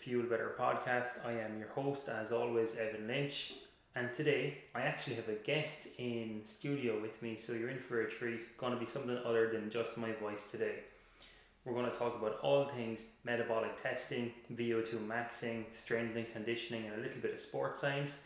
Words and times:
Fuel 0.00 0.24
Better 0.24 0.54
podcast. 0.58 1.24
I 1.26 1.32
am 1.32 1.58
your 1.58 1.68
host, 1.68 2.08
as 2.08 2.32
always, 2.32 2.74
Evan 2.74 3.06
Lynch, 3.06 3.52
and 3.94 4.10
today 4.14 4.56
I 4.74 4.80
actually 4.80 5.16
have 5.16 5.28
a 5.28 5.34
guest 5.34 5.88
in 5.98 6.40
studio 6.46 6.98
with 6.98 7.20
me, 7.20 7.36
so 7.36 7.52
you're 7.52 7.68
in 7.68 7.78
for 7.78 8.00
a 8.00 8.10
treat. 8.10 8.56
Going 8.56 8.72
to 8.72 8.80
be 8.80 8.86
something 8.86 9.18
other 9.26 9.50
than 9.50 9.68
just 9.68 9.98
my 9.98 10.12
voice 10.12 10.50
today. 10.50 10.76
We're 11.66 11.74
going 11.74 11.90
to 11.90 11.96
talk 11.96 12.18
about 12.18 12.38
all 12.40 12.66
things 12.66 13.02
metabolic 13.24 13.82
testing, 13.82 14.32
VO2 14.54 15.06
maxing, 15.06 15.64
strength 15.74 16.16
and 16.16 16.32
conditioning, 16.32 16.86
and 16.86 16.94
a 16.94 17.02
little 17.02 17.20
bit 17.20 17.34
of 17.34 17.40
sports 17.40 17.82
science. 17.82 18.22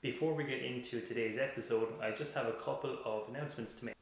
Before 0.00 0.34
we 0.34 0.42
get 0.42 0.60
into 0.60 1.00
today's 1.00 1.38
episode, 1.38 1.88
I 2.02 2.10
just 2.10 2.34
have 2.34 2.46
a 2.46 2.54
couple 2.54 2.98
of 3.04 3.28
announcements 3.28 3.74
to 3.74 3.84
make. 3.84 3.94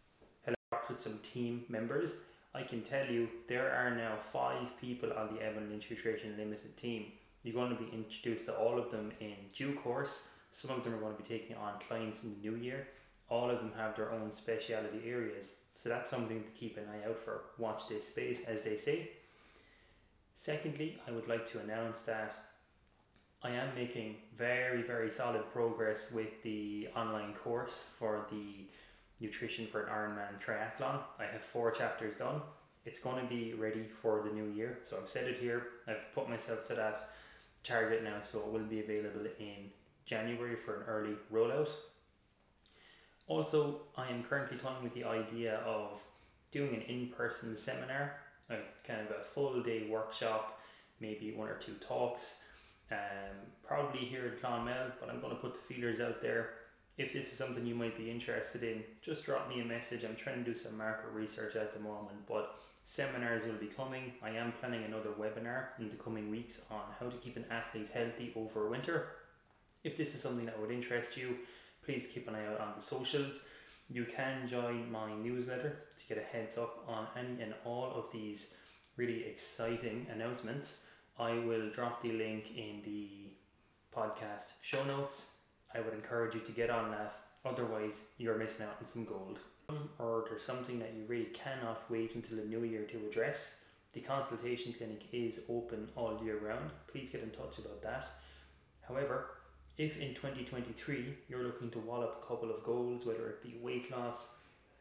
Hello, 0.47 0.56
with 0.89 1.02
some 1.02 1.19
team 1.19 1.64
members. 1.69 2.14
I 2.55 2.62
can 2.62 2.83
tell 2.83 3.06
you 3.06 3.29
there 3.47 3.73
are 3.73 3.95
now 3.95 4.17
five 4.17 4.77
people 4.81 5.12
on 5.12 5.34
the 5.34 5.41
Evan 5.41 5.70
Lynch 5.70 5.87
Nutrition 5.89 6.37
Limited 6.37 6.77
team. 6.77 7.12
You're 7.45 7.55
going 7.55 7.77
to 7.77 7.83
be 7.83 7.91
introduced 7.92 8.47
to 8.47 8.55
all 8.55 8.79
of 8.79 8.91
them 8.91 9.12
in 9.20 9.37
due 9.57 9.75
course. 9.75 10.29
Some 10.51 10.77
of 10.77 10.83
them 10.83 10.95
are 10.95 11.01
going 11.01 11.17
to 11.17 11.23
be 11.23 11.29
taking 11.29 11.57
on 11.57 11.75
clients 11.87 12.25
in 12.25 12.34
the 12.34 12.51
new 12.51 12.57
year. 12.57 12.89
All 13.29 13.48
of 13.51 13.59
them 13.59 13.73
have 13.77 13.95
their 13.95 14.11
own 14.11 14.33
speciality 14.33 15.01
areas. 15.07 15.55
So 15.75 15.89
that's 15.89 16.11
something 16.11 16.42
to 16.42 16.51
keep 16.51 16.77
an 16.77 16.84
eye 16.92 17.09
out 17.09 17.20
for. 17.20 17.42
Watch 17.57 17.89
this 17.89 18.09
space, 18.09 18.45
as 18.47 18.62
they 18.62 18.77
say. 18.77 19.11
Secondly, 20.35 21.01
I 21.07 21.12
would 21.12 21.29
like 21.29 21.47
to 21.51 21.61
announce 21.61 22.01
that 22.03 22.35
I 23.42 23.51
am 23.51 23.75
making 23.77 24.17
very, 24.37 24.83
very 24.83 25.09
solid 25.09 25.51
progress 25.53 26.11
with 26.11 26.42
the 26.42 26.89
online 26.97 27.33
course 27.35 27.91
for 27.97 28.27
the 28.31 28.67
nutrition 29.21 29.67
for 29.67 29.83
an 29.83 29.89
Ironman 29.89 30.43
triathlon. 30.45 31.01
I 31.19 31.25
have 31.25 31.43
four 31.43 31.71
chapters 31.71 32.17
done. 32.17 32.41
It's 32.87 33.01
going 33.01 33.23
to 33.23 33.29
be 33.29 33.55
ready 33.55 33.85
for 34.01 34.23
the 34.27 34.35
new 34.35 34.51
year. 34.51 34.79
So 34.83 34.99
I've 35.01 35.09
said 35.09 35.29
it 35.29 35.39
here. 35.39 35.65
I've 35.87 36.13
put 36.15 36.29
myself 36.29 36.67
to 36.69 36.75
that 36.75 37.11
target 37.63 38.03
now, 38.03 38.21
so 38.23 38.41
it 38.41 38.53
will 38.53 38.61
be 38.61 38.81
available 38.81 39.27
in 39.39 39.71
January 40.07 40.57
for 40.57 40.81
an 40.81 40.87
early 40.87 41.15
rollout. 41.33 41.69
Also, 43.27 43.83
I 43.97 44.09
am 44.09 44.25
currently 44.25 44.57
toying 44.57 44.83
with 44.83 44.95
the 44.95 45.05
idea 45.05 45.59
of 45.59 46.01
doing 46.51 46.75
an 46.75 46.83
in 46.83 47.09
person 47.09 47.57
seminar, 47.57 48.17
a 48.48 48.57
kind 48.87 49.03
of 49.03 49.11
a 49.21 49.25
full 49.25 49.63
day 49.63 49.86
workshop, 49.89 50.59
maybe 50.98 51.33
one 51.33 51.48
or 51.48 51.57
two 51.57 51.75
talks. 51.75 52.39
Um, 52.91 53.36
probably 53.63 54.01
here 54.01 54.27
in 54.27 54.33
Clonmel, 54.41 54.91
but 54.98 55.09
I'm 55.09 55.20
going 55.20 55.33
to 55.33 55.41
put 55.41 55.55
the 55.55 55.75
feelers 55.75 56.01
out 56.01 56.20
there 56.20 56.51
if 57.00 57.14
this 57.14 57.33
is 57.33 57.38
something 57.38 57.64
you 57.64 57.74
might 57.74 57.96
be 57.96 58.11
interested 58.11 58.62
in, 58.62 58.84
just 59.00 59.24
drop 59.24 59.48
me 59.48 59.62
a 59.62 59.64
message. 59.64 60.05
I'm 60.05 60.16
trying 60.16 60.44
to 60.44 60.44
do 60.44 60.52
some 60.52 60.77
market 60.77 61.11
research 61.14 61.56
at 61.56 61.72
the 61.72 61.80
moment, 61.80 62.27
but 62.28 62.61
seminars 62.84 63.46
will 63.46 63.55
be 63.55 63.68
coming. 63.68 64.12
I 64.22 64.30
am 64.30 64.52
planning 64.61 64.84
another 64.84 65.08
webinar 65.18 65.68
in 65.78 65.88
the 65.88 65.96
coming 65.96 66.30
weeks 66.30 66.61
on 66.70 66.83
how 66.98 67.08
to 67.08 67.16
keep 67.16 67.38
an 67.38 67.46
athlete 67.50 67.88
healthy 67.94 68.34
over 68.36 68.68
winter. 68.68 69.06
If 69.83 69.96
this 69.96 70.14
is 70.14 70.20
something 70.20 70.44
that 70.44 70.61
would 70.61 70.70
interest 70.70 71.16
you, 71.16 71.38
please 71.83 72.06
keep 72.12 72.28
an 72.28 72.34
eye 72.34 72.46
out 72.46 72.61
on 72.61 72.74
the 72.77 72.83
socials. 72.83 73.46
You 73.88 74.05
can 74.05 74.46
join 74.46 74.92
my 74.92 75.14
newsletter 75.14 75.78
to 75.96 76.06
get 76.06 76.18
a 76.18 76.36
heads 76.36 76.58
up 76.58 76.84
on 76.86 77.06
any 77.17 77.42
and 77.42 77.55
all 77.64 77.94
of 77.94 78.12
these 78.12 78.56
really 78.98 79.24
exciting 79.24 80.06
announcements. 80.12 80.82
I 81.18 81.38
will 81.38 81.70
drop 81.70 82.02
the 82.02 82.12
link 82.12 82.55
in 82.55 82.82
the 82.84 83.08
podcast 83.96 84.48
show 84.61 84.84
notes 84.84 85.39
I 85.75 85.81
would 85.81 85.95
encourage 85.95 86.35
you 86.35 86.41
to 86.41 86.53
get 86.53 86.70
on 86.70 86.91
that. 86.91 87.17
Otherwise, 87.45 88.03
you're 88.19 88.36
missing 88.36 88.67
out 88.67 88.77
on 88.81 88.86
some 88.86 89.05
gold. 89.05 89.39
Or 89.98 90.25
there's 90.29 90.45
something 90.45 90.79
that 90.81 90.95
you 90.97 91.05
really 91.07 91.27
cannot 91.27 91.89
wait 91.89 92.17
until 92.17 92.39
the 92.39 92.45
new 92.45 92.64
year 92.64 92.83
to 92.86 93.07
address. 93.08 93.61
The 93.92 94.01
consultation 94.01 94.73
clinic 94.73 95.03
is 95.13 95.42
open 95.48 95.89
all 95.95 96.20
year 96.25 96.39
round. 96.39 96.70
Please 96.89 97.11
get 97.11 97.23
in 97.23 97.30
touch 97.30 97.59
about 97.59 97.83
that. 97.83 98.07
However, 98.86 99.30
if 99.79 99.98
in 99.98 100.14
2023 100.14 101.14
you're 101.29 101.45
looking 101.45 101.70
to 101.70 101.79
wallop 101.79 102.20
a 102.23 102.27
couple 102.27 102.51
of 102.51 102.63
goals, 102.64 103.07
whether 103.07 103.29
it 103.29 103.42
be 103.42 103.59
weight 103.63 103.91
loss, 103.91 104.30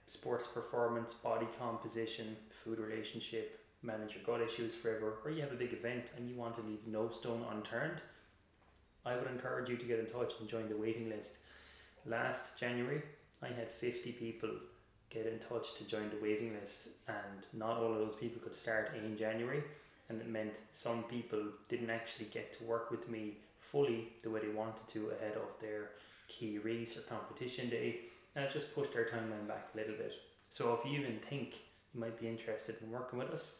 sports 0.07 0.47
performance, 0.47 1.13
body 1.13 1.47
composition, 1.59 2.35
food 2.49 2.79
relationship, 2.79 3.59
manage 3.81 4.15
your 4.15 4.23
gut 4.23 4.41
issues 4.41 4.75
forever, 4.75 5.19
or 5.23 5.31
you 5.31 5.41
have 5.41 5.51
a 5.51 5.55
big 5.55 5.73
event 5.73 6.05
and 6.17 6.27
you 6.27 6.35
want 6.35 6.55
to 6.55 6.61
leave 6.61 6.85
no 6.85 7.09
stone 7.09 7.45
unturned, 7.51 8.01
I 9.05 9.15
would 9.15 9.27
encourage 9.27 9.69
you 9.69 9.77
to 9.77 9.85
get 9.85 9.99
in 9.99 10.05
touch 10.05 10.33
and 10.39 10.49
join 10.49 10.69
the 10.69 10.77
waiting 10.77 11.09
list. 11.09 11.37
Last 12.05 12.57
January, 12.59 13.01
I 13.41 13.47
had 13.47 13.71
50 13.71 14.11
people 14.13 14.49
get 15.09 15.25
in 15.25 15.39
touch 15.39 15.75
to 15.75 15.83
join 15.85 16.09
the 16.09 16.21
waiting 16.21 16.53
list, 16.59 16.89
and 17.07 17.45
not 17.53 17.77
all 17.77 17.93
of 17.93 17.99
those 17.99 18.15
people 18.15 18.41
could 18.41 18.55
start 18.55 18.91
in 18.95 19.17
January, 19.17 19.63
and 20.09 20.21
it 20.21 20.27
meant 20.27 20.55
some 20.71 21.03
people 21.03 21.41
didn't 21.67 21.89
actually 21.89 22.25
get 22.25 22.53
to 22.57 22.63
work 22.65 22.91
with 22.91 23.09
me 23.09 23.37
fully 23.59 24.09
the 24.23 24.29
way 24.29 24.41
they 24.41 24.49
wanted 24.49 24.87
to 24.89 25.11
ahead 25.11 25.35
of 25.35 25.59
their 25.59 25.91
key 26.27 26.59
race 26.59 26.97
or 26.97 27.01
competition 27.01 27.69
day, 27.69 28.01
and 28.35 28.45
it 28.45 28.51
just 28.51 28.75
pushed 28.75 28.95
our 28.95 29.05
timeline 29.05 29.47
back 29.47 29.69
a 29.73 29.77
little 29.77 29.95
bit. 29.95 30.13
So 30.49 30.73
if 30.73 30.89
you 30.89 30.99
even 30.99 31.19
think 31.19 31.55
you 31.93 31.99
might 31.99 32.19
be 32.19 32.27
interested 32.27 32.75
in 32.81 32.91
working 32.91 33.19
with 33.19 33.29
us, 33.29 33.57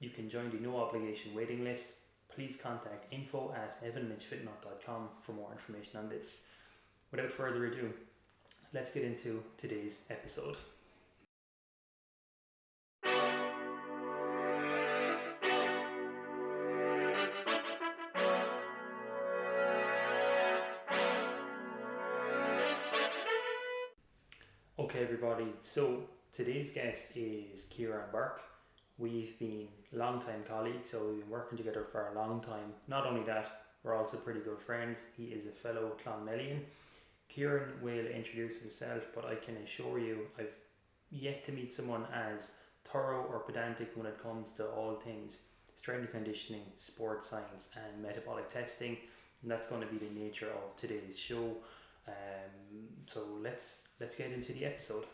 you 0.00 0.10
can 0.10 0.28
join 0.28 0.50
the 0.50 0.56
no 0.56 0.76
obligation 0.78 1.34
waiting 1.34 1.64
list 1.64 1.92
please 2.34 2.56
contact 2.56 3.12
info 3.12 3.54
at 3.54 3.82
evanlynchfitnut.com 3.84 5.08
for 5.20 5.32
more 5.32 5.52
information 5.52 5.98
on 5.98 6.08
this. 6.08 6.40
Without 7.10 7.30
further 7.30 7.66
ado, 7.66 7.92
let's 8.72 8.92
get 8.92 9.04
into 9.04 9.42
today's 9.58 10.04
episode. 10.10 10.56
Okay, 24.78 25.02
everybody, 25.02 25.46
so 25.62 26.04
today's 26.32 26.70
guest 26.70 27.12
is 27.14 27.66
Ciaran 27.68 28.10
Burke. 28.10 28.42
We've 28.98 29.38
been 29.38 29.68
long-time 29.92 30.44
colleagues, 30.46 30.90
so 30.90 31.06
we've 31.08 31.20
been 31.20 31.30
working 31.30 31.58
together 31.58 31.82
for 31.82 32.08
a 32.08 32.14
long 32.14 32.40
time. 32.40 32.72
Not 32.88 33.06
only 33.06 33.24
that, 33.24 33.62
we're 33.82 33.96
also 33.96 34.16
pretty 34.16 34.40
good 34.40 34.60
friends. 34.60 34.98
He 35.16 35.24
is 35.24 35.46
a 35.46 35.50
fellow 35.50 35.96
Clonmelian. 36.04 36.60
Ciaran 37.28 37.72
will 37.80 38.06
introduce 38.06 38.60
himself, 38.60 39.02
but 39.14 39.24
I 39.24 39.34
can 39.34 39.56
assure 39.56 39.98
you 39.98 40.26
I've 40.38 40.54
yet 41.10 41.44
to 41.44 41.52
meet 41.52 41.72
someone 41.72 42.04
as 42.12 42.52
thorough 42.84 43.24
or 43.24 43.40
pedantic 43.40 43.92
when 43.94 44.06
it 44.06 44.22
comes 44.22 44.52
to 44.54 44.66
all 44.66 44.96
things 44.96 45.42
strength 45.74 46.02
and 46.02 46.12
conditioning, 46.12 46.62
sports 46.76 47.28
science, 47.28 47.70
and 47.74 48.02
metabolic 48.02 48.48
testing. 48.48 48.96
And 49.42 49.50
that's 49.50 49.66
going 49.66 49.80
to 49.80 49.88
be 49.88 49.98
the 49.98 50.12
nature 50.12 50.48
of 50.48 50.76
today's 50.76 51.18
show. 51.18 51.56
Um, 52.06 52.88
so 53.06 53.20
let's 53.40 53.82
let's 54.00 54.16
get 54.16 54.32
into 54.32 54.52
the 54.52 54.64
episode. 54.66 55.04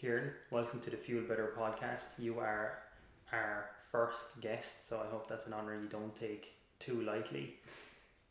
Ciaran, 0.00 0.30
welcome 0.52 0.78
to 0.82 0.90
the 0.90 0.96
Fuel 0.96 1.24
Better 1.24 1.52
podcast. 1.58 2.10
You 2.20 2.38
are 2.38 2.78
our 3.32 3.70
first 3.90 4.40
guest, 4.40 4.88
so 4.88 5.02
I 5.04 5.10
hope 5.10 5.26
that's 5.28 5.48
an 5.48 5.52
honour 5.52 5.74
you 5.74 5.88
don't 5.88 6.14
take 6.14 6.52
too 6.78 7.02
lightly. 7.02 7.56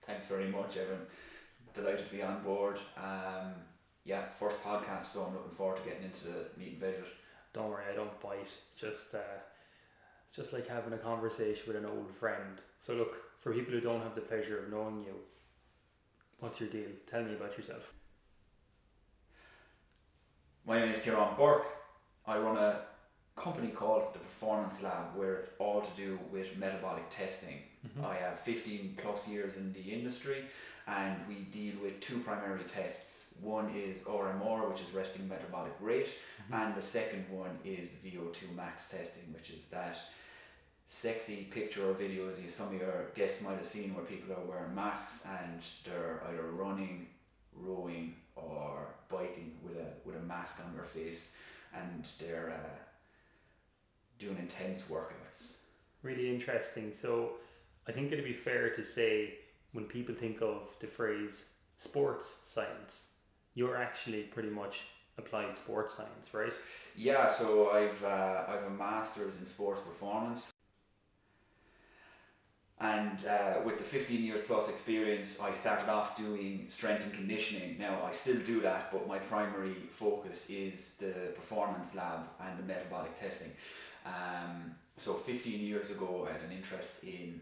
Thanks 0.06 0.28
very 0.28 0.48
much, 0.48 0.78
Evan. 0.78 1.00
Delighted 1.74 2.06
to 2.06 2.16
be 2.16 2.22
on 2.24 2.42
board. 2.42 2.80
Um, 2.96 3.52
yeah, 4.06 4.28
first 4.30 4.64
podcast, 4.64 5.04
so 5.04 5.24
I'm 5.24 5.34
looking 5.34 5.52
forward 5.58 5.84
to 5.84 5.90
getting 5.90 6.06
into 6.06 6.24
the 6.24 6.46
meat 6.58 6.74
and 6.74 6.80
veg. 6.80 7.04
Don't 7.52 7.70
worry, 7.70 7.84
I 7.92 7.96
don't 7.96 8.18
bite. 8.22 8.50
It's 8.68 8.78
just 8.80 9.14
uh, 9.14 9.42
It's 10.26 10.38
just 10.38 10.54
like 10.54 10.70
having 10.70 10.94
a 10.94 10.98
conversation 10.98 11.64
with 11.68 11.76
an 11.76 11.86
old 11.86 12.12
friend. 12.12 12.62
So 12.80 12.94
look, 12.94 13.18
for 13.42 13.54
people 13.54 13.74
who 13.74 13.82
don't 13.82 14.04
have 14.04 14.16
the 14.16 14.22
pleasure 14.22 14.64
of 14.64 14.72
knowing 14.72 15.04
you, 15.04 15.16
what's 16.40 16.62
your 16.62 16.70
deal? 16.70 16.92
Tell 17.08 17.24
me 17.24 17.34
about 17.34 17.58
yourself. 17.58 17.94
My 20.68 20.80
name 20.80 20.92
is 20.92 21.02
Ciaran 21.02 21.36
Burke. 21.38 21.66
I 22.28 22.38
run 22.38 22.58
a 22.58 22.82
company 23.38 23.70
called 23.70 24.14
the 24.14 24.20
Performance 24.20 24.84
Lab 24.84 25.16
where 25.16 25.36
it's 25.36 25.52
all 25.60 25.80
to 25.80 25.90
do 25.96 26.20
with 26.30 26.58
metabolic 26.58 27.10
testing. 27.10 27.60
Mm-hmm. 27.88 28.06
I 28.06 28.16
have 28.16 28.38
15 28.38 28.98
plus 29.02 29.30
years 29.30 29.56
in 29.56 29.72
the 29.72 29.94
industry 29.94 30.44
and 30.86 31.16
we 31.26 31.36
deal 31.36 31.76
with 31.82 32.02
two 32.02 32.18
primary 32.20 32.66
tests. 32.66 33.28
One 33.42 33.70
is 33.74 34.02
RMR, 34.02 34.70
which 34.70 34.82
is 34.82 34.94
resting 34.94 35.28
metabolic 35.30 35.74
rate, 35.80 36.10
Mm-hmm. 36.44 36.62
and 36.62 36.76
the 36.76 36.82
second 36.82 37.26
one 37.30 37.58
is 37.66 37.90
VO2 38.06 38.56
max 38.56 38.90
testing, 38.90 39.24
which 39.34 39.50
is 39.50 39.68
that 39.68 39.98
sexy 40.86 41.48
picture 41.52 41.90
or 41.90 41.94
videos 41.94 42.42
you 42.42 42.50
some 42.50 42.68
of 42.68 42.74
your 42.74 43.08
guests 43.16 43.42
might 43.44 43.56
have 43.56 43.66
seen 43.66 43.94
where 43.96 44.06
people 44.06 44.34
are 44.34 44.46
wearing 44.46 44.74
masks 44.76 45.26
and 45.42 45.62
they're 45.84 46.22
either 46.30 46.44
running, 46.52 47.08
rowing, 47.62 48.16
or 48.36 48.88
biking 49.10 49.58
with 49.64 49.78
a 49.78 49.88
with 50.06 50.16
a 50.16 50.26
mask 50.26 50.62
on 50.66 50.74
their 50.74 50.86
face, 50.86 51.36
and 51.74 52.08
they're 52.20 52.52
uh, 52.52 52.78
doing 54.20 54.38
intense 54.38 54.84
workouts. 54.90 55.58
Really 56.04 56.34
interesting. 56.34 56.92
So 56.92 57.32
I 57.88 57.92
think 57.92 58.12
it'd 58.12 58.26
be 58.26 58.34
fair 58.34 58.70
to 58.72 58.84
say 58.84 59.36
when 59.74 59.86
people 59.86 60.16
think 60.16 60.42
of 60.42 60.76
the 60.80 60.88
phrase 60.88 61.50
sports 61.76 62.42
science, 62.46 63.08
you're 63.54 63.78
actually 63.78 64.24
pretty 64.24 64.50
much 64.50 64.82
applied 65.18 65.58
sports 65.58 65.94
science, 65.96 66.34
right? 66.34 66.54
Yeah, 66.96 67.28
so 67.28 67.72
I've 67.72 68.04
uh, 68.04 68.44
I've 68.48 68.64
a 68.64 68.70
master's 68.70 69.40
in 69.40 69.46
sports 69.46 69.82
performance, 69.82 70.52
and 72.80 73.26
uh, 73.26 73.62
with 73.66 73.78
the 73.78 73.84
fifteen 73.84 74.24
years 74.24 74.42
plus 74.42 74.70
experience, 74.70 75.40
I 75.40 75.52
started 75.52 75.90
off 75.90 76.16
doing 76.16 76.66
strength 76.68 77.04
and 77.04 77.14
conditioning. 77.14 77.78
Now 77.80 78.04
I 78.06 78.12
still 78.12 78.40
do 78.40 78.62
that, 78.62 78.92
but 78.92 79.08
my 79.08 79.20
primary 79.20 79.76
focus 79.90 80.50
is 80.50 80.96
the 80.98 81.14
performance 81.36 81.96
lab 81.96 82.22
and 82.40 82.60
the 82.60 82.64
metabolic 82.64 83.16
testing. 83.16 83.52
Um, 84.06 84.76
so 84.98 85.14
fifteen 85.14 85.62
years 85.62 85.92
ago, 85.92 86.28
I 86.30 86.34
had 86.34 86.42
an 86.42 86.52
interest 86.56 87.04
in 87.04 87.42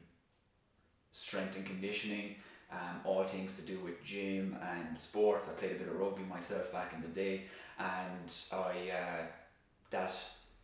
strength 1.11 1.55
and 1.55 1.65
conditioning. 1.65 2.35
Um, 2.71 2.99
all 3.05 3.23
things 3.25 3.55
to 3.57 3.61
do 3.61 3.79
with 3.79 4.03
gym 4.03 4.57
and 4.61 4.97
sports. 4.97 5.47
I 5.47 5.53
played 5.59 5.73
a 5.73 5.75
bit 5.75 5.87
of 5.87 5.95
rugby 5.99 6.23
myself 6.23 6.71
back 6.71 6.93
in 6.93 7.01
the 7.01 7.07
day, 7.07 7.43
and 7.77 8.33
I 8.51 8.89
uh, 8.89 9.25
that 9.91 10.13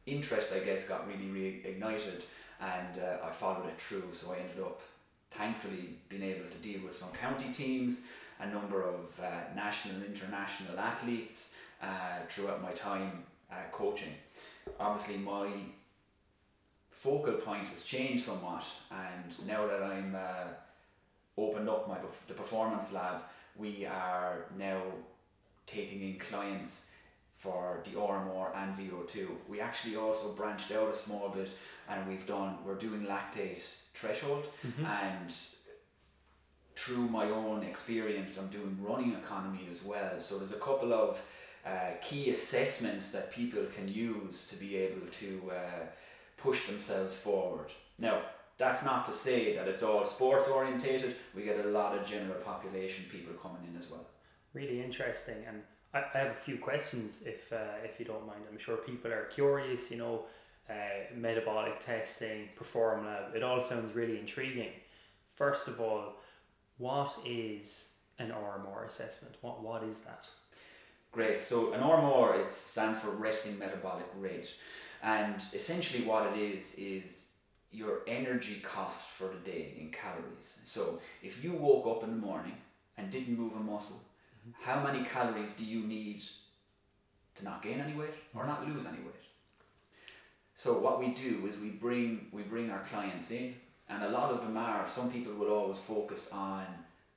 interest 0.08 0.52
I 0.52 0.60
guess 0.60 0.90
got 0.90 1.08
really 1.08 1.30
reignited, 1.30 2.24
and 2.62 3.00
uh, 3.00 3.26
I 3.26 3.32
followed 3.32 3.68
it 3.68 3.80
through. 3.80 4.10
So 4.12 4.32
I 4.32 4.38
ended 4.38 4.60
up, 4.60 4.82
thankfully, 5.32 5.98
being 6.10 6.24
able 6.24 6.50
to 6.50 6.58
deal 6.58 6.82
with 6.86 6.96
some 6.96 7.10
county 7.12 7.52
teams, 7.52 8.04
a 8.40 8.48
number 8.48 8.84
of 8.84 9.20
uh, 9.22 9.54
national 9.56 9.96
and 9.96 10.06
international 10.06 10.80
athletes 10.80 11.56
uh, 11.82 12.20
throughout 12.30 12.62
my 12.62 12.72
time 12.72 13.24
uh, 13.52 13.56
coaching. 13.72 14.14
Obviously, 14.80 15.18
my 15.18 15.50
focal 16.92 17.34
point 17.34 17.68
has 17.68 17.84
changed 17.84 18.24
somewhat, 18.24 18.64
and 18.92 19.48
now 19.48 19.68
that 19.68 19.82
I'm 19.82 20.16
uh, 20.16 20.50
opened 21.38 21.68
up 21.68 21.88
my 21.88 21.98
the 22.28 22.34
performance 22.34 22.94
lab, 22.94 23.24
we 23.58 23.86
are 23.86 24.46
now 24.58 24.82
taking 25.66 26.02
in 26.02 26.20
clients 26.20 26.92
for 27.34 27.80
the 27.84 27.92
RMR 27.92 28.56
and 28.56 28.76
VO2. 28.78 29.28
We 29.50 29.60
actually 29.60 29.96
also 29.96 30.34
branched 30.34 30.72
out 30.72 30.90
a 30.90 30.94
small 30.94 31.30
bit 31.30 31.50
and 31.92 32.08
we've 32.08 32.26
done 32.26 32.56
we're 32.66 32.76
doing 32.76 33.06
lactate 33.06 33.62
threshold 33.94 34.46
and 34.86 35.34
through 36.76 37.08
my 37.20 37.26
own 37.30 37.64
experience 37.64 38.38
I'm 38.38 38.48
doing 38.48 38.78
running 38.82 39.14
economy 39.14 39.68
as 39.72 39.84
well. 39.84 40.20
So 40.20 40.38
there's 40.38 40.54
a 40.54 40.64
couple 40.70 40.94
of 40.94 41.22
uh, 41.66 41.92
key 42.02 42.32
assessments 42.32 43.12
that 43.12 43.32
people 43.32 43.64
can 43.76 43.88
use 43.88 44.48
to 44.48 44.56
be 44.56 44.78
able 44.78 45.06
to 45.12 45.52
uh, 45.52 45.86
push 46.38 46.68
themselves 46.68 47.16
forward. 47.16 47.70
Now 48.00 48.22
that's 48.58 48.84
not 48.86 49.06
to 49.06 49.14
say 49.14 49.56
that 49.56 49.68
it's 49.68 49.84
all 49.84 50.06
sports 50.06 50.48
orientated. 50.48 51.16
We 51.36 51.44
get 51.44 51.66
a 51.66 51.70
lot 51.70 51.98
of 51.98 52.06
general 52.06 52.40
population 52.42 53.06
people 53.12 53.34
coming 53.34 53.64
in 53.68 53.80
as 53.82 53.90
well. 53.90 54.06
Really 54.54 54.82
interesting, 54.82 55.38
and 55.48 55.62
I, 55.94 56.04
I 56.14 56.18
have 56.24 56.32
a 56.32 56.42
few 56.48 56.58
questions 56.58 57.24
if 57.26 57.52
uh, 57.52 57.58
if 57.84 58.00
you 58.00 58.06
don't 58.06 58.26
mind. 58.28 58.42
I'm 58.52 58.60
sure 58.60 58.78
people 58.78 59.12
are 59.12 59.26
curious. 59.26 59.90
You 59.90 59.98
know, 59.98 60.26
uh, 60.72 61.16
metabolic 61.16 61.80
testing, 61.80 62.50
Perform 62.56 63.06
Lab. 63.06 63.36
It 63.36 63.44
all 63.44 63.62
sounds 63.62 63.94
really 63.96 64.18
intriguing. 64.20 64.72
First 65.36 65.68
of 65.68 65.82
all, 65.82 66.16
what 66.78 67.16
is 67.26 67.90
an 68.20 68.30
RMR 68.30 68.86
assessment? 68.86 69.36
What 69.42 69.62
what 69.62 69.84
is 69.84 70.00
that? 70.02 70.28
Great. 71.12 71.44
So 71.44 71.74
an 71.74 71.82
RMR 71.82 72.46
it 72.46 72.54
stands 72.54 73.00
for 73.00 73.10
resting 73.10 73.60
metabolic 73.60 74.08
rate, 74.18 74.50
and 75.04 75.36
essentially 75.54 76.04
what 76.04 76.32
it 76.32 76.40
is 76.40 76.76
is 76.76 77.28
your 77.72 78.02
energy 78.08 78.62
cost 78.64 79.08
for 79.10 79.28
the 79.28 79.52
day 79.52 79.74
in 79.80 79.92
calories. 79.92 80.60
So 80.66 81.00
if 81.24 81.44
you 81.44 81.54
woke 81.54 81.88
up 81.88 82.04
in 82.04 82.12
the 82.12 82.28
morning 82.28 82.58
and 82.98 83.10
didn't 83.10 83.38
move 83.38 83.56
a 83.56 83.60
muscle, 83.60 84.02
how 84.60 84.84
many 84.84 85.04
calories 85.06 85.52
do 85.58 85.66
you 85.66 85.82
need 85.82 86.22
to 87.36 87.44
not 87.44 87.62
gain 87.62 87.80
any 87.80 87.94
weight 87.94 88.14
or 88.36 88.46
not 88.46 88.68
lose 88.68 88.86
any 88.86 88.98
weight? 89.00 89.21
So 90.64 90.78
what 90.78 91.00
we 91.00 91.08
do 91.08 91.42
is 91.50 91.58
we 91.58 91.70
bring 91.70 92.28
we 92.32 92.44
bring 92.44 92.70
our 92.70 92.84
clients 92.92 93.32
in, 93.32 93.56
and 93.90 94.04
a 94.04 94.10
lot 94.10 94.30
of 94.30 94.42
them 94.44 94.58
are. 94.58 94.88
Some 94.88 95.10
people 95.12 95.34
will 95.34 95.52
always 95.52 95.80
focus 95.80 96.30
on 96.32 96.68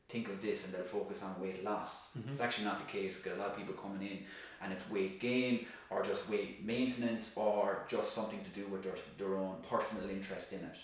think 0.08 0.30
of 0.30 0.40
this 0.40 0.64
and 0.64 0.72
they'll 0.72 0.92
focus 1.00 1.22
on 1.22 1.38
weight 1.42 1.62
loss. 1.62 2.08
Mm-hmm. 2.16 2.30
It's 2.30 2.40
actually 2.40 2.64
not 2.64 2.78
the 2.78 2.90
case. 2.90 3.14
We 3.14 3.22
get 3.22 3.38
a 3.38 3.40
lot 3.42 3.50
of 3.50 3.56
people 3.58 3.74
coming 3.74 4.00
in 4.00 4.18
and 4.62 4.72
it's 4.72 4.88
weight 4.88 5.20
gain 5.20 5.66
or 5.90 6.02
just 6.02 6.26
weight 6.30 6.64
maintenance 6.64 7.34
or 7.36 7.84
just 7.86 8.14
something 8.14 8.42
to 8.44 8.50
do 8.60 8.66
with 8.68 8.82
their, 8.82 8.96
their 9.18 9.36
own 9.36 9.56
personal 9.68 10.08
interest 10.08 10.54
in 10.54 10.60
it. 10.60 10.76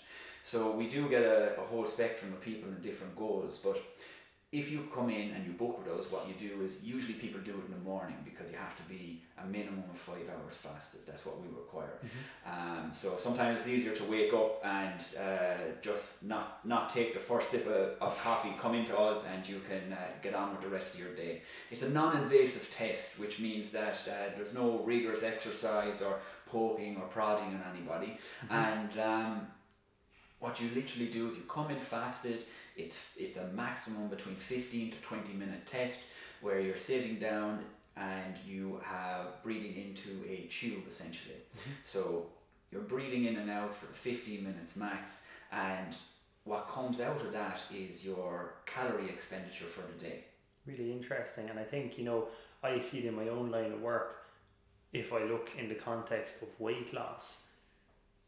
So 0.43 0.71
we 0.71 0.87
do 0.87 1.09
get 1.09 1.23
a, 1.23 1.59
a 1.59 1.63
whole 1.63 1.85
spectrum 1.85 2.31
of 2.31 2.41
people 2.41 2.69
and 2.69 2.81
different 2.81 3.15
goals, 3.15 3.59
but 3.63 3.77
if 4.51 4.69
you 4.69 4.85
come 4.93 5.09
in 5.09 5.31
and 5.31 5.45
you 5.45 5.53
book 5.53 5.79
with 5.79 5.97
us, 5.97 6.11
what 6.11 6.27
you 6.27 6.33
do 6.33 6.61
is 6.61 6.83
usually 6.83 7.13
people 7.13 7.39
do 7.39 7.51
it 7.51 7.65
in 7.67 7.71
the 7.71 7.89
morning 7.89 8.17
because 8.25 8.51
you 8.51 8.57
have 8.57 8.75
to 8.75 8.83
be 8.83 9.21
a 9.41 9.47
minimum 9.47 9.85
of 9.89 9.97
five 9.97 10.29
hours 10.29 10.57
fasted. 10.57 10.99
That's 11.07 11.25
what 11.25 11.39
we 11.41 11.47
require. 11.47 11.99
Um, 12.45 12.89
so 12.91 13.15
sometimes 13.17 13.61
it's 13.61 13.69
easier 13.69 13.95
to 13.95 14.03
wake 14.03 14.33
up 14.33 14.59
and 14.65 14.99
uh, 15.17 15.71
just 15.81 16.23
not 16.23 16.59
not 16.65 16.89
take 16.89 17.13
the 17.13 17.19
first 17.19 17.49
sip 17.49 17.65
of, 17.65 17.95
of 18.01 18.21
coffee, 18.21 18.53
come 18.59 18.75
into 18.75 18.97
us, 18.97 19.25
and 19.33 19.47
you 19.47 19.61
can 19.69 19.93
uh, 19.93 19.97
get 20.21 20.35
on 20.35 20.51
with 20.51 20.61
the 20.61 20.69
rest 20.69 20.93
of 20.93 20.99
your 20.99 21.15
day. 21.15 21.43
It's 21.71 21.83
a 21.83 21.89
non-invasive 21.89 22.69
test, 22.69 23.19
which 23.19 23.39
means 23.39 23.71
that 23.71 23.95
uh, 24.05 24.35
there's 24.35 24.53
no 24.53 24.79
rigorous 24.79 25.23
exercise 25.23 26.01
or 26.01 26.19
poking 26.45 26.97
or 26.97 27.07
prodding 27.07 27.55
on 27.55 27.63
anybody, 27.73 28.17
and 28.49 28.99
um, 28.99 29.47
what 30.39 30.59
you 30.59 30.69
literally 30.75 31.07
do 31.07 31.29
is 31.29 31.37
you 31.37 31.43
come 31.47 31.71
in 31.71 31.79
fasted. 31.79 32.43
It's 32.75 33.11
it's 33.17 33.37
a 33.37 33.47
maximum 33.47 34.07
between 34.07 34.35
fifteen 34.35 34.91
to 34.91 34.97
twenty 35.01 35.33
minute 35.33 35.65
test 35.65 35.99
where 36.41 36.59
you're 36.59 36.77
sitting 36.77 37.19
down 37.19 37.63
and 37.97 38.35
you 38.45 38.79
have 38.83 39.41
breathing 39.43 39.75
into 39.75 40.25
a 40.29 40.47
tube 40.47 40.83
essentially. 40.87 41.35
Mm-hmm. 41.35 41.71
So 41.83 42.27
you're 42.71 42.81
breathing 42.81 43.25
in 43.25 43.35
and 43.35 43.49
out 43.49 43.75
for 43.75 43.87
15 43.87 44.43
minutes 44.43 44.75
max, 44.75 45.27
and 45.51 45.95
what 46.45 46.67
comes 46.67 47.01
out 47.01 47.21
of 47.21 47.33
that 47.33 47.59
is 47.73 48.05
your 48.05 48.55
calorie 48.65 49.09
expenditure 49.09 49.65
for 49.65 49.81
the 49.81 50.03
day. 50.03 50.23
Really 50.65 50.91
interesting, 50.91 51.49
and 51.49 51.59
I 51.59 51.63
think 51.63 51.97
you 51.97 52.05
know 52.05 52.27
I 52.63 52.79
see 52.79 52.99
it 52.99 53.05
in 53.05 53.15
my 53.15 53.27
own 53.27 53.51
line 53.51 53.73
of 53.73 53.81
work. 53.81 54.17
If 54.93 55.13
I 55.13 55.23
look 55.23 55.51
in 55.57 55.69
the 55.69 55.75
context 55.75 56.41
of 56.41 56.47
weight 56.59 56.93
loss, 56.93 57.43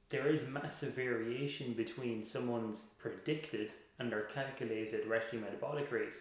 there 0.10 0.28
is 0.28 0.48
massive 0.48 0.94
variation 0.94 1.74
between 1.74 2.24
someone's 2.24 2.82
predicted 2.98 3.72
and 4.00 4.12
their 4.12 4.24
calculated 4.24 5.08
resting 5.08 5.42
metabolic 5.42 5.92
rate. 5.92 6.16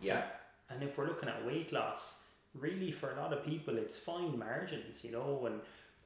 Yeah, 0.00 0.22
And 0.70 0.82
if 0.82 0.96
we're 0.96 1.08
looking 1.08 1.28
at 1.28 1.44
weight 1.44 1.72
loss, 1.72 2.22
really 2.54 2.90
for 2.90 3.12
a 3.12 3.16
lot 3.20 3.32
of 3.32 3.44
people, 3.44 3.76
it's 3.76 3.96
fine 3.96 4.38
margins, 4.38 5.04
you 5.04 5.12
know. 5.12 5.46
And 5.46 5.60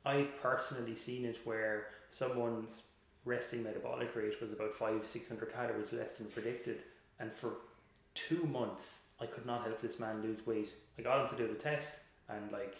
I've 0.04 0.36
personally 0.40 0.94
seen 0.94 1.24
it 1.24 1.38
where 1.44 1.86
someone's 2.10 2.88
resting 3.24 3.62
metabolic 3.62 4.14
rate 4.16 4.40
was 4.40 4.52
about 4.52 4.74
five, 4.74 5.06
six 5.06 5.28
hundred 5.28 5.52
calories 5.52 5.92
less 5.92 6.12
than 6.12 6.26
predicted, 6.26 6.82
and 7.20 7.32
for 7.32 7.52
two 8.14 8.44
months, 8.44 9.02
I 9.20 9.26
could 9.26 9.46
not 9.46 9.62
help 9.62 9.80
this 9.80 9.98
man 10.00 10.22
lose 10.22 10.46
weight. 10.46 10.70
I 10.98 11.02
got 11.02 11.22
him 11.22 11.36
to 11.36 11.46
do 11.46 11.52
the 11.52 11.58
test, 11.58 12.00
and 12.28 12.50
like, 12.52 12.76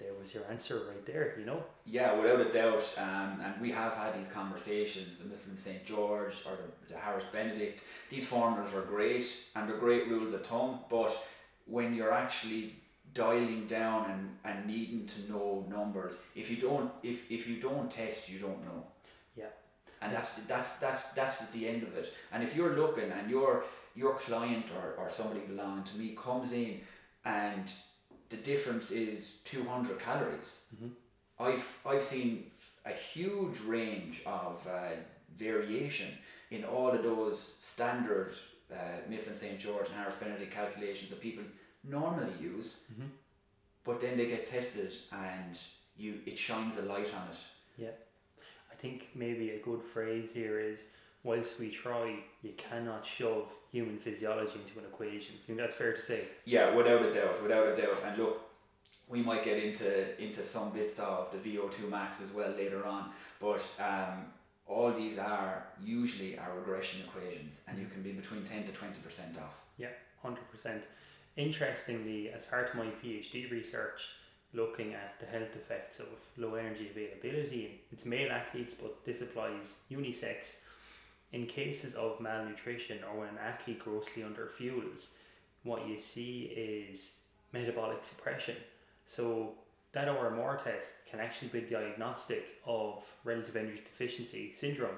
there 0.00 0.14
was 0.18 0.34
your 0.34 0.44
answer 0.50 0.82
right 0.88 1.04
there, 1.06 1.34
you 1.38 1.44
know. 1.44 1.62
yeah, 1.84 2.14
without 2.14 2.40
a 2.40 2.50
doubt. 2.50 2.84
Um, 2.96 3.40
and 3.44 3.60
we 3.60 3.70
have 3.70 3.92
had 3.92 4.18
these 4.18 4.28
conversations, 4.28 5.18
the 5.18 5.28
Mifflin 5.28 5.56
St. 5.56 5.84
Jeor 5.86 6.28
or 6.46 6.56
the, 6.56 6.94
the 6.94 6.98
Harris 6.98 7.26
Benedict. 7.26 7.82
These 8.08 8.26
formulas 8.26 8.74
are 8.74 8.82
great 8.82 9.26
and 9.54 9.68
they're 9.68 9.76
great 9.76 10.08
rules 10.08 10.32
of 10.32 10.44
thumb, 10.46 10.80
but 10.88 11.12
when 11.66 11.94
you're 11.94 12.12
actually 12.12 12.74
dialing 13.12 13.66
down 13.66 14.10
and, 14.10 14.22
and 14.44 14.66
needing 14.66 15.06
to 15.06 15.30
know 15.30 15.66
numbers, 15.68 16.22
if 16.34 16.50
you 16.50 16.56
don't 16.56 16.90
if, 17.02 17.30
if 17.30 17.46
you 17.48 17.56
don't 17.60 17.90
test, 17.90 18.28
you 18.28 18.38
don't 18.38 18.64
know. 18.64 18.84
Yeah. 19.36 19.52
and 20.02 20.12
that's 20.14 20.32
that's 20.52 20.78
that's 20.78 21.10
that's 21.12 21.42
at 21.42 21.52
the 21.52 21.68
end 21.68 21.82
of 21.82 21.94
it. 21.96 22.12
And 22.32 22.42
if 22.42 22.56
you're 22.56 22.74
looking 22.76 23.10
and 23.10 23.30
your 23.30 23.64
your 23.94 24.14
client 24.14 24.66
or, 24.78 24.94
or 25.02 25.10
somebody 25.10 25.40
belonging 25.40 25.84
to 25.84 25.96
me 25.96 26.16
comes 26.16 26.52
in 26.52 26.80
and 27.24 27.70
the 28.30 28.36
difference 28.36 28.90
is 28.90 29.40
200 29.44 29.98
calories. 29.98 30.60
Mhm. 30.76 30.90
I've 31.38 31.78
I've 31.86 32.02
seen 32.02 32.50
a 32.84 32.92
huge 32.92 33.60
range 33.60 34.22
of 34.26 34.66
uh, 34.66 34.90
variation 35.36 36.08
in 36.50 36.64
all 36.64 36.90
of 36.90 37.02
those 37.02 37.54
standard 37.60 38.32
uh, 38.72 38.76
Mifflin 39.08 39.34
St 39.36 39.58
Jeor 39.60 39.84
and 39.86 39.94
Harris 39.94 40.14
Benedict 40.16 40.52
calculations 40.52 41.10
that 41.10 41.20
people 41.20 41.44
normally 41.84 42.32
use, 42.40 42.82
Mhm. 42.92 43.08
but 43.84 44.00
then 44.00 44.16
they 44.16 44.26
get 44.26 44.46
tested 44.46 44.92
and 45.12 45.58
you 45.96 46.20
it 46.26 46.38
shines 46.38 46.76
a 46.78 46.82
light 46.82 47.12
on 47.14 47.28
it. 47.30 47.38
Yeah. 47.76 47.94
I 48.72 48.74
think 48.76 49.08
maybe 49.14 49.50
a 49.50 49.58
good 49.58 49.82
phrase 49.82 50.32
here 50.32 50.58
is 50.60 50.88
whilst 51.22 51.58
we 51.58 51.70
try, 51.70 52.16
you 52.42 52.52
cannot 52.56 53.04
shove 53.04 53.52
human 53.70 53.98
physiology 53.98 54.58
into 54.64 54.78
an 54.78 54.86
equation. 54.86 55.34
I 55.42 55.46
think 55.46 55.58
that's 55.58 55.74
fair 55.74 55.92
to 55.92 56.00
say. 56.00 56.24
Yeah, 56.44 56.74
without 56.74 57.02
a 57.02 57.12
doubt, 57.12 57.42
without 57.42 57.68
a 57.68 57.76
doubt. 57.76 58.02
And 58.04 58.18
look, 58.18 58.40
we 59.08 59.22
might 59.22 59.44
get 59.44 59.58
into 59.62 60.22
into 60.22 60.44
some 60.44 60.70
bits 60.70 60.98
of 60.98 61.32
the 61.32 61.38
VO2 61.38 61.88
max 61.90 62.22
as 62.22 62.30
well 62.32 62.50
later 62.50 62.86
on, 62.86 63.10
but 63.40 63.62
um, 63.80 64.26
all 64.66 64.92
these 64.92 65.18
are 65.18 65.66
usually 65.82 66.38
are 66.38 66.52
regression 66.56 67.00
equations, 67.06 67.62
and 67.68 67.78
you 67.78 67.86
can 67.86 68.02
be 68.02 68.12
between 68.12 68.44
ten 68.44 68.64
to 68.64 68.72
twenty 68.72 69.00
percent 69.00 69.36
off. 69.38 69.58
Yeah, 69.78 69.88
Hundred 70.22 70.50
percent. 70.50 70.82
Interestingly, 71.36 72.30
as 72.30 72.44
part 72.44 72.70
of 72.70 72.74
my 72.74 72.86
PhD 73.02 73.50
research, 73.50 74.08
looking 74.52 74.94
at 74.94 75.18
the 75.18 75.26
health 75.26 75.54
effects 75.56 75.98
of 75.98 76.08
low 76.36 76.54
energy 76.54 76.90
availability, 76.90 77.80
it's 77.92 78.04
male 78.04 78.30
athletes, 78.30 78.74
but 78.74 79.04
this 79.04 79.22
applies 79.22 79.74
unisex. 79.90 80.56
In 81.32 81.46
cases 81.46 81.94
of 81.94 82.20
malnutrition 82.20 82.98
or 83.04 83.20
when 83.20 83.28
an 83.28 83.38
athlete 83.38 83.78
grossly 83.78 84.22
underfuels, 84.22 85.10
what 85.62 85.86
you 85.86 85.98
see 85.98 86.52
is 86.56 87.18
metabolic 87.52 88.04
suppression. 88.04 88.56
So 89.06 89.54
that 89.92 90.08
ORMR 90.08 90.62
test 90.62 90.92
can 91.10 91.20
actually 91.20 91.48
be 91.48 91.60
diagnostic 91.62 92.44
of 92.66 93.04
relative 93.24 93.56
energy 93.56 93.82
deficiency 93.84 94.52
syndrome. 94.54 94.96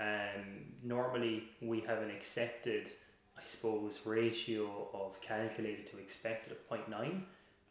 Um, 0.00 0.64
normally, 0.82 1.44
we 1.60 1.80
have 1.80 1.98
an 1.98 2.10
accepted, 2.10 2.88
I 3.36 3.42
suppose, 3.44 4.00
ratio 4.04 4.88
of 4.94 5.20
calculated 5.20 5.86
to 5.88 5.98
expected 5.98 6.52
of 6.52 6.68
0.9. 6.68 7.22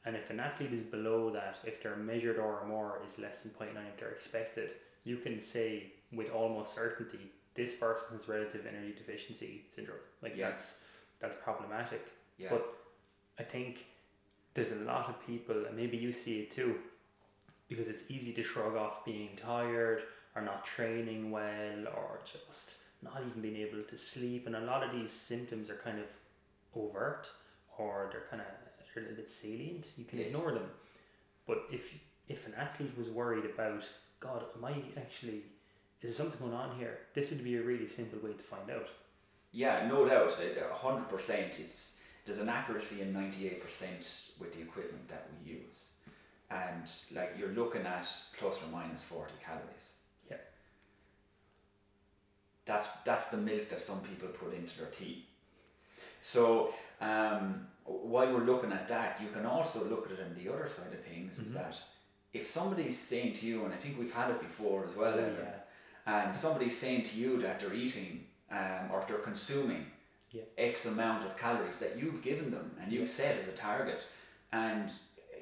And 0.06 0.15
if 0.15 0.29
an 0.29 0.39
athlete 0.39 0.74
is 0.74 0.84
below 0.84 1.32
that, 1.32 1.58
if 1.65 1.82
their 1.82 1.96
measured 1.96 2.38
RMR 2.38 3.06
is 3.06 3.20
less 3.20 3.39
than 3.39 3.51
0.9 3.51 3.70
if 3.88 4.00
they're 4.00 4.10
expected, 4.10 4.72
you 5.03 5.18
can 5.18 5.41
say 5.41 5.94
with 6.12 6.29
almost 6.32 6.74
certainty 6.74 7.32
this 7.62 7.74
person 7.75 8.18
has 8.18 8.28
relative 8.36 8.63
energy 8.72 8.94
deficiency 9.01 9.51
syndrome. 9.75 10.06
Like 10.24 10.36
Yeah. 10.36 10.50
that's 10.50 10.68
that's 11.22 11.36
problematic. 11.48 12.04
Yeah, 12.38 12.50
But 12.54 12.63
I 13.38 13.44
think 13.44 13.86
there's 14.54 14.72
a 14.72 14.82
lot 14.94 15.06
of 15.10 15.16
people, 15.28 15.58
and 15.66 15.75
maybe 15.82 15.98
you 16.06 16.12
see 16.13 16.36
it 16.44 16.50
too, 16.51 16.72
because 17.70 17.88
it's 17.94 18.04
easy 18.16 18.32
to 18.39 18.44
shrug 18.44 18.75
off 18.84 19.04
being 19.04 19.32
tired 19.36 20.01
or 20.36 20.42
not 20.42 20.60
training 20.66 21.32
well 21.38 21.82
or 21.98 22.10
just 22.34 22.75
not 23.01 23.18
even 23.28 23.42
being 23.42 23.58
able 23.68 23.84
to 23.84 23.98
sleep. 23.98 24.48
And 24.48 24.56
a 24.56 24.62
lot 24.72 24.82
of 24.86 24.92
these 24.98 25.12
symptoms 25.12 25.70
are 25.70 25.80
kind 25.88 26.00
of 26.00 26.10
overt 26.82 27.30
or 27.78 27.94
they're 28.12 28.28
kind 28.30 28.42
of 28.42 28.48
they're 28.94 29.04
a 29.04 29.08
little 29.08 29.22
bit 29.24 29.30
salient. 29.30 29.86
You 29.98 30.06
can 30.06 30.20
Yes. 30.20 30.28
ignore 30.32 30.51
them. 30.54 30.70
But 31.48 31.60
if 31.78 31.86
if 32.36 32.48
an 32.48 32.54
athlete 32.66 32.96
was 32.98 33.10
worried 33.10 33.46
about, 33.54 33.84
God, 34.20 34.42
am 34.56 34.63
I 34.63 34.75
actually, 35.04 35.39
is 36.01 36.10
there 36.18 36.25
something 36.25 36.39
going 36.39 36.53
on 36.53 36.77
here? 36.77 37.00
This 37.13 37.29
would 37.32 37.44
be 37.44 37.58
a 37.58 37.62
really 37.62 37.88
simple 37.88 38.20
way 38.20 38.34
to 38.34 38.44
find 38.44 38.70
out. 38.72 38.88
yeah, 39.51 39.88
no 39.88 40.08
doubt, 40.08 40.34
a 40.39 40.74
hundred 40.74 41.10
percent. 41.10 41.60
It's 41.60 41.98
there's 42.25 42.39
an 42.39 42.50
accuracy 42.50 43.01
in 43.01 43.12
ninety 43.13 43.48
eight 43.48 43.62
percent 43.63 44.03
with 44.39 44.53
the 44.53 44.62
equipment 44.62 45.08
that 45.10 45.27
we 45.44 45.51
use, 45.53 45.88
and 46.51 46.84
like 47.15 47.36
you're 47.38 47.50
looking 47.62 47.86
at 47.86 48.08
plus 48.38 48.62
or 48.63 48.68
minus 48.72 49.03
forty 49.03 49.34
calories. 49.44 49.94
Yeah. 50.29 50.38
That's 52.65 52.88
that's 53.03 53.27
the 53.27 53.38
milk 53.38 53.70
that 53.70 53.82
some 53.82 54.01
people 54.01 54.27
put 54.29 54.53
into 54.53 54.77
their 54.77 54.88
tea. 54.91 55.25
So 56.22 56.74
um, 57.01 57.68
while 57.86 58.32
we're 58.34 58.44
looking 58.46 58.72
at 58.72 58.88
that, 58.89 59.20
you 59.22 59.29
can 59.29 59.46
also 59.46 59.84
look 59.86 60.06
at 60.06 60.20
it 60.20 60.25
on 60.25 60.36
the 60.41 60.53
other 60.53 60.68
side 60.68 60.94
of 60.94 61.03
things. 61.03 61.39
Is 61.39 61.51
Mhm. 61.51 61.53
that 61.56 61.75
if 62.34 62.46
somebody's 62.48 62.98
saying 62.98 63.34
to 63.38 63.46
you, 63.48 63.65
and 63.65 63.74
I 63.74 63.77
think 63.77 63.98
we've 63.98 64.13
had 64.13 64.29
it 64.29 64.39
before 64.41 64.86
as 64.86 64.96
well, 64.96 65.18
Evan, 65.18 65.36
yeah. 65.36 65.60
And 66.10 66.36
somebody's 66.36 66.78
saying 66.84 67.04
to 67.10 67.13
you 67.22 67.42
that 67.42 67.60
they're 67.60 67.74
eating 67.86 68.12
um, 68.51 68.84
or 68.92 69.04
they're 69.08 69.18
consuming 69.32 69.86
Yeah. 70.32 70.44
X 70.72 70.86
amount 70.86 71.22
of 71.28 71.32
calories 71.46 71.78
that 71.84 71.92
you've 72.00 72.22
given 72.30 72.48
them 72.56 72.68
and 72.80 72.92
you've 72.92 73.08
Yeah. 73.10 73.20
set 73.20 73.34
as 73.42 73.48
a 73.48 73.56
target, 73.70 74.00
and 74.51 74.84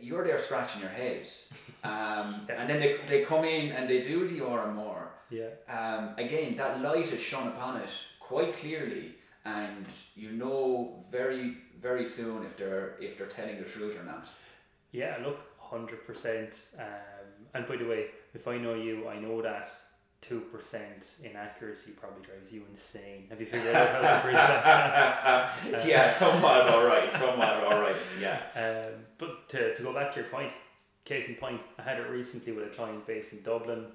you're 0.08 0.26
there 0.28 0.40
scratching 0.48 0.82
your 0.86 0.96
head, 1.02 1.22
um, 1.94 2.28
Yeah. 2.48 2.56
and 2.60 2.66
then 2.70 2.80
they, 2.84 2.92
they 3.12 3.20
come 3.32 3.44
in 3.56 3.66
and 3.76 3.84
they 3.92 4.02
do 4.02 4.18
the 4.32 4.40
RMR. 4.58 5.04
Yeah. 5.30 5.52
Um, 5.78 6.04
again, 6.26 6.50
that 6.62 6.74
light 6.82 7.10
is 7.18 7.22
shone 7.22 7.48
upon 7.54 7.74
it 7.86 7.90
quite 8.20 8.54
clearly, 8.62 9.06
and 9.46 9.86
you 10.16 10.30
know 10.42 11.04
very 11.12 11.44
very 11.88 12.08
soon 12.08 12.38
if 12.48 12.54
they're 12.60 12.88
if 13.06 13.12
they're 13.18 13.34
telling 13.40 13.58
the 13.64 13.70
truth 13.74 13.94
or 14.00 14.06
not. 14.14 14.26
Yeah, 14.92 15.14
look, 15.26 15.40
hundred 15.72 16.02
percent. 16.08 16.52
Um, 16.80 17.38
and 17.54 17.68
by 17.68 17.76
the 17.82 17.86
way, 17.92 18.02
if 18.34 18.48
I 18.48 18.56
know 18.64 18.76
you, 18.86 18.96
I 19.14 19.18
know 19.26 19.42
that 19.42 19.68
two 20.28 20.42
percent 20.42 21.16
inaccuracy 21.24 21.92
probably 21.92 22.24
drives 22.26 22.52
you 22.52 22.64
insane. 22.70 23.28
Have 23.30 23.40
you 23.40 23.46
figured 23.46 23.76
out 23.76 23.90
how 23.90 24.02
to 24.18 24.22
bridge 24.24 24.36
that? 24.36 25.88
yeah, 25.88 26.10
somewhat 26.10 26.68
all 26.70 26.86
right, 26.86 27.12
somewhat 27.12 27.64
all 27.64 27.80
right. 27.80 27.96
Yeah. 28.20 28.40
Um, 28.58 29.04
but 29.18 29.48
to, 29.50 29.76
to 29.76 29.84
go 29.84 29.94
back 29.94 30.12
to 30.14 30.20
your 30.22 30.30
point, 30.30 30.52
case 31.06 31.28
in 31.28 31.36
point, 31.36 31.62
I 31.80 31.84
had 31.84 32.00
it 32.00 32.10
recently 32.10 32.52
with 32.54 32.66
a 32.66 32.70
client 32.70 33.06
based 33.08 33.34
in 33.34 33.42
Dublin. 33.42 33.86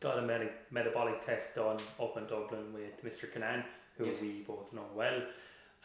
Got 0.00 0.18
a 0.18 0.22
meta- 0.22 0.50
metabolic 0.70 1.20
test 1.24 1.54
done 1.54 1.78
up 2.00 2.16
in 2.16 2.26
Dublin 2.26 2.72
with 2.72 3.04
Mr. 3.04 3.32
Canan, 3.32 3.64
who 3.96 4.06
Yes. 4.06 4.20
we 4.20 4.42
both 4.46 4.72
know 4.72 4.86
well, 4.94 5.22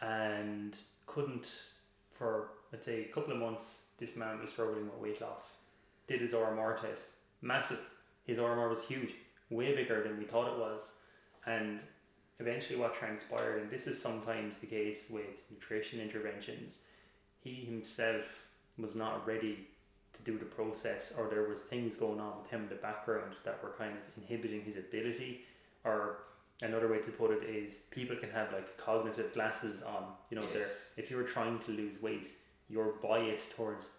and 0.00 0.74
couldn't 1.06 1.46
for 2.12 2.50
let's 2.72 2.84
say 2.86 3.04
a 3.04 3.12
couple 3.14 3.32
of 3.32 3.38
months. 3.38 3.82
This 3.98 4.16
man 4.16 4.40
was 4.40 4.50
struggling 4.50 4.84
with 4.86 4.98
weight 5.00 5.20
loss. 5.20 5.58
Did 6.06 6.20
his 6.20 6.32
RMR 6.32 6.80
test, 6.80 7.08
massive. 7.42 7.80
His 8.24 8.38
RMR 8.38 8.68
was 8.70 8.82
huge, 8.82 9.14
way 9.50 9.74
bigger 9.74 10.02
than 10.02 10.18
we 10.18 10.24
thought 10.24 10.52
it 10.52 10.58
was, 10.58 10.92
and 11.46 11.80
eventually 12.40 12.78
what 12.78 12.94
transpired, 12.94 13.62
and 13.62 13.70
this 13.70 13.86
is 13.86 14.00
sometimes 14.00 14.56
the 14.58 14.66
case 14.66 15.04
with 15.10 15.42
nutrition 15.50 16.00
interventions, 16.00 16.78
he 17.40 17.54
himself 17.64 18.46
was 18.78 18.94
not 18.94 19.26
ready 19.26 19.66
to 20.12 20.22
do 20.22 20.38
the 20.38 20.44
process 20.44 21.12
or 21.18 21.28
there 21.28 21.48
was 21.48 21.58
things 21.60 21.94
going 21.94 22.18
on 22.20 22.32
with 22.42 22.50
him 22.50 22.62
in 22.62 22.68
the 22.68 22.74
background 22.76 23.34
that 23.44 23.62
were 23.62 23.74
kind 23.78 23.92
of 23.92 24.22
inhibiting 24.22 24.62
his 24.62 24.76
ability 24.76 25.42
or 25.84 26.18
another 26.62 26.88
way 26.88 26.98
to 26.98 27.10
put 27.10 27.30
it 27.30 27.44
is 27.44 27.74
people 27.90 28.16
can 28.16 28.30
have 28.30 28.52
like 28.52 28.76
cognitive 28.78 29.32
glasses 29.34 29.82
on 29.82 30.04
you 30.30 30.36
know 30.36 30.46
they're 30.52 30.60
Yes. 30.60 30.70
if 30.96 31.10
you're 31.10 31.22
trying 31.24 31.58
to 31.60 31.72
lose 31.72 32.00
weight 32.02 32.28
you're 32.68 32.94
biased 33.02 33.52
towards 33.54 33.90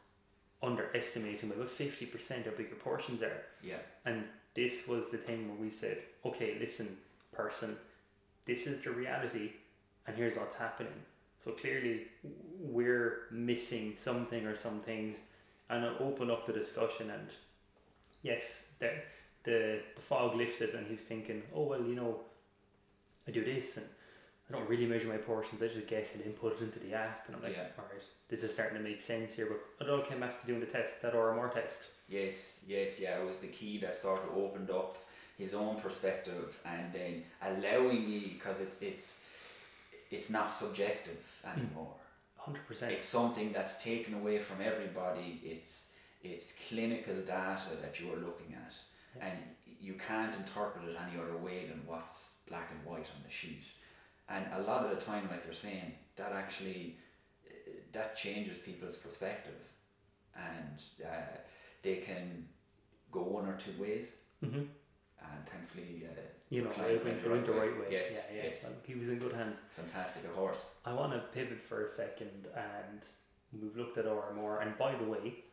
underestimating 0.62 1.50
by 1.50 1.56
about 1.56 1.70
50% 1.70 2.48
of 2.48 2.58
bigger 2.58 2.76
portions 2.76 3.22
are 3.22 3.44
Yeah. 3.64 3.78
and 4.06 4.26
this 4.54 4.88
was 4.88 5.10
the 5.12 5.18
thing 5.18 5.48
where 5.48 5.58
we 5.58 5.70
said, 5.70 6.00
okay, 6.26 6.58
listen, 6.60 6.98
person, 7.32 7.76
this 8.46 8.68
is 8.68 8.82
the 8.84 8.92
reality, 8.92 9.52
and 10.08 10.16
here's 10.18 10.36
what's 10.38 10.56
happening. 10.56 10.94
So 11.44 11.52
clearly, 11.52 12.08
we're 12.60 13.28
missing 13.32 13.94
something 13.96 14.46
or 14.46 14.56
some 14.56 14.80
things, 14.82 15.18
and 15.70 15.86
I 15.86 15.98
opened 16.00 16.32
up 16.32 16.46
the 16.46 16.54
discussion. 16.54 17.10
And 17.12 17.34
yes, 18.24 18.68
the, 18.80 18.92
the 19.44 19.80
the 19.96 20.02
fog 20.02 20.36
lifted, 20.36 20.74
and 20.74 20.86
he 20.88 20.96
was 20.96 21.04
thinking, 21.04 21.44
oh 21.56 21.64
well, 21.64 21.82
you 21.82 21.96
know, 21.96 22.20
I 23.28 23.32
do 23.32 23.44
this, 23.46 23.78
and 23.78 23.86
I 24.50 24.54
don't 24.54 24.68
really 24.68 24.86
measure 24.88 25.08
my 25.08 25.18
portions. 25.18 25.62
I 25.62 25.68
just 25.68 25.88
guess 25.88 26.16
and 26.16 26.26
input 26.26 26.60
it 26.60 26.64
into 26.64 26.80
the 26.80 26.94
app, 26.94 27.26
and 27.28 27.36
I'm 27.38 27.44
like, 27.44 27.54
Yeah. 27.56 27.68
all 27.78 27.86
right, 27.86 28.04
this 28.28 28.44
is 28.44 28.52
starting 28.54 28.78
to 28.78 28.84
make 28.84 29.00
sense 29.00 29.36
here. 29.36 29.48
But 29.78 29.88
it 29.88 29.90
all 29.90 30.02
came 30.02 30.20
back 30.20 30.42
to 30.42 30.48
doing 30.48 30.60
the 30.60 30.66
test, 30.66 31.02
that 31.04 31.14
RMR 31.14 31.54
test. 31.54 31.88
Yes, 32.10 32.64
yes, 32.68 33.00
yeah. 33.00 33.20
It 33.20 33.28
was 33.28 33.38
the 33.38 33.48
key 33.48 33.78
that 33.80 33.98
sort 33.98 34.22
of 34.24 34.36
opened 34.38 34.70
up 34.72 34.98
his 35.38 35.54
own 35.54 35.76
perspective 35.80 36.58
and 36.66 36.92
then 36.92 37.24
allowing 37.42 38.10
me 38.10 38.20
because 38.20 38.60
it's 38.60 38.82
it's 38.82 39.24
it's 40.12 40.30
not 40.30 40.52
subjective 40.52 41.24
anymore. 41.46 41.94
Hundred 42.38 42.66
percent. 42.68 42.92
It's 42.94 43.06
something 43.06 43.52
that's 43.54 43.84
taken 43.84 44.14
away 44.16 44.40
from 44.40 44.58
everybody. 44.62 45.40
It's 45.44 45.92
it's 46.24 46.54
clinical 46.68 47.16
data 47.16 47.70
that 47.82 48.00
you 48.00 48.12
are 48.14 48.18
looking 48.18 48.54
at, 48.56 48.74
Yeah. 49.16 49.28
and 49.28 49.38
you 49.80 49.94
can't 49.94 50.34
interpret 50.36 50.84
it 50.90 50.98
any 51.06 51.22
other 51.22 51.38
way 51.38 51.68
than 51.68 51.82
what's 51.86 52.36
black 52.50 52.70
and 52.72 52.84
white 52.90 53.08
on 53.16 53.22
the 53.26 53.32
sheet. 53.32 53.64
And 54.28 54.46
a 54.54 54.62
lot 54.62 54.84
of 54.86 54.90
the 54.98 55.04
time, 55.06 55.28
like 55.32 55.44
you're 55.46 55.54
saying, 55.54 55.94
that 56.18 56.32
actually 56.34 56.98
uh, 57.48 57.72
that 57.94 58.16
changes 58.18 58.58
people's 58.58 58.98
perspective, 58.98 59.62
and 60.36 60.82
uh, 61.06 61.38
they 61.82 61.98
can 61.98 62.46
go 63.12 63.22
one 63.22 63.46
or 63.48 63.58
two 63.58 63.82
ways. 63.82 64.12
Mm-hmm. 64.44 64.60
and 64.60 65.46
thankfully, 65.52 66.08
uh, 66.10 66.20
You 66.50 66.64
know, 66.64 66.72
it 66.88 67.04
went, 67.04 67.22
the 67.46 67.52
right 67.52 67.78
way. 67.80 67.88
Yes, 67.92 68.30
yeah, 68.32 68.38
yeah. 68.38 68.44
yes. 68.50 68.64
Well, 68.64 68.74
He 68.88 68.96
was 68.96 69.10
in 69.10 69.20
good 69.20 69.34
hands. 69.34 69.60
fantastic, 69.76 70.24
of 70.26 70.34
course. 70.36 70.72
I 70.86 70.94
want 70.94 71.12
to 71.14 71.20
pivot 71.20 71.60
for 71.60 71.84
a 71.86 71.90
second, 71.90 72.48
and 72.56 73.02
we've 73.62 73.76
looked 73.76 73.98
at 73.98 74.06
RMR. 74.06 74.62
And 74.62 74.78
by 74.78 74.96
the 74.96 75.04
way, 75.04 75.44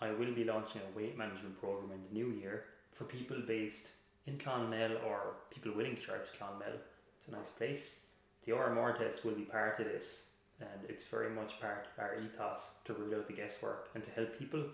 I 0.00 0.10
will 0.10 0.32
be 0.34 0.44
launching 0.44 0.82
a 0.82 0.98
weight 0.98 1.16
management 1.16 1.58
program 1.58 1.90
in 1.92 2.00
the 2.06 2.12
new 2.20 2.30
year 2.40 2.64
for 2.92 3.04
people 3.04 3.38
based 3.46 3.88
in 4.26 4.36
Clonmel 4.38 4.92
or 5.06 5.36
people 5.50 5.72
willing 5.74 5.96
to 5.96 6.02
drive 6.02 6.30
to 6.30 6.38
Clonmel. 6.38 6.74
It's 7.16 7.28
a 7.28 7.30
nice 7.32 7.48
place. 7.50 8.00
The 8.44 8.52
RMR 8.52 8.98
test 8.98 9.24
will 9.24 9.34
be 9.34 9.42
part 9.42 9.80
of 9.80 9.86
this, 9.86 10.26
and 10.60 10.80
it's 10.88 11.02
very 11.04 11.30
much 11.30 11.58
part 11.60 11.86
of 11.96 12.02
our 12.02 12.16
ethos 12.20 12.74
to 12.84 12.92
rule 12.94 13.14
out 13.16 13.26
the 13.26 13.32
guesswork 13.32 13.88
and 13.94 14.04
to 14.04 14.10
help 14.10 14.38
people. 14.38 14.64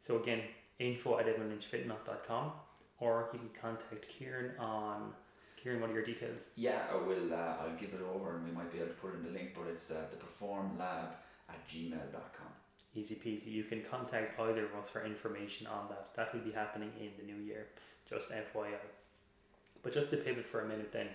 So 0.00 0.20
again, 0.20 0.42
info 0.78 1.18
at 1.18 1.26
evanlynchfitnut.com, 1.26 2.52
or 2.98 3.28
you 3.32 3.38
can 3.38 3.50
contact 3.60 4.06
Ciaran 4.18 4.52
on 4.58 5.12
Ciaran. 5.62 5.80
What 5.80 5.90
are 5.90 5.94
your 5.94 6.04
details? 6.04 6.46
Yeah, 6.56 6.82
I 6.92 6.96
will. 6.96 7.32
Uh, 7.32 7.56
I'll 7.62 7.76
give 7.78 7.90
it 7.90 8.00
over, 8.14 8.36
and 8.36 8.44
we 8.44 8.50
might 8.50 8.72
be 8.72 8.78
able 8.78 8.88
to 8.88 8.94
put 8.94 9.14
in 9.14 9.22
the 9.22 9.30
link. 9.30 9.50
But 9.54 9.70
it's 9.70 9.90
uh, 9.90 10.06
the 10.10 10.16
Perform 10.16 10.78
Lab 10.78 11.10
at 11.48 11.68
gmail.com. 11.68 12.48
Easy 12.94 13.14
peasy. 13.14 13.52
You 13.52 13.64
can 13.64 13.82
contact 13.82 14.40
either 14.40 14.64
of 14.64 14.74
us 14.74 14.88
for 14.88 15.04
information 15.04 15.66
on 15.66 15.88
that. 15.90 16.08
That 16.16 16.34
will 16.34 16.40
be 16.40 16.50
happening 16.50 16.90
in 16.98 17.10
the 17.18 17.32
new 17.32 17.40
year, 17.40 17.66
just 18.08 18.30
FYI. 18.30 18.74
But 19.82 19.94
just 19.94 20.10
to 20.10 20.16
pivot 20.16 20.44
for 20.44 20.62
a 20.62 20.68
minute 20.68 20.92
then, 20.92 21.06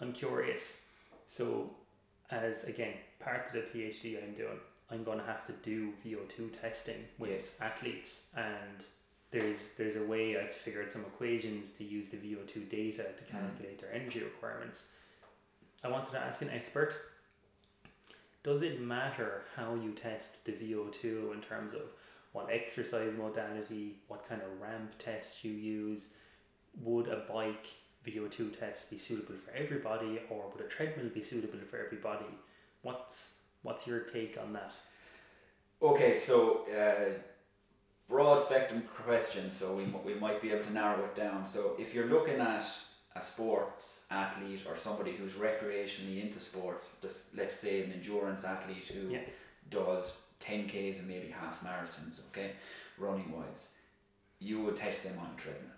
I'm 0.00 0.12
curious. 0.12 0.82
So, 1.26 1.70
as 2.30 2.64
again, 2.64 2.94
part 3.20 3.46
of 3.46 3.52
the 3.52 3.60
PhD 3.60 4.22
I'm 4.22 4.34
doing, 4.34 4.58
I'm 4.90 5.04
going 5.04 5.18
to 5.18 5.24
have 5.24 5.46
to 5.46 5.52
do 5.52 5.92
VO2 6.04 6.60
testing 6.60 7.04
with 7.18 7.30
Yes. 7.30 7.56
athletes, 7.60 8.26
and 8.36 8.84
there's 9.30 9.74
there's 9.76 9.96
a 9.96 10.04
way 10.04 10.36
I 10.36 10.42
have 10.42 10.50
to 10.50 10.58
figure 10.58 10.82
out 10.82 10.90
some 10.90 11.02
equations 11.02 11.72
to 11.72 11.84
use 11.84 12.08
the 12.08 12.16
VO2 12.16 12.68
data 12.68 13.04
to 13.04 13.24
mm. 13.24 13.30
calculate 13.30 13.80
their 13.80 13.92
energy 13.92 14.22
requirements. 14.22 14.90
I 15.84 15.88
wanted 15.88 16.10
to 16.12 16.18
ask 16.18 16.42
an 16.42 16.50
expert 16.50 16.94
does 18.42 18.62
it 18.62 18.80
matter 18.80 19.42
how 19.54 19.74
you 19.74 19.92
test 19.92 20.44
the 20.44 20.52
VO2 20.52 21.34
in 21.34 21.40
terms 21.42 21.74
of 21.74 21.82
what 22.32 22.48
exercise 22.50 23.14
modality, 23.16 23.96
what 24.08 24.26
kind 24.28 24.40
of 24.40 24.60
ramp 24.60 24.92
test 24.98 25.44
you 25.44 25.52
use? 25.52 26.14
Would 26.82 27.08
a 27.08 27.24
bike 27.28 27.66
VO2 28.06 28.58
test 28.58 28.88
be 28.88 28.96
suitable 28.96 29.34
for 29.34 29.52
everybody, 29.54 30.20
or 30.30 30.48
would 30.50 30.64
a 30.64 30.68
treadmill 30.68 31.10
be 31.10 31.22
suitable 31.22 31.58
for 31.70 31.84
everybody? 31.84 32.24
What's 32.82 33.39
what's 33.62 33.86
your 33.86 34.00
take 34.00 34.38
on 34.42 34.52
that? 34.52 34.74
Okay, 35.82 36.14
so 36.14 36.66
uh, 36.70 37.12
broad 38.08 38.38
spectrum 38.38 38.82
question, 39.04 39.50
so 39.50 39.74
we, 39.74 39.84
we 40.04 40.18
might 40.18 40.42
be 40.42 40.50
able 40.52 40.64
to 40.64 40.72
narrow 40.72 41.04
it 41.04 41.14
down. 41.14 41.46
So 41.46 41.74
if 41.78 41.94
you're 41.94 42.06
looking 42.08 42.38
at 42.40 42.64
a 43.16 43.22
sports 43.22 44.06
athlete 44.10 44.60
or 44.68 44.76
somebody 44.76 45.12
who's 45.12 45.32
recreationally 45.32 46.22
into 46.22 46.38
sports, 46.40 46.96
just 47.02 47.36
let's 47.36 47.56
say 47.56 47.82
an 47.82 47.92
endurance 47.92 48.44
athlete 48.44 48.90
who 48.92 49.08
Yeah. 49.10 49.20
does 49.70 50.12
10Ks 50.40 50.98
and 51.00 51.08
maybe 51.08 51.28
half 51.28 51.62
marathons, 51.64 52.20
okay, 52.28 52.52
running 52.98 53.32
wise, 53.32 53.68
you 54.38 54.60
would 54.62 54.76
test 54.76 55.04
them 55.04 55.18
on 55.18 55.30
a 55.34 55.40
treadmill. 55.40 55.70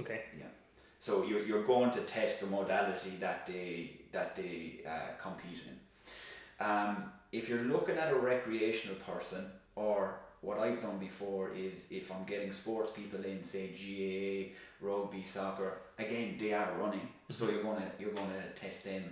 Okay. 0.00 0.22
Yeah. 0.38 0.46
So 1.00 1.24
you're, 1.24 1.44
you're 1.44 1.64
going 1.64 1.90
to 1.92 2.00
test 2.00 2.40
the 2.40 2.46
modality 2.46 3.16
that 3.20 3.46
they 3.46 4.00
that 4.12 4.34
they 4.34 4.80
uh, 4.88 5.12
compete 5.20 5.60
in. 5.68 5.78
Um, 6.60 7.12
if 7.32 7.48
you're 7.48 7.64
looking 7.64 7.96
at 7.96 8.12
a 8.12 8.16
recreational 8.16 8.96
person, 8.96 9.46
or 9.76 10.14
what 10.40 10.58
I've 10.58 10.80
done 10.80 10.98
before 10.98 11.52
is 11.54 11.88
if 11.90 12.10
I'm 12.12 12.24
getting 12.24 12.52
sports 12.52 12.90
people 12.90 13.24
in, 13.24 13.42
say 13.42 13.68
GAA, 13.68 14.86
rugby, 14.86 15.24
soccer, 15.24 15.78
again 15.98 16.36
they 16.38 16.52
are 16.52 16.72
running, 16.78 17.08
so 17.28 17.48
you're 17.50 17.62
gonna 17.62 17.90
you're 17.98 18.12
gonna 18.12 18.42
test 18.54 18.84
them 18.84 19.02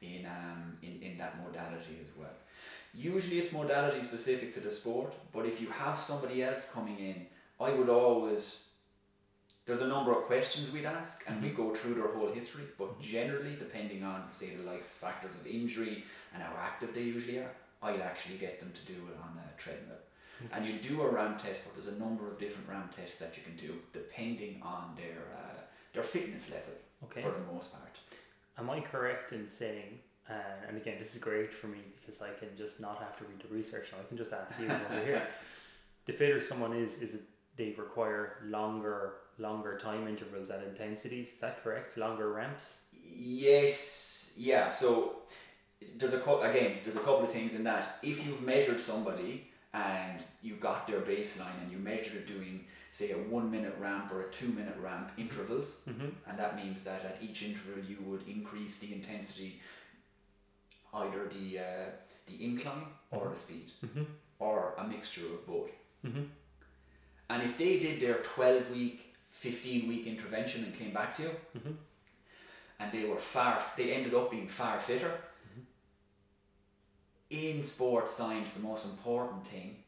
in 0.00 0.26
um 0.26 0.76
in, 0.82 1.00
in 1.02 1.18
that 1.18 1.38
modality 1.42 1.98
as 2.02 2.10
well. 2.18 2.36
Usually 2.94 3.38
it's 3.38 3.52
modality 3.52 4.02
specific 4.02 4.52
to 4.54 4.60
the 4.60 4.70
sport, 4.70 5.14
but 5.32 5.46
if 5.46 5.60
you 5.60 5.68
have 5.68 5.96
somebody 5.96 6.42
else 6.42 6.68
coming 6.72 6.98
in, 6.98 7.26
I 7.58 7.70
would 7.70 7.88
always 7.88 8.64
there's 9.66 9.80
a 9.80 9.86
number 9.86 10.10
of 10.12 10.24
questions 10.24 10.72
we'd 10.72 10.84
ask 10.84 11.24
and 11.28 11.40
we 11.42 11.50
go 11.50 11.74
through 11.74 11.94
their 11.94 12.08
whole 12.08 12.30
history 12.32 12.64
but 12.78 13.00
generally 13.00 13.54
depending 13.58 14.02
on 14.02 14.22
say 14.32 14.54
the 14.56 14.62
likes 14.64 14.88
factors 14.92 15.34
of 15.40 15.46
injury 15.46 16.04
and 16.34 16.42
how 16.42 16.52
active 16.60 16.92
they 16.94 17.02
usually 17.02 17.38
are 17.38 17.52
i'd 17.84 18.00
actually 18.00 18.36
get 18.38 18.58
them 18.60 18.72
to 18.74 18.92
do 18.92 18.98
it 19.10 19.16
on 19.22 19.38
a 19.38 19.60
treadmill. 19.60 19.96
And 20.52 20.66
you 20.66 20.74
do 20.80 21.02
a 21.02 21.08
ramp 21.08 21.40
test 21.40 21.60
but 21.64 21.74
there's 21.74 21.94
a 21.94 21.98
number 22.00 22.28
of 22.28 22.36
different 22.38 22.68
ramp 22.68 22.96
tests 22.96 23.18
that 23.20 23.36
you 23.36 23.44
can 23.44 23.56
do 23.56 23.74
depending 23.92 24.60
on 24.62 24.96
their 24.96 25.22
uh, 25.42 25.60
their 25.94 26.02
fitness 26.02 26.50
level 26.50 26.74
Okay. 27.04 27.20
for 27.22 27.30
the 27.30 27.52
most 27.52 27.72
part. 27.72 27.96
Am 28.58 28.68
I 28.70 28.80
correct 28.80 29.32
in 29.32 29.48
saying, 29.48 29.98
uh, 30.30 30.66
and 30.68 30.76
again, 30.76 30.96
this 30.98 31.14
is 31.14 31.20
great 31.20 31.52
for 31.52 31.66
me 31.68 31.78
because 32.00 32.20
I 32.22 32.30
can 32.38 32.48
just 32.56 32.80
not 32.80 32.98
have 32.98 33.16
to 33.18 33.24
read 33.24 33.40
the 33.40 33.54
research 33.54 33.86
and 33.92 34.00
I 34.00 34.04
can 34.08 34.16
just 34.16 34.32
ask 34.32 34.58
you 34.60 34.66
over 34.66 35.04
here. 35.04 35.22
The 36.06 36.12
fitter 36.12 36.40
someone 36.40 36.72
is, 36.74 37.00
is 37.00 37.14
it 37.14 37.22
they 37.56 37.74
require 37.78 38.38
longer, 38.44 39.14
longer 39.38 39.78
time 39.78 40.06
intervals 40.08 40.50
at 40.50 40.62
intensities. 40.62 41.28
Is 41.28 41.38
that 41.38 41.62
correct? 41.62 41.96
Longer 41.96 42.32
ramps. 42.32 42.80
Yes, 43.14 44.32
yeah. 44.36 44.68
So 44.68 45.16
there's 45.96 46.14
a 46.14 46.18
cou- 46.18 46.42
again, 46.42 46.78
there's 46.82 46.96
a 46.96 47.00
couple 47.00 47.24
of 47.24 47.30
things 47.32 47.54
in 47.54 47.64
that. 47.64 47.98
If 48.02 48.26
you've 48.26 48.42
measured 48.42 48.80
somebody 48.80 49.48
and 49.74 50.22
you 50.42 50.54
got 50.56 50.86
their 50.86 51.00
baseline 51.00 51.56
and 51.62 51.70
you 51.72 51.78
measured 51.78 52.14
it 52.14 52.26
doing, 52.26 52.64
say, 52.90 53.12
a 53.12 53.16
one 53.16 53.50
minute 53.50 53.76
ramp 53.80 54.12
or 54.12 54.22
a 54.22 54.30
two 54.30 54.48
minute 54.48 54.76
ramp 54.82 55.10
intervals, 55.16 55.78
Mm-hmm. 55.88 56.08
and 56.28 56.38
that 56.38 56.56
means 56.56 56.82
that 56.82 57.04
at 57.04 57.18
each 57.22 57.42
interval 57.42 57.82
you 57.88 57.96
would 58.06 58.26
increase 58.28 58.78
the 58.78 58.92
intensity, 58.92 59.60
either 60.94 61.28
the 61.28 61.58
uh, 61.58 61.86
the 62.26 62.44
incline 62.44 62.86
or 63.10 63.28
the 63.28 63.36
speed, 63.36 63.70
Mm-hmm. 63.84 64.04
or 64.38 64.74
a 64.78 64.84
mixture 64.86 65.26
of 65.34 65.46
both. 65.46 65.70
Mm-hmm. 66.06 66.22
And 67.30 67.42
if 67.42 67.56
they 67.56 67.78
did 67.78 68.00
their 68.00 68.18
twelve 68.22 68.70
week, 68.70 69.11
fifteen 69.32 69.88
week 69.88 70.06
intervention 70.06 70.62
and 70.64 70.78
came 70.78 70.92
back 70.92 71.14
to 71.16 71.22
you, 71.24 71.30
Mhm. 71.56 71.76
and 72.78 72.92
they 72.92 73.04
were 73.04 73.16
far, 73.18 73.60
they 73.76 73.92
ended 73.92 74.14
up 74.14 74.30
being 74.30 74.46
far 74.48 74.78
fitter. 74.78 75.18
In 77.30 77.62
sports 77.62 78.12
science, 78.12 78.52
the 78.52 78.60
most 78.60 78.84
important 78.84 79.46
thing 79.46 79.82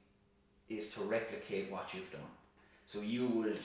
is 0.69 0.93
to 0.95 1.03
replicate 1.03 1.71
what 1.71 1.93
you've 1.93 2.11
done. 2.11 2.31
So 2.87 3.01
you 3.01 3.27
would 3.29 3.61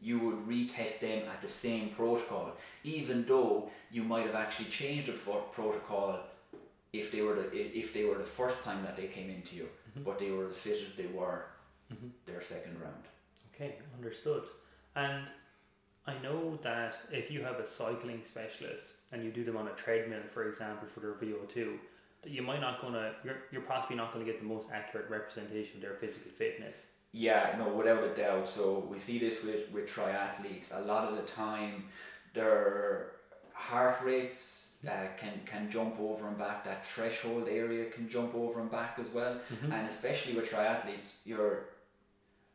you 0.00 0.18
would 0.18 0.40
retest 0.46 0.98
them 1.00 1.26
at 1.28 1.40
the 1.40 1.48
same 1.48 1.88
protocol, 1.90 2.52
even 2.82 3.24
though 3.24 3.70
you 3.90 4.02
might 4.02 4.26
have 4.26 4.34
actually 4.34 4.68
changed 4.68 5.06
the 5.06 5.12
for- 5.12 5.48
protocol 5.52 6.20
if 6.92 7.10
they 7.10 7.22
were 7.22 7.34
the 7.36 7.46
if 7.78 7.92
they 7.94 8.04
were 8.04 8.18
the 8.18 8.24
first 8.40 8.64
time 8.64 8.82
that 8.84 8.96
they 8.96 9.06
came 9.06 9.30
into 9.30 9.56
you, 9.56 9.68
but 10.04 10.18
they 10.18 10.30
were 10.30 10.48
as 10.48 10.60
fit 10.60 10.82
as 10.82 10.94
they 10.94 11.06
were 11.06 11.46
Mhm. 11.92 12.10
their 12.26 12.42
second 12.42 12.78
round. 12.80 13.04
Okay, 13.54 13.78
understood. 13.98 14.44
And 14.96 15.26
I 16.06 16.18
know 16.22 16.58
that 16.62 16.96
if 17.10 17.30
you 17.30 17.42
have 17.42 17.56
a 17.56 17.66
cycling 17.66 18.22
specialist 18.22 18.84
and 19.12 19.24
you 19.24 19.30
do 19.30 19.44
them 19.44 19.56
on 19.56 19.68
a 19.68 19.72
treadmill, 19.72 20.22
for 20.32 20.48
example, 20.48 20.88
for 20.88 21.00
their 21.00 21.14
VO2, 21.14 21.76
that 22.22 22.30
you 22.30 22.42
might 22.42 22.60
not 22.60 22.80
gonna 22.80 23.12
you're, 23.24 23.38
you're 23.52 23.62
possibly 23.62 23.96
not 23.96 24.12
gonna 24.12 24.24
get 24.24 24.40
the 24.40 24.46
most 24.46 24.68
accurate 24.72 25.08
representation 25.10 25.76
of 25.76 25.82
their 25.82 25.94
physical 25.94 26.30
fitness. 26.30 26.86
Yeah, 27.12 27.54
no, 27.58 27.68
without 27.68 28.02
a 28.02 28.14
doubt. 28.14 28.48
So 28.48 28.86
we 28.90 28.98
see 28.98 29.18
this 29.18 29.44
with, 29.44 29.70
with 29.70 29.88
triathletes. 29.88 30.76
A 30.76 30.80
lot 30.80 31.06
of 31.08 31.16
the 31.16 31.22
time, 31.22 31.84
their 32.32 33.12
heart 33.52 33.98
rates 34.02 34.72
uh, 34.86 35.06
can 35.16 35.40
can 35.46 35.70
jump 35.70 35.98
over 36.00 36.26
and 36.28 36.36
back. 36.36 36.64
That 36.64 36.84
threshold 36.84 37.48
area 37.48 37.86
can 37.86 38.08
jump 38.08 38.34
over 38.34 38.60
and 38.60 38.70
back 38.70 38.98
as 38.98 39.08
well. 39.08 39.38
And 39.70 39.86
especially 39.86 40.34
with 40.34 40.50
triathletes, 40.50 41.14
you're 41.24 41.66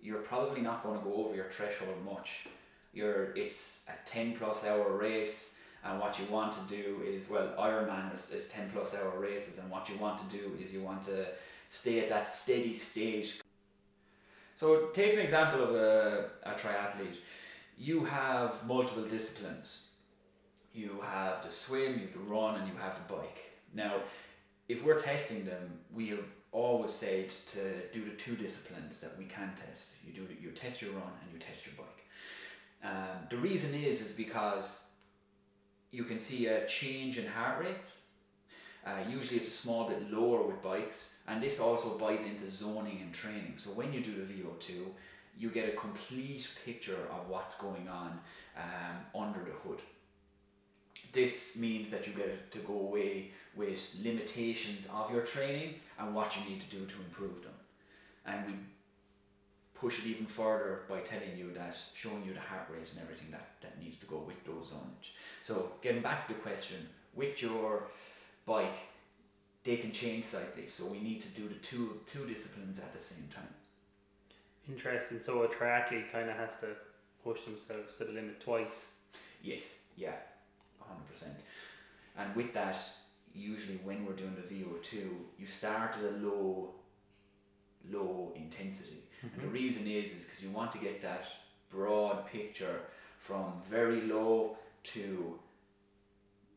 you're 0.02 0.22
probably 0.22 0.62
not 0.62 0.84
going 0.84 0.98
to 1.00 1.06
go 1.06 1.14
over 1.16 1.36
your 1.36 1.50
threshold 1.50 1.96
much. 2.06 2.48
You're 2.94 3.34
it's 3.36 3.86
a 3.88 4.10
ten 4.10 4.36
plus 4.36 4.66
hour 4.66 4.98
race, 4.98 5.56
and 5.84 6.00
what 6.00 6.20
you 6.20 6.26
want 6.26 6.54
to 6.54 6.76
do 6.76 7.02
is 7.06 7.30
well, 7.30 7.54
Ironman 7.60 8.14
is, 8.14 8.32
is 8.32 8.48
ten 8.48 8.70
plus 8.72 8.96
hour 8.96 9.20
races, 9.20 9.60
and 9.60 9.70
what 9.70 9.90
you 9.90 9.98
want 9.98 10.18
to 10.20 10.38
do 10.38 10.52
is 10.62 10.74
you 10.74 10.82
want 10.82 11.04
to 11.04 11.28
stay 11.70 12.00
at 12.00 12.10
that 12.10 12.26
steady 12.26 12.74
state 12.74 13.42
so 14.60 14.88
take 14.88 15.14
an 15.14 15.20
example 15.20 15.64
of 15.64 15.74
a, 15.74 16.32
a 16.44 16.52
triathlete. 16.52 17.20
You 17.78 18.04
have 18.04 18.68
multiple 18.68 19.04
disciplines. 19.04 19.86
You 20.74 21.02
have 21.02 21.42
the 21.44 21.50
swim, 21.50 21.94
you 21.94 22.08
have 22.08 22.14
the 22.14 22.24
run, 22.24 22.56
and 22.60 22.68
you 22.68 22.74
have 22.78 22.96
the 22.96 23.14
bike. 23.14 23.54
Now, 23.74 24.02
if 24.68 24.84
we're 24.84 25.00
testing 25.00 25.46
them, 25.46 25.80
we 25.96 26.10
have 26.10 26.26
always 26.52 26.92
said 26.92 27.30
to 27.54 27.60
do 27.94 28.04
the 28.04 28.16
two 28.18 28.36
disciplines 28.36 29.00
that 29.02 29.18
we 29.18 29.26
can 29.26 29.52
test. 29.66 29.94
You 30.06 30.14
do 30.14 30.28
you 30.42 30.52
test 30.52 30.82
your 30.82 30.92
run 30.92 31.12
and 31.22 31.32
you 31.34 31.40
test 31.40 31.66
your 31.66 31.76
bike. 31.76 32.06
Um, 32.84 33.28
the 33.30 33.38
reason 33.38 33.74
is 33.74 34.02
is 34.02 34.14
because 34.14 34.82
you 35.92 36.04
can 36.04 36.20
see 36.20 36.48
a 36.48 36.66
change 36.66 37.18
in 37.18 37.26
heart 37.28 37.64
rate. 37.64 37.88
Uh, 38.86 39.04
usually 39.10 39.38
it's 39.38 39.50
a 39.50 39.52
small 39.52 39.88
bit 39.88 40.10
lower 40.10 40.42
with 40.42 40.62
bikes, 40.64 41.16
and 41.28 41.44
this 41.44 41.60
also 41.60 41.98
buys 41.98 42.24
into 42.24 42.50
zoning 42.50 43.00
and 43.02 43.14
training. 43.14 43.54
So 43.58 43.72
when 43.72 43.92
you 43.92 44.00
do 44.00 44.14
the 44.16 44.34
VO2, 44.34 44.86
you 45.38 45.50
get 45.50 45.68
a 45.68 45.76
complete 45.76 46.48
picture 46.66 47.08
of 47.12 47.30
what's 47.30 47.56
going 47.56 47.88
on 47.90 48.20
um, 48.58 49.24
under 49.24 49.40
the 49.40 49.52
hood. 49.64 49.82
This 51.12 51.58
means 51.58 51.90
that 51.90 52.08
you 52.08 52.14
get 52.14 52.52
to 52.52 52.60
go 52.60 52.74
away 52.74 53.32
with 53.60 53.82
limitations 54.02 54.88
of 54.94 55.12
your 55.14 55.24
training 55.24 55.76
and 56.00 56.16
what 56.16 56.36
you 56.38 56.50
need 56.50 56.62
to 56.62 56.70
do 56.78 56.86
to 56.86 56.96
improve 57.06 57.44
them. 57.44 57.58
And 58.26 58.46
we 58.48 58.54
push 59.76 60.00
it 60.00 60.06
even 60.08 60.26
further 60.26 60.84
by 60.90 61.00
telling 61.02 61.38
you 61.38 61.52
that, 61.54 61.76
showing 61.94 62.24
you 62.26 62.34
the 62.34 62.40
heart 62.40 62.68
rate 62.72 62.88
and 62.92 63.02
everything 63.02 63.32
that, 63.32 63.48
that 63.62 63.74
needs 63.84 63.98
to 64.00 64.06
go 64.06 64.20
with 64.20 64.42
those 64.46 64.68
zonage. 64.72 65.10
So 65.44 65.74
getting 65.82 66.02
back 66.02 66.28
to 66.28 66.34
the 66.34 66.40
question, 66.40 66.78
with 67.14 67.42
your 67.42 67.84
bike, 68.46 68.80
they 69.64 69.76
can 69.76 69.92
change 69.92 70.26
slightly. 70.26 70.68
So 70.68 70.86
we 70.86 71.00
need 71.00 71.22
to 71.22 71.28
do 71.30 71.50
the 71.50 71.56
two 71.56 72.00
two 72.06 72.26
disciplines 72.26 72.80
at 72.80 72.94
the 72.94 73.04
same 73.12 73.28
time. 73.34 73.54
Interesting. 74.70 75.20
So 75.20 75.44
a 75.44 75.48
triathlete 75.48 76.12
kind 76.12 76.30
of 76.30 76.38
has 76.38 76.60
to 76.62 76.68
push 77.24 77.44
themselves 77.44 77.98
to 77.98 78.06
the 78.06 78.14
limit 78.14 78.40
twice. 78.40 78.92
Yes, 79.44 79.80
yeah, 79.98 80.16
hundred 80.80 81.08
percent. 81.12 81.36
And 82.18 82.34
with 82.36 82.54
that, 82.54 82.78
usually 83.34 83.78
when 83.78 84.06
we're 84.06 84.14
doing 84.14 84.36
the 84.36 84.42
VO 84.56 84.76
two, 84.82 85.26
you 85.38 85.46
start 85.48 85.96
at 85.98 86.04
a 86.04 86.18
low, 86.18 86.74
low 87.90 88.34
intensity, 88.36 89.04
and 89.22 89.32
the 89.42 89.48
Mhm. 89.48 89.54
reason 89.54 89.88
is 89.88 90.12
is 90.14 90.26
because 90.26 90.44
you 90.44 90.52
want 90.52 90.72
to 90.74 90.78
get 90.78 91.02
that 91.02 91.26
broad 91.70 92.26
picture 92.28 92.82
from 93.20 93.62
very 93.62 94.02
low 94.02 94.58
to 94.84 95.40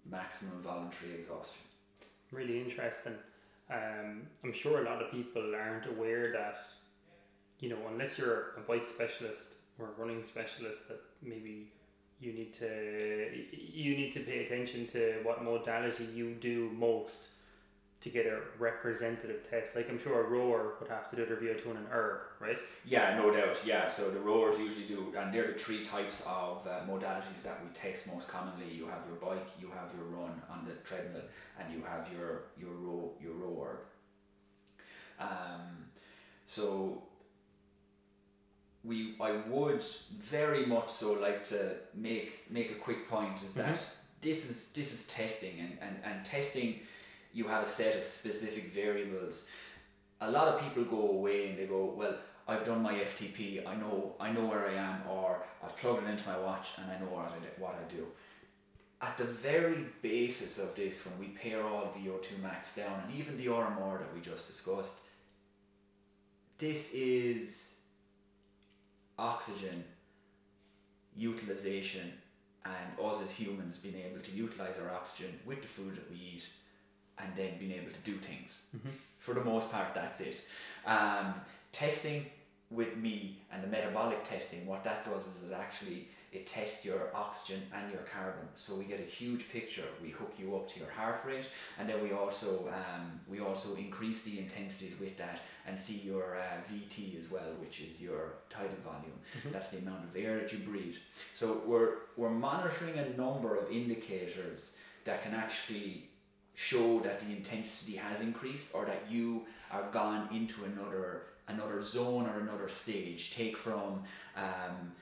maximum 0.04 0.62
voluntary 0.62 1.14
exhaustion. 1.14 1.62
Really 2.30 2.61
interesting. 2.61 3.16
Um, 3.70 4.28
I'm 4.42 4.52
sure 4.52 4.80
a 4.80 4.85
lot 4.85 5.02
of 5.02 5.11
people 5.11 5.54
aren't 5.54 5.87
aware 5.87 6.32
that, 6.32 6.58
you 7.61 7.68
know, 7.68 7.87
unless 7.88 8.18
you're 8.18 8.54
a 8.56 8.61
bike 8.61 8.88
specialist 8.88 9.54
or 9.78 9.87
a 9.88 9.92
running 9.92 10.24
specialist, 10.24 10.88
that 10.88 11.00
maybe 11.22 11.70
you 12.22 12.32
need 12.32 12.52
to 12.54 13.30
you 13.52 13.96
need 13.96 14.12
to 14.12 14.20
pay 14.20 14.44
attention 14.44 14.87
to 14.87 15.20
what 15.24 15.42
modality 15.42 16.04
you 16.14 16.35
do 16.35 16.70
most 16.74 17.28
to 18.00 18.08
get 18.11 18.26
a 18.26 18.40
representative 18.58 19.48
test. 19.48 19.76
Like 19.76 19.88
I'm 19.88 19.98
sure 19.98 20.24
a 20.24 20.28
rower 20.28 20.74
would 20.80 20.88
have 20.88 21.08
to 21.11 21.16
do 21.16 21.24
their 21.24 21.37
VO2 21.37 21.70
on 21.70 21.76
an 21.76 21.87
erg, 21.92 22.20
right? 22.40 22.58
Yeah, 22.85 23.16
no 23.16 23.30
doubt. 23.30 23.58
Yeah, 23.64 23.87
so 23.88 24.11
the 24.11 24.18
rowers 24.18 24.58
usually 24.58 24.87
do, 24.87 25.14
and 25.16 25.32
they're 25.32 25.52
the 25.52 25.58
three 25.58 25.85
types 25.85 26.22
of 26.26 26.66
uh, 26.66 26.80
modalities 26.88 27.42
that 27.44 27.61
we 27.62 27.70
test 27.72 28.12
most 28.12 28.28
commonly. 28.28 28.66
You 28.72 28.87
have 28.87 29.02
your 29.06 29.16
bike, 29.16 29.48
you 29.61 29.68
have 29.68 29.90
your 29.96 30.06
run 30.06 30.42
on 30.50 30.64
the 30.66 30.74
treadmill, 30.85 31.22
and 31.58 31.72
you 31.72 31.82
have 31.88 32.08
your 32.12 32.42
your 32.58 32.72
row 32.72 33.12
your 33.20 33.35
row 33.35 33.66
erg. 33.68 33.78
Um, 35.20 35.87
so 36.46 37.02
we 38.84 39.14
I 39.20 39.32
would 39.48 39.82
very 40.18 40.66
much 40.66 40.90
so 40.90 41.12
like 41.14 41.44
to 41.46 41.74
make 41.94 42.50
make 42.50 42.70
a 42.72 42.74
quick 42.86 43.08
point 43.08 43.42
is 43.42 43.54
that 43.54 43.74
Mhm. 43.76 43.78
this 44.20 44.50
is 44.50 44.72
this 44.72 44.92
is 44.92 45.06
testing 45.06 45.60
and, 45.60 45.78
and, 45.80 45.96
and 46.04 46.24
testing 46.24 46.80
you 47.32 47.46
have 47.48 47.62
a 47.62 47.66
set 47.66 47.96
of 47.96 48.02
specific 48.02 48.70
variables 48.72 49.46
a 50.20 50.30
lot 50.30 50.46
of 50.48 50.60
people 50.60 50.84
go 50.84 51.10
away 51.10 51.48
and 51.48 51.58
they 51.58 51.66
go, 51.66 51.84
well, 51.96 52.14
I've 52.46 52.64
done 52.64 52.80
my 52.80 52.94
FTP. 52.94 53.66
I 53.66 53.74
know, 53.74 54.14
I 54.20 54.30
know 54.30 54.44
where 54.46 54.68
I 54.68 54.74
am, 54.74 55.00
or 55.08 55.44
I've 55.64 55.76
plugged 55.76 56.04
it 56.06 56.10
into 56.10 56.28
my 56.28 56.38
watch 56.38 56.68
and 56.78 56.86
I 56.92 56.98
know 57.00 57.06
what 57.06 57.26
I, 57.26 57.60
what 57.60 57.74
I 57.74 57.92
do. 57.92 58.06
At 59.00 59.18
the 59.18 59.24
very 59.24 59.84
basis 60.00 60.60
of 60.60 60.76
this, 60.76 61.04
when 61.04 61.18
we 61.18 61.34
pair 61.34 61.66
all 61.66 61.92
VO2 61.98 62.40
max 62.40 62.76
down 62.76 63.02
and 63.04 63.18
even 63.18 63.36
the 63.36 63.46
RMR 63.46 63.98
that 63.98 64.14
we 64.14 64.20
just 64.20 64.46
discussed, 64.46 64.94
this 66.58 66.94
is 66.94 67.71
oxygen 69.22 69.85
utilization 71.16 72.12
and 72.64 73.06
us 73.06 73.22
as 73.22 73.30
humans 73.30 73.76
being 73.78 73.96
able 73.96 74.20
to 74.20 74.30
utilize 74.32 74.78
our 74.78 74.90
oxygen 74.94 75.32
with 75.46 75.62
the 75.62 75.68
food 75.68 75.96
that 75.96 76.11
we 76.11 76.16
eat 76.16 76.44
and 77.18 77.28
then 77.37 77.50
being 77.58 77.72
able 77.72 77.92
to 77.92 78.00
do 78.04 78.16
things 78.16 78.62
for 79.18 79.35
the 79.35 79.44
most 79.44 79.70
part, 79.70 79.94
that's 79.94 80.20
it. 80.20 80.40
Um, 80.85 81.35
testing 81.70 82.26
with 82.70 82.96
me 82.96 83.38
and 83.52 83.62
the 83.62 83.68
metabolic 83.68 84.24
testing, 84.24 84.66
what 84.66 84.82
that 84.85 85.04
does 85.04 85.26
is 85.26 85.48
it 85.48 85.54
actually 85.54 86.08
it 86.32 86.46
tests 86.46 86.82
your 86.82 87.14
oxygen 87.14 87.60
and 87.74 87.92
your 87.92 88.00
carbon. 88.02 88.48
So 88.54 88.74
we 88.74 88.84
get 88.84 89.00
a 89.00 89.04
huge 89.04 89.52
picture. 89.52 89.84
We 90.02 90.08
hook 90.08 90.32
you 90.38 90.56
up 90.56 90.72
to 90.72 90.80
your 90.80 90.90
heart 90.90 91.20
rate, 91.26 91.44
and 91.78 91.86
then 91.86 92.02
we 92.02 92.12
also 92.12 92.72
um, 92.72 93.20
we 93.28 93.40
also 93.40 93.74
increase 93.74 94.22
the 94.22 94.38
intensities 94.38 94.98
with 94.98 95.18
that 95.18 95.40
and 95.66 95.78
see 95.78 95.98
your 95.98 96.36
uh, 96.36 96.72
VT 96.72 97.20
as 97.22 97.30
well, 97.30 97.52
which 97.60 97.82
is 97.82 98.00
your 98.00 98.34
tidal 98.48 98.70
volume. 98.82 99.18
That's 99.52 99.68
the 99.68 99.78
amount 99.78 100.04
of 100.04 100.16
air 100.16 100.40
that 100.40 100.52
you 100.52 100.60
breathe. 100.60 100.96
So 101.34 101.60
we're 101.66 101.94
we're 102.16 102.30
monitoring 102.30 102.98
a 102.98 103.10
number 103.10 103.56
of 103.56 103.70
indicators 103.70 104.74
that 105.04 105.22
can 105.22 105.34
actually 105.34 106.08
show 106.54 107.00
that 107.00 107.20
the 107.20 107.26
intensity 107.26 107.96
has 107.96 108.20
increased 108.20 108.74
or 108.74 108.84
that 108.84 109.02
you 109.10 109.42
are 109.70 109.84
gone 109.90 110.28
into 110.32 110.64
another 110.64 111.22
another 111.48 111.82
zone 111.82 112.26
or 112.26 112.40
another 112.40 112.68
stage 112.68 113.34
take 113.34 113.56
from 113.56 114.02
um, 114.36 114.92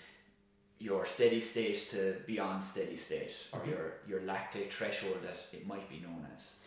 your 0.80 1.04
steady 1.04 1.40
state 1.40 1.88
to 1.90 2.16
beyond 2.26 2.64
steady 2.64 2.96
state 2.96 3.32
or 3.52 3.60
Mhm. 3.60 3.68
your 3.70 3.92
your 4.08 4.20
lactate 4.20 4.70
threshold 4.72 5.22
that 5.22 5.38
it 5.52 5.66
might 5.66 5.88
be 5.88 6.00
known 6.00 6.26
as 6.34 6.58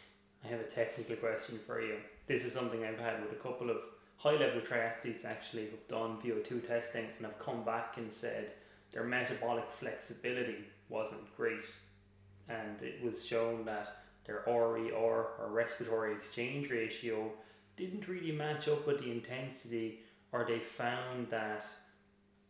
I 0.44 0.48
have 0.48 0.60
a 0.62 0.68
technical 0.68 1.16
question 1.16 1.58
for 1.58 1.82
you. 1.82 1.98
This 2.28 2.46
is 2.46 2.54
something 2.54 2.84
I've 2.86 3.00
had 3.00 3.22
with 3.22 3.32
a 3.32 3.42
couple 3.48 3.70
of 3.70 3.82
high 4.18 4.38
level 4.44 4.62
triathletes 4.62 5.26
actually 5.26 5.66
who've 5.70 5.88
done 5.88 6.22
VO2 6.22 6.62
testing 6.68 7.06
and 7.18 7.26
have 7.26 7.40
come 7.40 7.64
back 7.66 7.98
and 7.98 8.12
said 8.12 8.52
their 8.92 9.04
metabolic 9.04 9.70
flexibility 9.72 10.66
wasn't 10.90 11.36
great. 11.36 11.76
And 12.48 12.82
it 12.82 13.02
was 13.02 13.26
shown 13.26 13.66
that 13.66 13.88
their 14.26 14.44
RER 14.46 15.36
or 15.40 15.50
respiratory 15.52 16.14
exchange 16.14 16.70
ratio 16.70 17.34
didn't 17.78 18.08
really 18.08 18.32
match 18.34 18.68
up 18.68 18.86
with 18.86 19.00
the 19.00 19.12
intensity, 19.12 20.04
or 20.32 20.46
they 20.46 20.60
found 20.60 21.30
that 21.30 21.66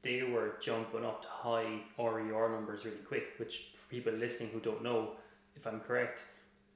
they 0.03 0.21
were 0.23 0.55
jumping 0.61 1.05
up 1.05 1.21
to 1.21 1.27
high 1.27 1.79
RER 1.97 2.49
numbers 2.49 2.85
really 2.85 2.97
quick, 2.97 3.33
which 3.37 3.71
for 3.75 3.89
people 3.89 4.13
listening 4.13 4.49
who 4.51 4.59
don't 4.59 4.83
know, 4.83 5.13
if 5.55 5.65
I'm 5.65 5.79
correct, 5.79 6.23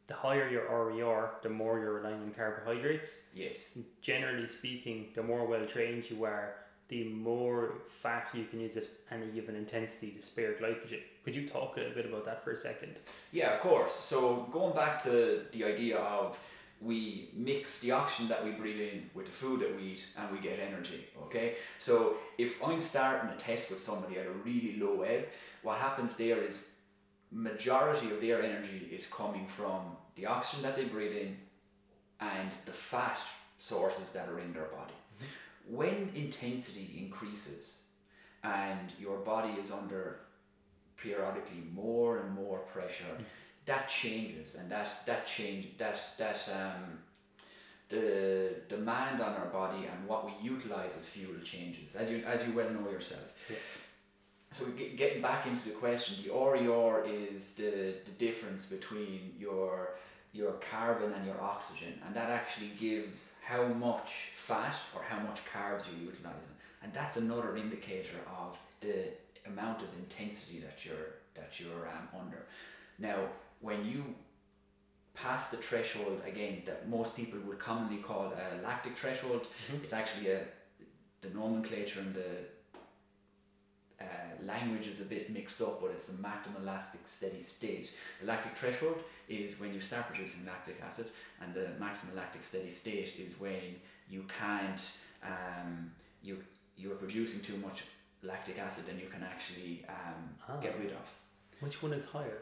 the 0.08 0.14
higher 0.14 0.50
your 0.50 0.64
RER, 0.64 1.32
the 1.44 1.50
more 1.50 1.80
you're 1.80 1.96
relying 1.96 2.22
on 2.22 2.32
carbohydrates. 2.32 3.18
yes 3.34 3.78
Generally 4.02 4.48
speaking, 4.48 5.10
the 5.14 5.24
more 5.24 5.46
well 5.46 5.66
trained 5.66 6.10
you 6.10 6.24
are, 6.24 6.56
the 6.88 7.04
more 7.10 7.76
fat 7.90 8.30
you 8.34 8.46
can 8.46 8.62
use 8.62 8.78
at 8.78 8.86
any 9.12 9.28
given 9.28 9.56
intensity 9.56 10.12
to 10.12 10.22
spare 10.22 10.54
glycogen. 10.54 11.02
Could 11.26 11.36
you 11.36 11.48
talk 11.48 11.76
a 11.76 11.80
little 11.80 11.94
bit 11.94 12.06
about 12.06 12.24
that 12.26 12.42
for 12.42 12.52
a 12.52 12.58
second? 12.58 12.96
Yeah, 13.34 13.56
of 13.56 13.60
course. 13.60 13.94
So 13.94 14.48
going 14.52 14.74
back 14.74 15.04
to 15.04 15.42
the 15.52 15.66
idea 15.66 15.98
of 15.98 16.40
we 16.82 17.30
mix 17.34 17.80
the 17.80 17.92
oxygen 17.92 18.28
that 18.30 18.44
we 18.44 18.52
breathe 18.52 18.80
in 18.80 19.10
with 19.14 19.26
the 19.26 19.32
food 19.32 19.62
that 19.62 19.76
we 19.76 19.84
eat 19.94 20.08
and 20.18 20.32
we 20.32 20.40
get 20.40 20.60
energy. 20.60 21.08
Okay, 21.24 21.56
so 21.78 22.18
if 22.38 22.64
I'm 22.64 22.80
starting 22.80 23.30
a 23.30 23.36
test 23.36 23.70
with 23.72 23.82
somebody 23.82 24.18
at 24.20 24.28
a 24.28 24.32
really 24.32 24.78
low 24.80 25.02
ebb, 25.02 25.26
what 25.64 25.78
happens 25.80 26.16
there 26.16 26.42
is 26.42 26.70
majority 27.32 28.12
of 28.12 28.22
their 28.22 28.42
energy 28.42 28.90
is 28.92 29.08
coming 29.08 29.48
from 29.48 29.82
the 30.16 30.26
oxygen 30.26 30.64
that 30.64 30.76
they 30.76 30.86
breathe 30.86 31.16
in 31.16 31.38
and 32.20 32.50
the 32.66 32.72
fat 32.72 33.20
sources 33.58 34.12
that 34.12 34.30
are 34.30 34.40
in 34.40 34.54
their 34.54 34.66
body. 34.66 34.94
When 35.68 36.12
intensity 36.16 36.96
increases 36.98 37.80
and 38.44 38.94
your 39.00 39.18
body 39.18 39.54
is 39.60 39.72
under 39.72 40.20
periodically 40.96 41.64
more 41.74 42.20
and 42.20 42.34
more 42.34 42.60
pressure, 42.60 43.18
that 43.68 43.88
changes 43.88 44.56
and 44.56 44.72
that 44.72 45.06
that 45.06 45.28
change 45.28 45.78
that 45.78 46.00
that 46.18 46.40
um, 46.52 47.00
the 47.90 48.56
demand 48.68 49.22
on 49.22 49.34
our 49.36 49.48
body 49.48 49.88
and 49.92 50.08
what 50.08 50.26
we 50.26 50.34
utilize 50.42 50.98
as 50.98 51.08
fuel 51.08 51.40
changes 51.44 51.96
as 51.96 52.10
you 52.10 52.24
as 52.26 52.46
you 52.48 52.54
well 52.54 52.70
know 52.72 52.90
yourself. 52.90 53.36
Yeah. 53.50 53.58
So 54.52 54.66
get, 54.68 54.96
getting 54.96 55.22
back 55.22 55.46
into 55.46 55.66
the 55.66 55.76
question, 55.76 56.16
the 56.26 56.34
RER 56.34 57.06
is 57.06 57.52
the, 57.54 57.96
the 58.06 58.12
difference 58.18 58.66
between 58.66 59.34
your 59.38 59.96
your 60.34 60.54
carbon 60.72 61.14
and 61.14 61.26
your 61.26 61.42
oxygen, 61.42 62.00
and 62.06 62.16
that 62.16 62.30
actually 62.30 62.72
gives 62.80 63.34
how 63.46 63.68
much 63.68 64.32
fat 64.34 64.76
or 64.96 65.02
how 65.04 65.20
much 65.20 65.42
carbs 65.54 65.84
you're 65.88 66.12
utilizing, 66.12 66.56
and 66.84 66.94
that's 66.94 67.18
another 67.18 67.58
indicator 67.58 68.20
of 68.40 68.58
the 68.80 69.10
amount 69.46 69.82
of 69.82 69.88
intensity 70.00 70.60
that 70.60 70.86
you're 70.86 71.16
that 71.34 71.60
you're 71.60 71.88
um, 71.88 72.08
under. 72.22 72.46
Now, 73.00 73.28
when 73.62 73.86
you 73.86 74.04
pass 75.14 75.50
the 75.50 75.58
threshold 75.58 76.22
again 76.26 76.62
that 76.66 76.88
most 76.88 77.16
people 77.16 77.40
would 77.48 77.60
commonly 77.60 77.98
call 77.98 78.32
a 78.34 78.62
lactic 78.62 78.96
threshold, 78.96 79.48
Mhm. 79.72 79.84
it's 79.84 79.94
actually 79.94 80.30
a 80.32 80.46
the 81.22 81.30
nomenclature 81.30 82.00
and 82.00 82.14
the 82.14 82.32
uh, 84.00 84.06
language 84.44 84.86
is 84.86 85.02
a 85.02 85.06
bit 85.06 85.32
mixed 85.32 85.60
up, 85.62 85.82
but 85.82 85.90
it's 85.90 86.10
a 86.10 86.14
maximal 86.14 86.64
lactic 86.64 87.02
steady 87.08 87.42
state. 87.42 87.92
The 88.20 88.28
lactic 88.28 88.56
threshold 88.56 89.04
is 89.28 89.60
when 89.60 89.74
you 89.74 89.82
start 89.82 90.06
producing 90.08 90.46
lactic 90.46 90.80
acid, 90.86 91.08
and 91.42 91.52
the 91.54 91.70
maximal 91.80 92.16
lactic 92.16 92.44
steady 92.44 92.70
state 92.70 93.16
is 93.18 93.40
when 93.40 93.80
you 94.10 94.24
can't 94.40 94.82
um, 95.24 95.92
you 96.22 96.44
you're 96.78 96.96
producing 96.96 97.42
too 97.42 97.58
much 97.58 97.84
lactic 98.22 98.60
acid 98.60 98.86
than 98.86 99.00
you 99.00 99.08
can 99.08 99.24
actually 99.24 99.84
um, 99.90 100.38
Ah. 100.48 100.58
get 100.60 100.78
rid 100.78 100.92
of. 100.92 101.12
Which 101.60 101.82
one 101.82 101.94
is 101.94 102.06
higher? 102.06 102.42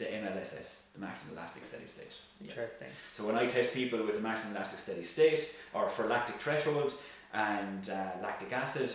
The 0.00 0.06
MLSS, 0.06 0.92
the 0.94 0.98
maximal 0.98 1.36
lactic 1.36 1.62
steady 1.62 1.84
state. 1.84 2.14
Yeah. 2.40 2.52
Interesting. 2.52 2.88
So 3.12 3.26
when 3.26 3.36
I 3.36 3.46
test 3.46 3.74
people 3.74 4.02
with 4.06 4.14
the 4.14 4.26
maximal 4.26 4.54
lactic 4.54 4.78
steady 4.78 5.02
state, 5.02 5.50
or 5.74 5.90
for 5.90 6.06
lactic 6.06 6.36
threshold 6.36 6.94
and 7.34 7.90
uh, 7.90 8.12
lactic 8.22 8.50
acid, 8.50 8.94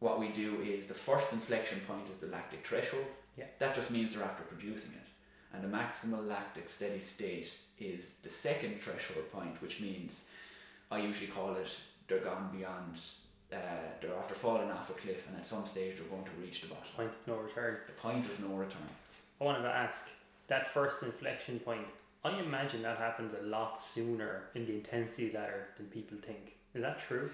what 0.00 0.18
we 0.18 0.30
do 0.30 0.60
is 0.62 0.86
the 0.86 0.94
first 0.94 1.32
inflection 1.32 1.78
point 1.86 2.08
is 2.10 2.18
the 2.18 2.26
lactic 2.26 2.66
threshold. 2.66 3.04
Yeah. 3.38 3.44
That 3.60 3.72
just 3.76 3.92
means 3.92 4.12
they're 4.12 4.24
after 4.24 4.42
producing 4.42 4.90
it. 4.94 5.08
And 5.54 5.62
the 5.62 5.68
maximal 5.68 6.26
lactic 6.26 6.68
steady 6.68 6.98
state 6.98 7.52
is 7.78 8.16
the 8.16 8.30
second 8.30 8.82
threshold 8.82 9.30
point, 9.30 9.62
which 9.62 9.80
means 9.80 10.26
I 10.90 10.98
usually 10.98 11.28
call 11.28 11.54
it 11.54 11.70
they're 12.08 12.18
gone 12.18 12.50
beyond, 12.52 12.98
uh, 13.52 13.56
they're 14.02 14.16
after 14.18 14.34
falling 14.34 14.72
off 14.72 14.90
a 14.90 14.94
cliff, 14.94 15.28
and 15.28 15.36
at 15.36 15.46
some 15.46 15.66
stage 15.66 15.98
they're 15.98 16.06
going 16.06 16.24
to 16.24 16.32
reach 16.44 16.62
the 16.62 16.66
bottom. 16.66 16.90
Point 16.96 17.10
of 17.10 17.28
no 17.28 17.36
return. 17.36 17.76
The 17.86 17.92
point 17.92 18.26
of 18.26 18.40
no 18.40 18.56
return. 18.56 18.88
I 19.40 19.44
wanted 19.44 19.62
to 19.62 19.68
ask 19.68 20.08
that 20.48 20.68
first 20.68 21.02
inflection 21.02 21.58
point. 21.60 21.86
I 22.24 22.38
imagine 22.38 22.82
that 22.82 22.98
happens 22.98 23.32
a 23.32 23.42
lot 23.46 23.80
sooner 23.80 24.50
in 24.54 24.66
the 24.66 24.74
intensity 24.74 25.32
ladder 25.32 25.68
than 25.76 25.86
people 25.86 26.18
think. 26.20 26.56
Is 26.74 26.82
that 26.82 27.00
true? 27.00 27.30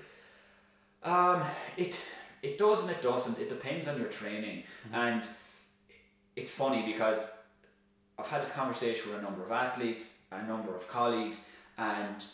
Um, 1.03 1.43
it 1.77 2.01
it 2.43 2.59
does 2.59 2.83
and 2.83 2.91
it 2.91 3.03
doesn't. 3.03 3.39
It 3.39 3.49
depends 3.49 3.89
on 3.89 3.99
your 3.99 4.09
training, 4.09 4.63
and 4.93 5.23
it's 6.37 6.53
funny 6.53 6.85
because 6.87 7.39
I've 8.19 8.29
had 8.29 8.43
this 8.43 8.53
conversation 8.53 9.11
with 9.11 9.19
a 9.19 9.23
number 9.23 9.45
of 9.45 9.51
athletes, 9.51 10.19
a 10.31 10.43
number 10.47 10.75
of 10.77 10.89
colleagues, 10.89 11.49
and 11.77 12.25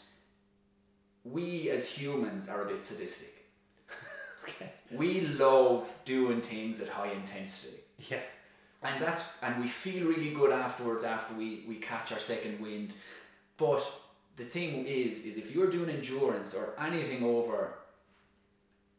we 1.24 1.70
as 1.70 1.88
humans 1.88 2.48
are 2.48 2.62
a 2.62 2.66
bit 2.66 2.84
sadistic. 2.84 3.34
Okay. 4.44 4.72
We 4.90 5.20
love 5.20 5.88
doing 6.04 6.40
things 6.40 6.80
at 6.80 6.88
high 6.88 7.12
intensity. 7.12 7.78
Yeah. 8.10 8.18
And 8.82 9.00
that's 9.02 9.24
and 9.42 9.60
we 9.60 9.68
feel 9.68 10.06
really 10.08 10.30
good 10.30 10.52
afterwards 10.52 11.04
after 11.04 11.34
we 11.34 11.64
we 11.68 11.76
catch 11.76 12.12
our 12.12 12.18
second 12.18 12.60
wind 12.60 12.92
but 13.56 13.82
the 14.36 14.44
thing 14.44 14.86
is 14.86 15.24
is 15.24 15.36
if 15.36 15.54
you're 15.54 15.70
doing 15.70 15.90
endurance 15.90 16.54
or 16.54 16.74
anything 16.78 17.22
over 17.22 17.74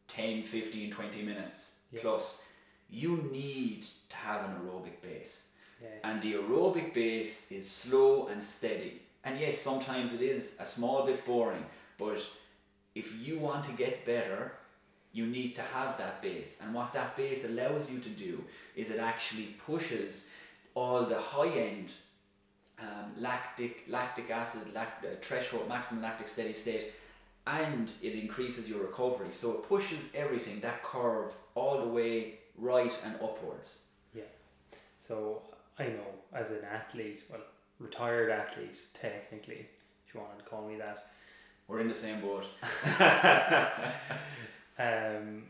10 0.08 0.42
15 0.42 0.90
20 0.90 1.22
minutes 1.22 1.72
Yeah. 1.92 2.00
plus 2.02 2.42
you 2.90 3.28
need 3.32 3.86
to 4.10 4.16
have 4.16 4.44
an 4.48 4.56
aerobic 4.60 5.00
base 5.02 5.46
Yes. 5.82 5.92
and 6.04 6.22
the 6.22 6.34
aerobic 6.34 6.94
base 6.94 7.50
is 7.52 7.68
slow 7.70 8.28
and 8.28 8.42
steady 8.42 9.02
and 9.24 9.38
yes 9.38 9.58
sometimes 9.60 10.14
it 10.14 10.22
is 10.22 10.56
a 10.60 10.66
small 10.66 11.04
bit 11.04 11.24
boring 11.26 11.64
but 11.98 12.20
if 12.94 13.18
you 13.26 13.38
want 13.38 13.64
to 13.64 13.72
get 13.72 14.06
better 14.06 14.52
you 15.14 15.26
need 15.26 15.54
to 15.54 15.62
have 15.62 15.96
that 15.96 16.20
base. 16.20 16.58
And 16.60 16.74
what 16.74 16.92
that 16.92 17.16
base 17.16 17.48
allows 17.48 17.90
you 17.90 18.00
to 18.00 18.08
do 18.10 18.44
is 18.76 18.90
it 18.90 18.98
actually 18.98 19.56
pushes 19.64 20.28
all 20.74 21.06
the 21.06 21.18
high 21.18 21.50
end 21.50 21.92
um, 22.80 23.12
lactic 23.16 23.84
lactic 23.88 24.28
acid 24.30 24.74
lact- 24.74 25.04
uh, 25.04 25.10
threshold 25.22 25.68
maximum 25.68 26.02
lactic 26.02 26.28
steady 26.28 26.52
state 26.52 26.92
and 27.46 27.90
it 28.02 28.14
increases 28.14 28.68
your 28.68 28.80
recovery. 28.80 29.28
So 29.30 29.52
it 29.52 29.68
pushes 29.68 30.08
everything 30.14 30.58
that 30.60 30.82
curve 30.82 31.32
all 31.54 31.78
the 31.78 31.88
way 31.88 32.40
right 32.58 32.92
and 33.04 33.14
upwards. 33.16 33.84
Yeah. 34.14 34.22
So 34.98 35.42
I 35.78 35.84
know 35.84 36.08
as 36.32 36.50
an 36.50 36.64
athlete, 36.68 37.22
well, 37.30 37.40
retired 37.78 38.30
athlete, 38.30 38.78
technically, 38.94 39.66
if 40.08 40.14
you 40.14 40.20
wanted 40.20 40.42
to 40.42 40.50
call 40.50 40.66
me 40.66 40.76
that, 40.76 41.06
we're 41.68 41.80
in 41.80 41.88
the 41.88 41.94
same 41.94 42.20
boat 42.20 42.46
um, 44.78 45.44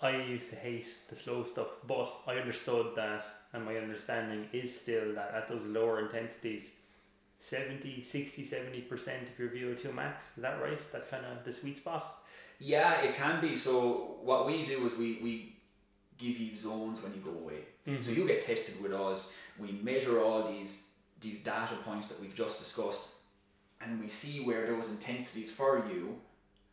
I 0.00 0.16
used 0.16 0.50
to 0.50 0.56
hate 0.56 0.86
the 1.08 1.14
slow 1.14 1.44
stuff, 1.44 1.68
but 1.86 2.12
I 2.26 2.34
understood 2.36 2.94
that, 2.96 3.24
and 3.52 3.64
my 3.64 3.76
understanding 3.76 4.48
is 4.52 4.80
still 4.80 5.14
that 5.14 5.32
at 5.34 5.48
those 5.48 5.64
lower 5.64 6.00
intensities, 6.00 6.76
70, 7.38 8.02
60, 8.02 8.44
70% 8.44 9.08
of 9.32 9.38
your 9.38 9.48
VO2 9.48 9.94
max, 9.94 10.36
is 10.36 10.42
that 10.42 10.62
right? 10.62 10.78
That's 10.92 11.08
kind 11.08 11.24
of 11.26 11.44
the 11.44 11.52
sweet 11.52 11.76
spot? 11.76 12.04
Yeah, 12.58 13.00
it 13.02 13.16
can 13.16 13.40
be. 13.40 13.54
So 13.54 14.16
what 14.22 14.46
we 14.46 14.64
do 14.64 14.86
is 14.86 14.96
we, 14.96 15.18
we 15.22 15.56
give 16.18 16.38
you 16.38 16.54
zones 16.54 17.02
when 17.02 17.12
you 17.14 17.20
go 17.20 17.32
away. 17.32 17.64
So 18.02 18.12
you 18.12 18.26
get 18.26 18.40
tested 18.42 18.80
with 18.80 18.92
us. 18.92 19.32
We 19.58 19.72
measure 19.72 20.20
all 20.20 20.48
these 20.50 20.84
these 21.20 21.38
data 21.38 21.74
points 21.84 22.08
that 22.08 22.20
we've 22.20 22.34
just 22.34 22.58
discussed, 22.58 23.06
and 23.80 24.00
we 24.00 24.08
see 24.08 24.44
where 24.44 24.66
those 24.66 24.90
intensities 24.90 25.52
for 25.52 25.84
you 25.88 26.18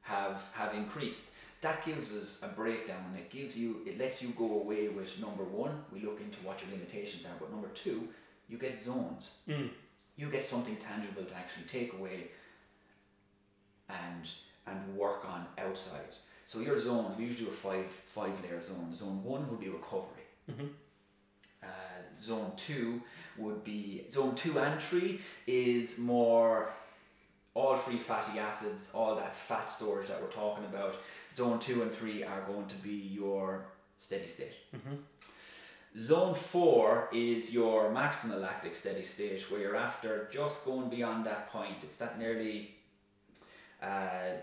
have 0.09 0.37
have 0.53 0.73
increased. 0.73 1.25
That 1.61 1.85
gives 1.85 2.07
us 2.19 2.41
a 2.41 2.47
breakdown, 2.61 3.03
and 3.09 3.15
it 3.23 3.29
gives 3.29 3.57
you 3.57 3.67
it 3.85 3.95
lets 4.03 4.21
you 4.21 4.29
go 4.43 4.49
away 4.61 4.83
with 4.97 5.09
number 5.19 5.43
one. 5.43 5.73
We 5.93 5.99
look 6.07 6.19
into 6.25 6.39
what 6.45 6.61
your 6.61 6.71
limitations 6.75 7.25
are, 7.25 7.37
but 7.39 7.51
number 7.51 7.69
two, 7.83 8.07
you 8.49 8.57
get 8.57 8.79
zones. 8.89 9.23
Mm. 9.47 9.69
You 10.15 10.27
get 10.29 10.45
something 10.45 10.77
tangible 10.77 11.23
to 11.31 11.35
actually 11.41 11.67
take 11.77 11.93
away 11.99 12.17
and 13.89 14.23
and 14.67 14.95
work 14.95 15.25
on 15.25 15.45
outside. 15.57 16.11
So 16.45 16.59
your 16.61 16.77
zones, 16.79 17.17
we 17.17 17.25
usually 17.25 17.45
do 17.45 17.51
a 17.51 17.53
five 17.67 17.87
five 18.17 18.35
layer 18.43 18.61
zone. 18.61 18.93
Zone 18.93 19.23
one 19.23 19.49
would 19.49 19.59
be 19.59 19.69
recovery. 19.69 20.25
Mhm. 20.51 20.69
Uh, 21.61 21.67
zone 22.21 22.51
two 22.55 23.01
would 23.37 23.63
be 23.63 24.05
zone 24.09 24.33
two 24.35 24.57
and 24.59 24.81
three 24.81 25.19
is 25.45 25.97
more 25.97 26.69
all 27.53 27.75
free 27.77 27.97
fatty 27.97 28.39
acids, 28.39 28.89
all 28.93 29.15
that 29.15 29.35
fat 29.35 29.69
storage 29.69 30.07
that 30.07 30.21
we're 30.21 30.27
talking 30.29 30.65
about. 30.65 30.95
Zone 31.35 31.59
two 31.59 31.81
and 31.81 31.91
three 31.91 32.23
are 32.23 32.41
going 32.41 32.67
to 32.67 32.75
be 32.75 32.91
your 32.91 33.65
steady 33.97 34.27
state. 34.27 34.53
Mhm. 34.75 34.97
Zone 35.97 36.35
four 36.35 37.09
is 37.11 37.51
your 37.53 37.89
maximal 37.89 38.39
lactic 38.39 38.75
steady 38.75 39.03
state, 39.03 39.49
where 39.49 39.59
you're 39.59 39.75
after 39.75 40.27
just 40.31 40.63
going 40.63 40.87
beyond 40.89 41.25
that 41.25 41.51
point. 41.51 41.83
It's 41.83 41.97
that 41.97 42.19
nearly 42.19 42.75
uh, 43.81 44.33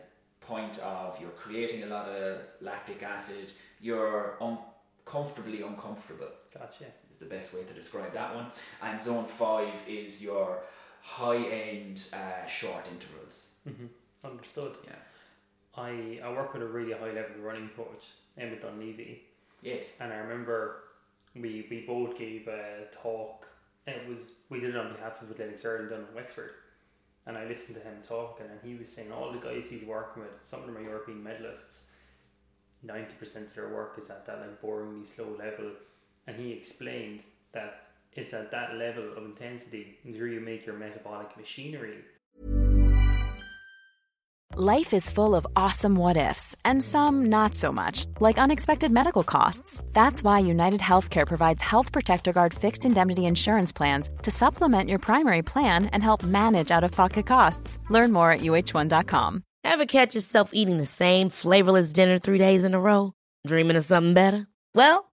point 0.40 0.79
of 0.81 1.21
you're 1.21 1.31
creating 1.31 1.83
a 1.85 1.87
lot 1.87 2.09
of 2.09 2.40
lactic 2.61 3.03
acid. 3.03 3.53
You're 3.81 4.37
uncomfortably 4.40 5.62
uncomfortable 5.62 6.29
Gotcha. 6.53 6.85
is 7.11 7.19
the 7.19 7.27
best 7.27 7.53
way 7.55 7.62
to 7.64 7.75
describe 7.75 8.12
that 8.14 8.35
one. 8.35 8.47
And 8.83 9.01
zone 9.01 9.27
five 9.27 9.79
is 9.88 10.23
your 10.23 10.62
high 11.03 11.43
end 11.45 12.03
uh, 12.13 12.47
short 12.47 12.87
intervals. 12.91 13.49
hmm 13.65 13.87
Understood. 14.25 14.77
Yeah. 14.85 14.97
I, 15.77 16.21
I 16.25 16.31
work 16.33 16.53
with 16.55 16.63
a 16.63 16.67
really 16.67 16.93
high 16.93 17.13
level 17.13 17.37
running 17.43 17.69
coach, 17.77 18.05
Emmett 18.39 18.63
Dunleavy, 18.63 19.23
Yes. 19.63 19.97
and 20.01 20.13
I 20.13 20.17
remember 20.17 20.83
we, 21.35 21.67
we 21.71 21.85
both 21.87 22.17
gave 22.19 22.49
a 22.49 22.85
talk. 23.03 23.47
It 23.87 24.09
was 24.09 24.33
we 24.51 24.59
did 24.61 24.71
it 24.71 24.77
on 24.77 24.93
behalf 24.95 25.23
of 25.23 25.31
Athletics 25.31 25.65
Ireland 25.65 25.91
down 25.91 26.07
in 26.09 26.15
Wexford, 26.15 26.51
and 27.27 27.37
I 27.39 27.45
listened 27.45 27.77
to 27.77 27.83
him 27.83 27.99
talk, 28.07 28.41
and 28.41 28.51
he 28.65 28.77
was 28.77 28.89
saying 28.89 29.13
all 29.13 29.31
the 29.31 29.39
guys 29.39 29.69
he's 29.71 29.85
working 29.85 30.23
with, 30.23 30.33
some 30.43 30.61
of 30.61 30.67
them 30.67 30.77
are 30.79 30.81
European 30.83 31.23
medalists. 31.23 31.83
Ninety 32.83 33.15
percent 33.19 33.47
of 33.47 33.55
their 33.55 33.69
work 33.69 33.99
is 34.03 34.11
at 34.11 34.27
that 34.27 34.41
like 34.41 34.61
boringly 34.63 35.07
slow 35.07 35.37
level, 35.39 35.71
and 36.27 36.37
he 36.37 36.53
explained 36.53 37.21
that 37.53 37.86
it's 38.17 38.33
at 38.33 38.51
that 38.51 38.77
level 38.77 39.13
of 39.17 39.25
intensity 39.25 39.99
where 40.05 40.27
you 40.27 40.41
make 40.41 40.67
your 40.67 40.77
metabolic 40.77 41.37
machinery 41.37 41.99
Life 44.59 44.95
is 44.95 45.11
full 45.11 45.35
of 45.35 45.47
awesome 45.55 45.97
what 45.97 46.17
ifs, 46.17 46.57
and 46.65 46.83
some 46.83 47.27
not 47.27 47.55
so 47.55 47.71
much, 47.71 48.07
like 48.21 48.39
unexpected 48.39 48.91
medical 48.91 49.23
costs. 49.23 49.85
That's 49.93 50.23
why 50.25 50.39
United 50.39 50.81
Healthcare 50.81 51.27
provides 51.27 51.61
Health 51.61 51.93
Protector 51.93 52.33
Guard 52.33 52.55
fixed 52.55 52.87
indemnity 52.87 53.27
insurance 53.27 53.71
plans 53.71 54.09
to 54.23 54.31
supplement 54.31 54.89
your 54.89 54.99
primary 54.99 55.43
plan 55.43 55.91
and 55.93 56.03
help 56.03 56.25
manage 56.25 56.71
out 56.71 56.85
of 56.85 56.93
pocket 56.93 57.27
costs. 57.27 57.79
Learn 57.91 58.13
more 58.13 58.31
at 58.31 58.41
uh1.com. 58.41 59.43
Ever 59.63 59.85
catch 59.85 60.15
yourself 60.15 60.51
eating 60.55 60.79
the 60.79 60.87
same 60.87 61.29
flavorless 61.29 61.93
dinner 61.93 62.19
three 62.19 62.39
days 62.39 62.65
in 62.65 62.73
a 62.73 62.81
row? 62.81 63.13
Dreaming 63.47 63.77
of 63.77 63.85
something 63.85 64.15
better? 64.15 64.47
Well, 64.75 65.13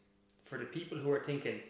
For 0.51 0.57
the 0.57 0.65
people 0.65 0.97
who 0.97 1.09
are 1.09 1.23
thinking, 1.23 1.61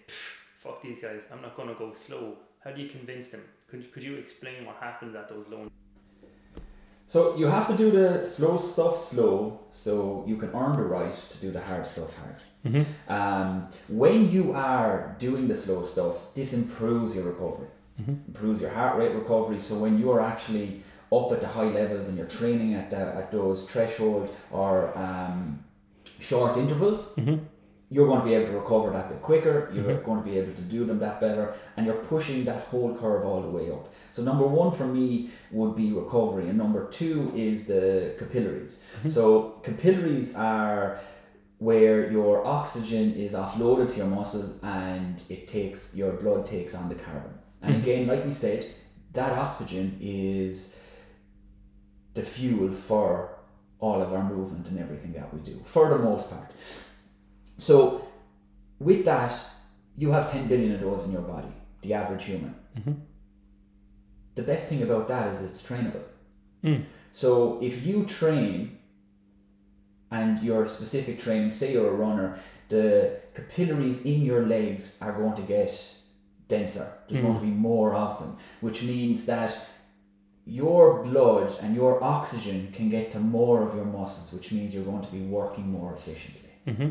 fuck 0.57 0.81
these 0.81 1.03
guys, 1.03 1.27
I'm 1.31 1.39
not 1.43 1.55
going 1.55 1.67
to 1.67 1.75
go 1.75 1.93
slow, 1.93 2.37
how 2.63 2.71
do 2.71 2.81
you 2.81 2.89
convince 2.89 3.29
them? 3.29 3.41
Could, 3.69 3.93
could 3.93 4.01
you 4.01 4.15
explain 4.15 4.65
what 4.65 4.77
happens 4.77 5.15
at 5.15 5.29
those 5.29 5.45
low? 5.49 5.69
So 7.05 7.35
you 7.35 7.45
have 7.45 7.67
to 7.67 7.77
do 7.77 7.91
the 7.91 8.27
slow 8.27 8.57
stuff 8.57 8.97
slow, 8.97 9.59
so 9.71 10.23
you 10.25 10.35
can 10.35 10.49
earn 10.55 10.77
the 10.77 10.81
right 10.81 11.13
to 11.31 11.37
do 11.37 11.51
the 11.51 11.61
hard 11.61 11.85
stuff 11.85 12.17
hard. 12.17 12.85
Um, 13.07 13.69
when 13.87 14.31
you 14.31 14.53
are 14.53 15.15
doing 15.19 15.47
the 15.47 15.53
slow 15.53 15.83
stuff, 15.83 16.33
this 16.33 16.53
improves 16.53 17.15
your 17.15 17.25
recovery, 17.25 17.67
improves 18.29 18.61
your 18.61 18.71
heart 18.71 18.97
rate 18.97 19.13
recovery. 19.13 19.59
So 19.59 19.77
when 19.77 19.99
you 19.99 20.09
are 20.09 20.21
actually 20.21 20.81
up 21.13 21.31
at 21.31 21.41
the 21.41 21.47
high 21.47 21.69
levels 21.81 22.07
and 22.07 22.17
you're 22.17 22.25
training 22.25 22.73
at 22.73 22.89
the, 22.89 22.97
at 22.97 23.31
those 23.31 23.63
threshold 23.65 24.35
or 24.49 24.97
um, 24.97 25.63
short 26.19 26.57
intervals, 26.57 27.15
you're 27.91 28.07
going 28.07 28.21
to 28.21 28.25
be 28.25 28.33
able 28.33 28.47
to 28.53 28.57
recover 28.57 28.89
that 28.91 29.09
bit 29.09 29.21
quicker. 29.21 29.69
You're 29.73 29.83
mm-hmm. 29.83 30.05
going 30.05 30.23
to 30.23 30.25
be 30.25 30.37
able 30.37 30.53
to 30.53 30.61
do 30.61 30.85
them 30.85 30.99
that 30.99 31.19
better, 31.19 31.53
and 31.75 31.85
you're 31.85 31.95
pushing 31.95 32.45
that 32.45 32.63
whole 32.63 32.95
curve 32.95 33.25
all 33.25 33.41
the 33.41 33.49
way 33.49 33.69
up. 33.69 33.93
So 34.13 34.23
number 34.23 34.47
one 34.47 34.71
for 34.71 34.87
me 34.87 35.29
would 35.51 35.75
be 35.75 35.91
recovery, 35.91 36.47
and 36.47 36.57
number 36.57 36.89
two 36.89 37.33
is 37.35 37.65
the 37.65 38.15
capillaries. 38.17 38.83
Mm-hmm. 38.99 39.09
So 39.09 39.59
capillaries 39.63 40.35
are 40.37 41.01
where 41.57 42.09
your 42.09 42.45
oxygen 42.45 43.13
is 43.13 43.33
offloaded 43.33 43.91
to 43.91 43.97
your 43.97 44.07
muscle, 44.07 44.57
and 44.63 45.21
it 45.27 45.49
takes 45.49 45.93
your 45.93 46.13
blood 46.13 46.45
takes 46.45 46.73
on 46.73 46.87
the 46.87 46.95
carbon. 46.95 47.33
And 47.61 47.73
mm-hmm. 47.73 47.83
again, 47.83 48.07
like 48.07 48.25
we 48.25 48.33
said, 48.33 48.73
that 49.11 49.33
oxygen 49.37 49.97
is 49.99 50.79
the 52.13 52.23
fuel 52.23 52.71
for 52.71 53.37
all 53.79 54.01
of 54.01 54.13
our 54.13 54.23
movement 54.23 54.69
and 54.69 54.79
everything 54.79 55.11
that 55.11 55.33
we 55.33 55.41
do, 55.41 55.59
for 55.65 55.89
the 55.89 55.97
most 55.97 56.29
part. 56.29 56.51
So, 57.61 58.07
with 58.79 59.05
that, 59.05 59.39
you 59.95 60.11
have 60.11 60.31
10 60.31 60.47
billion 60.47 60.73
of 60.73 60.81
those 60.81 61.05
in 61.05 61.11
your 61.11 61.21
body, 61.21 61.53
the 61.83 61.93
average 61.93 62.23
human. 62.23 62.55
Mm-hmm. 62.75 62.93
The 64.33 64.41
best 64.41 64.65
thing 64.65 64.81
about 64.81 65.07
that 65.09 65.27
is 65.31 65.43
it's 65.43 65.61
trainable. 65.61 66.01
Mm. 66.63 66.85
So, 67.11 67.59
if 67.61 67.85
you 67.85 68.05
train 68.07 68.79
and 70.09 70.41
your 70.41 70.67
specific 70.67 71.19
training, 71.19 71.51
say 71.51 71.73
you're 71.73 71.91
a 71.91 71.93
runner, 71.93 72.39
the 72.69 73.19
capillaries 73.35 74.05
in 74.05 74.23
your 74.23 74.41
legs 74.41 74.97
are 74.99 75.13
going 75.13 75.35
to 75.35 75.43
get 75.43 75.71
denser. 76.47 76.91
There's 77.07 77.21
going 77.21 77.35
to 77.35 77.45
mm. 77.45 77.49
be 77.51 77.55
more 77.69 77.93
of 77.93 78.17
them, 78.19 78.37
which 78.61 78.81
means 78.81 79.27
that 79.27 79.55
your 80.47 81.03
blood 81.03 81.53
and 81.61 81.75
your 81.75 82.03
oxygen 82.03 82.71
can 82.73 82.89
get 82.89 83.11
to 83.11 83.19
more 83.19 83.61
of 83.61 83.75
your 83.75 83.85
muscles, 83.85 84.33
which 84.33 84.51
means 84.51 84.73
you're 84.73 84.83
going 84.91 85.03
to 85.03 85.11
be 85.11 85.21
working 85.21 85.71
more 85.71 85.93
efficiently. 85.93 86.49
Mm-hmm. 86.65 86.89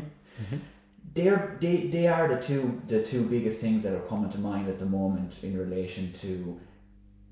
They're, 1.13 1.57
they, 1.59 1.87
they 1.87 2.07
are 2.07 2.27
the 2.33 2.41
two 2.41 2.81
the 2.87 3.03
two 3.03 3.23
biggest 3.25 3.59
things 3.59 3.83
that 3.83 3.95
are 3.95 4.07
coming 4.07 4.31
to 4.31 4.37
mind 4.37 4.69
at 4.69 4.79
the 4.79 4.85
moment 4.85 5.35
in 5.43 5.57
relation 5.57 6.13
to 6.13 6.59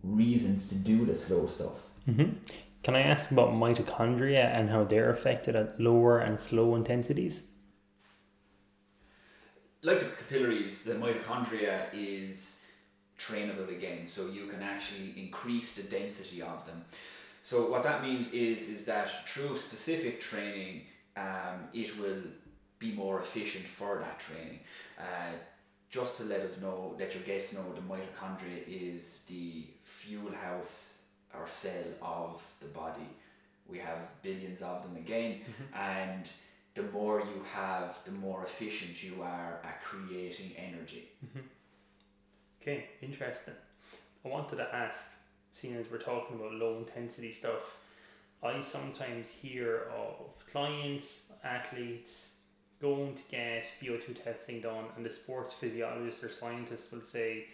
reasons 0.03 0.67
to 0.69 0.75
do 0.75 1.05
the 1.05 1.15
slow 1.15 1.45
stuff. 1.47 1.79
Can 2.83 2.95
I 2.95 3.01
ask 3.01 3.31
about 3.31 3.49
mitochondria 3.49 4.45
and 4.55 4.69
how 4.69 4.83
they're 4.83 5.09
affected 5.09 5.55
at 5.55 5.79
lower 5.79 6.19
and 6.19 6.39
slow 6.39 6.75
intensities? 6.75 7.49
like 9.81 9.99
the 9.99 10.05
capillaries, 10.05 10.83
the 10.83 10.93
mitochondria 10.93 11.85
is 11.93 12.63
trainable 13.17 13.69
again, 13.69 14.05
so 14.05 14.27
you 14.27 14.47
can 14.47 14.61
actually 14.61 15.13
increase 15.17 15.75
the 15.75 15.83
density 15.83 16.41
of 16.41 16.65
them. 16.65 16.83
So 17.43 17.69
what 17.69 17.83
that 17.83 18.03
means 18.03 18.31
is 18.31 18.67
is 18.67 18.85
that 18.85 19.27
through 19.27 19.55
specific 19.55 20.19
training, 20.19 20.81
um, 21.15 21.69
it 21.73 21.97
will 21.99 22.21
be 22.79 22.91
more 22.93 23.19
efficient 23.19 23.65
for 23.65 23.99
that 23.99 24.19
training. 24.19 24.59
Uh, 24.97 25.35
just 25.89 26.17
to 26.17 26.23
let 26.23 26.41
us 26.41 26.61
know, 26.61 26.95
let 26.99 27.13
your 27.13 27.23
guests 27.23 27.53
know, 27.53 27.65
the 27.73 27.81
mitochondria 27.81 28.63
is 28.67 29.21
the 29.27 29.65
fuel 29.81 30.31
house 30.31 30.99
or 31.33 31.47
cell 31.47 31.83
of 32.01 32.45
the 32.61 32.67
body. 32.67 33.09
We 33.67 33.77
have 33.79 34.09
billions 34.23 34.61
of 34.61 34.83
them 34.83 34.95
again, 34.97 35.41
and 35.75 36.27
the 36.73 36.83
more 36.83 37.19
you 37.19 37.43
have, 37.53 37.99
the 38.05 38.11
more 38.11 38.43
efficient 38.43 39.03
you 39.03 39.21
are 39.21 39.59
at 39.63 39.83
creating 39.83 40.51
energy. 40.57 41.09
Okay, 42.61 42.85
interesting. 43.01 43.53
I 44.25 44.27
wanted 44.27 44.57
to 44.57 44.75
ask, 44.75 45.11
seeing 45.51 45.75
as 45.75 45.85
we're 45.91 45.97
talking 45.97 46.37
about 46.37 46.53
low 46.53 46.77
intensity 46.77 47.31
stuff, 47.31 47.77
I 48.43 48.59
sometimes 48.59 49.29
hear 49.29 49.89
of 49.95 50.33
clients, 50.51 51.31
athletes 51.43 52.35
going 52.81 53.15
to 53.15 53.23
get 53.29 53.65
VO2 53.81 54.23
testing 54.23 54.61
done, 54.61 54.85
and 54.95 55.05
the 55.05 55.09
sports 55.09 55.53
physiologist 55.53 56.23
or 56.23 56.31
scientist 56.31 56.91
will 56.91 57.01
say, 57.01 57.45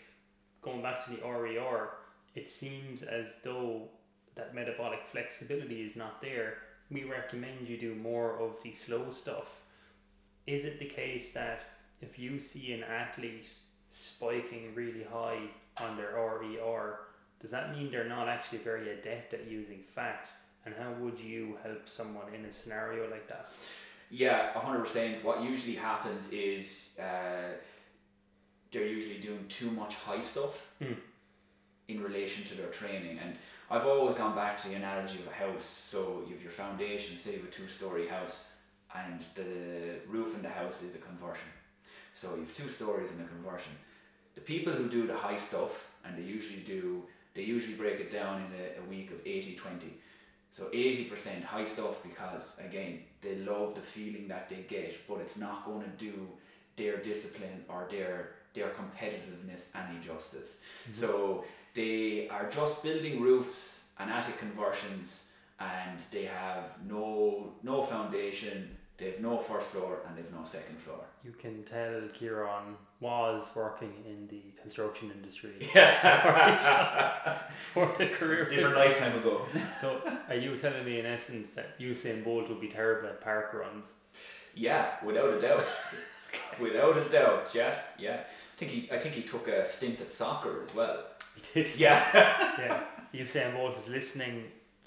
going 0.61 0.81
back 0.81 1.03
to 1.05 1.11
the 1.11 1.27
RER, 1.27 1.89
it 2.35 2.47
seems 2.47 3.01
as 3.03 3.39
though 3.43 3.89
that 4.35 4.53
metabolic 4.53 5.03
flexibility 5.05 5.81
is 5.81 5.95
not 5.95 6.21
there. 6.21 6.57
We 6.91 7.03
recommend 7.03 7.67
you 7.67 7.77
do 7.77 7.95
more 7.95 8.39
of 8.39 8.61
the 8.63 8.73
slow 8.73 9.09
stuff. 9.09 9.61
Is 10.45 10.65
it 10.65 10.77
the 10.77 10.85
case 10.85 11.33
that 11.33 11.63
if 12.01 12.19
you 12.19 12.39
see 12.39 12.73
an 12.73 12.83
athlete 12.83 13.49
spiking 13.89 14.75
really 14.75 15.05
high 15.11 15.39
on 15.81 15.97
their 15.97 16.15
RER, 16.15 16.99
does 17.41 17.51
that 17.51 17.75
mean 17.75 17.89
they're 17.89 18.07
not 18.07 18.27
actually 18.27 18.59
very 18.59 18.91
adept 18.91 19.33
at 19.33 19.49
using 19.49 19.79
fats? 19.83 20.35
And 20.65 20.75
how 20.79 20.91
would 20.99 21.19
you 21.19 21.57
help 21.63 21.87
someone 21.87 22.33
in 22.33 22.45
a 22.45 22.51
scenario 22.51 23.09
like 23.09 23.27
that? 23.27 23.49
Yeah, 24.09 24.53
hundred 24.53 24.81
percent. 24.81 25.23
What 25.23 25.41
usually 25.41 25.75
happens 25.75 26.31
is 26.31 26.91
uh, 26.99 27.53
they're 28.71 28.87
usually 28.87 29.19
doing 29.19 29.45
too 29.47 29.71
much 29.71 29.95
high 29.95 30.21
stuff 30.21 30.71
in 31.87 32.01
relation 32.01 32.43
to 32.45 32.55
their 32.55 32.67
training. 32.67 33.19
And 33.19 33.35
I've 33.69 33.85
always 33.85 34.15
gone 34.15 34.35
back 34.35 34.61
to 34.61 34.69
the 34.69 34.75
analogy 34.75 35.19
of 35.19 35.27
a 35.27 35.33
house. 35.33 35.83
So 35.85 36.23
you 36.27 36.33
have 36.33 36.43
your 36.43 36.51
foundation, 36.51 37.17
say 37.17 37.31
you 37.31 37.37
have 37.37 37.47
a 37.47 37.51
two-story 37.51 38.07
house, 38.07 38.45
and 38.95 39.23
the 39.33 39.99
roof 40.07 40.35
in 40.35 40.41
the 40.41 40.49
house 40.49 40.83
is 40.83 40.95
a 40.95 40.99
conversion. 40.99 41.47
So 42.13 42.33
you 42.35 42.41
have 42.41 42.55
two 42.55 42.69
stories 42.69 43.11
in 43.11 43.21
a 43.21 43.27
conversion. 43.27 43.73
The 44.35 44.41
people 44.41 44.73
who 44.73 44.89
do 44.89 45.07
the 45.07 45.15
high 45.15 45.37
stuff, 45.37 45.91
and 46.03 46.17
they 46.17 46.23
usually 46.23 46.59
do, 46.59 47.03
they 47.33 47.43
usually 47.43 47.75
break 47.75 47.99
it 47.99 48.11
down 48.11 48.41
in 48.41 48.47
a, 48.61 48.85
a 48.85 48.89
week 48.89 49.11
of 49.11 49.23
80-20. 49.23 49.57
So 50.55 50.67
80% 50.67 51.43
high 51.43 51.65
stuff 51.65 52.01
because 52.01 52.55
again, 52.65 52.99
they 53.21 53.35
love 53.39 53.75
the 53.75 53.81
feeling 53.81 54.29
that 54.29 54.47
they 54.49 54.63
get, 54.69 55.05
but 55.05 55.19
it's 55.19 55.35
not 55.35 55.65
going 55.65 55.81
to 55.81 55.89
do 55.97 56.29
their 56.77 56.95
discipline 56.95 57.65
or 57.67 57.89
their 57.91 58.35
their 58.53 58.69
competitiveness 58.69 59.63
any 59.75 59.99
justice. 59.99 60.59
Mm-hmm. 60.59 60.93
So 60.93 61.43
they 61.73 62.29
are 62.29 62.49
just 62.49 62.81
building 62.83 63.19
roofs 63.19 63.87
and 63.99 64.09
attic 64.09 64.39
conversions 64.39 65.27
and 65.59 65.99
they 66.09 66.23
have 66.23 66.63
no 66.87 67.51
no 67.61 67.83
foundation, 67.83 68.77
they've 68.97 69.19
no 69.19 69.37
first 69.39 69.67
floor 69.69 69.99
and 70.07 70.17
they've 70.17 70.31
no 70.31 70.43
second 70.43 70.77
floor. 70.77 71.01
You 71.23 71.31
can 71.31 71.63
tell 71.63 72.01
Ciaran 72.17 72.75
was 72.99 73.51
working 73.55 73.93
in 74.07 74.27
the 74.27 74.41
construction 74.61 75.11
industry 75.11 75.69
Yeah. 75.75 77.37
for 77.73 77.93
the 77.97 78.07
career. 78.07 78.45
Different 78.49 78.75
lifetime 78.77 79.17
ago. 79.17 79.45
So, 79.81 80.01
are 80.29 80.35
you 80.35 80.55
telling 80.57 80.85
me 80.85 80.99
in 80.99 81.05
essence 81.05 81.51
that 81.51 81.77
Usain 81.79 82.23
Bolt 82.23 82.47
would 82.49 82.61
be 82.61 82.69
terrible 82.69 83.09
at 83.09 83.21
park 83.21 83.53
runs? 83.53 83.91
Yeah, 84.55 84.85
without 85.03 85.33
a 85.33 85.41
doubt. 85.41 85.65
without 86.59 86.97
a 86.97 87.09
doubt, 87.09 87.53
yeah, 87.53 87.75
yeah. 87.99 88.21
I 88.21 88.57
think 88.57 88.71
he 88.71 88.89
I 88.91 88.97
think 88.99 89.15
he 89.15 89.23
took 89.23 89.47
a 89.49 89.65
stint 89.65 89.99
at 89.99 90.09
soccer 90.11 90.63
as 90.63 90.73
well. 90.73 91.03
He 91.35 91.63
did. 91.63 91.75
Yeah. 91.75 92.01
yeah. 92.57 92.83
If 93.11 93.33
Usain 93.33 93.53
Bolt 93.53 93.77
is 93.77 93.89
listening, 93.89 94.45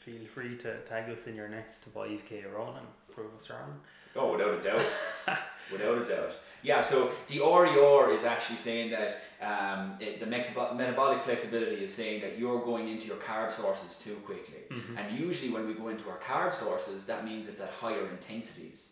feel 0.08 0.26
free 0.26 0.56
to 0.56 0.78
tag 0.80 1.10
us 1.10 1.26
in 1.26 1.36
your 1.36 1.48
next 1.48 1.92
5k 1.94 2.52
run 2.52 2.76
and 2.76 2.86
prove 3.14 3.34
us 3.34 3.50
wrong. 3.50 3.80
Oh, 4.16 4.32
without 4.32 4.54
a 4.54 4.62
doubt. 4.62 4.86
without 5.72 5.98
a 5.98 6.04
doubt. 6.04 6.32
Yeah, 6.62 6.80
so 6.80 7.10
the 7.28 7.40
RER 7.40 8.12
is 8.12 8.24
actually 8.24 8.56
saying 8.56 8.90
that 8.90 9.18
um, 9.40 9.96
it, 10.00 10.18
the 10.18 10.26
metabolic 10.26 11.20
flexibility 11.20 11.84
is 11.84 11.92
saying 11.94 12.22
that 12.22 12.38
you're 12.38 12.60
going 12.64 12.88
into 12.88 13.06
your 13.06 13.18
carb 13.18 13.52
sources 13.52 13.98
too 13.98 14.14
quickly. 14.24 14.62
And 14.96 15.16
usually, 15.16 15.52
when 15.52 15.68
we 15.68 15.74
go 15.74 15.88
into 15.88 16.08
our 16.08 16.18
carb 16.18 16.54
sources, 16.54 17.04
that 17.04 17.24
means 17.24 17.48
it's 17.48 17.60
at 17.60 17.70
higher 17.70 18.08
intensities. 18.08 18.88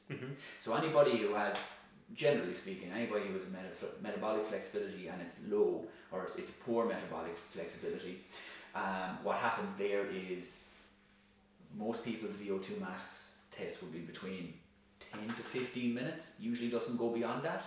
So, 0.60 0.74
anybody 0.74 1.16
who 1.16 1.34
has, 1.34 1.56
generally 2.14 2.54
speaking, 2.54 2.90
anybody 2.94 3.24
who 3.26 3.34
has 3.34 3.46
meta- 3.46 3.96
metabolic 4.00 4.46
flexibility 4.46 5.08
and 5.08 5.20
it's 5.20 5.38
low 5.48 5.86
or 6.12 6.22
it's, 6.22 6.36
it's 6.36 6.52
poor 6.52 6.86
metabolic 6.86 7.36
flexibility, 7.36 8.20
um, 8.76 9.18
what 9.24 9.38
happens 9.38 9.74
there 9.74 10.04
is 10.06 10.68
most 11.74 12.04
people's 12.04 12.36
VO2 12.36 12.80
max 12.80 13.38
test 13.50 13.82
would 13.82 13.92
be 13.92 14.00
between 14.00 14.54
10 15.12 15.28
to 15.28 15.42
15 15.42 15.94
minutes, 15.94 16.32
usually 16.38 16.70
doesn't 16.70 16.96
go 16.96 17.10
beyond 17.10 17.44
that. 17.44 17.64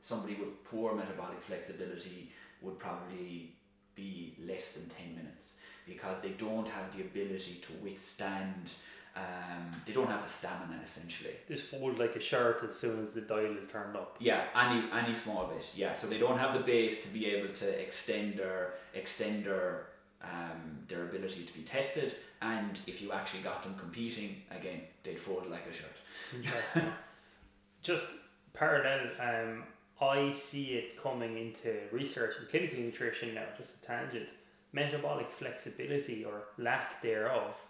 Somebody 0.00 0.34
with 0.34 0.62
poor 0.64 0.94
metabolic 0.94 1.40
flexibility 1.40 2.30
would 2.60 2.78
probably 2.78 3.52
be 3.94 4.34
less 4.46 4.72
than 4.72 4.88
10 4.90 5.16
minutes 5.16 5.54
because 5.86 6.20
they 6.20 6.30
don't 6.30 6.68
have 6.68 6.94
the 6.96 7.02
ability 7.02 7.62
to 7.66 7.84
withstand, 7.84 8.70
um, 9.16 9.70
they 9.86 9.92
don't 9.92 10.10
have 10.10 10.22
the 10.22 10.28
stamina 10.28 10.80
essentially. 10.82 11.34
Just 11.48 11.64
fold 11.64 11.98
like 11.98 12.16
a 12.16 12.20
shirt 12.20 12.62
as 12.66 12.74
soon 12.74 13.02
as 13.02 13.12
the 13.12 13.20
dial 13.20 13.56
is 13.56 13.66
turned 13.66 13.96
up. 13.96 14.16
Yeah, 14.18 14.44
any 14.54 14.84
any 14.92 15.14
small 15.14 15.46
bit. 15.46 15.64
Yeah, 15.74 15.94
so 15.94 16.06
they 16.06 16.18
don't 16.18 16.38
have 16.38 16.52
the 16.52 16.60
base 16.60 17.02
to 17.04 17.08
be 17.08 17.26
able 17.26 17.54
to 17.54 17.82
extend 17.82 18.36
their 18.38 18.74
extend 18.94 19.44
their 19.44 19.86
um, 20.32 20.78
their 20.88 21.04
ability 21.04 21.44
to 21.44 21.52
be 21.52 21.62
tested, 21.62 22.14
and 22.42 22.78
if 22.86 23.00
you 23.02 23.12
actually 23.12 23.42
got 23.42 23.62
them 23.62 23.74
competing, 23.78 24.42
again, 24.50 24.80
they'd 25.02 25.20
fold 25.20 25.50
like 25.50 25.66
a 25.70 25.72
shirt. 25.72 25.96
Interesting. 26.34 26.92
Just 27.82 28.08
parallel, 28.54 29.08
um, 29.20 29.64
I 30.00 30.32
see 30.32 30.74
it 30.74 31.02
coming 31.02 31.36
into 31.36 31.74
research 31.92 32.34
in 32.40 32.46
clinical 32.46 32.80
nutrition 32.80 33.34
now, 33.34 33.44
just 33.58 33.76
a 33.76 33.86
tangent. 33.86 34.28
Metabolic 34.72 35.30
flexibility 35.30 36.24
or 36.24 36.44
lack 36.58 37.00
thereof 37.00 37.62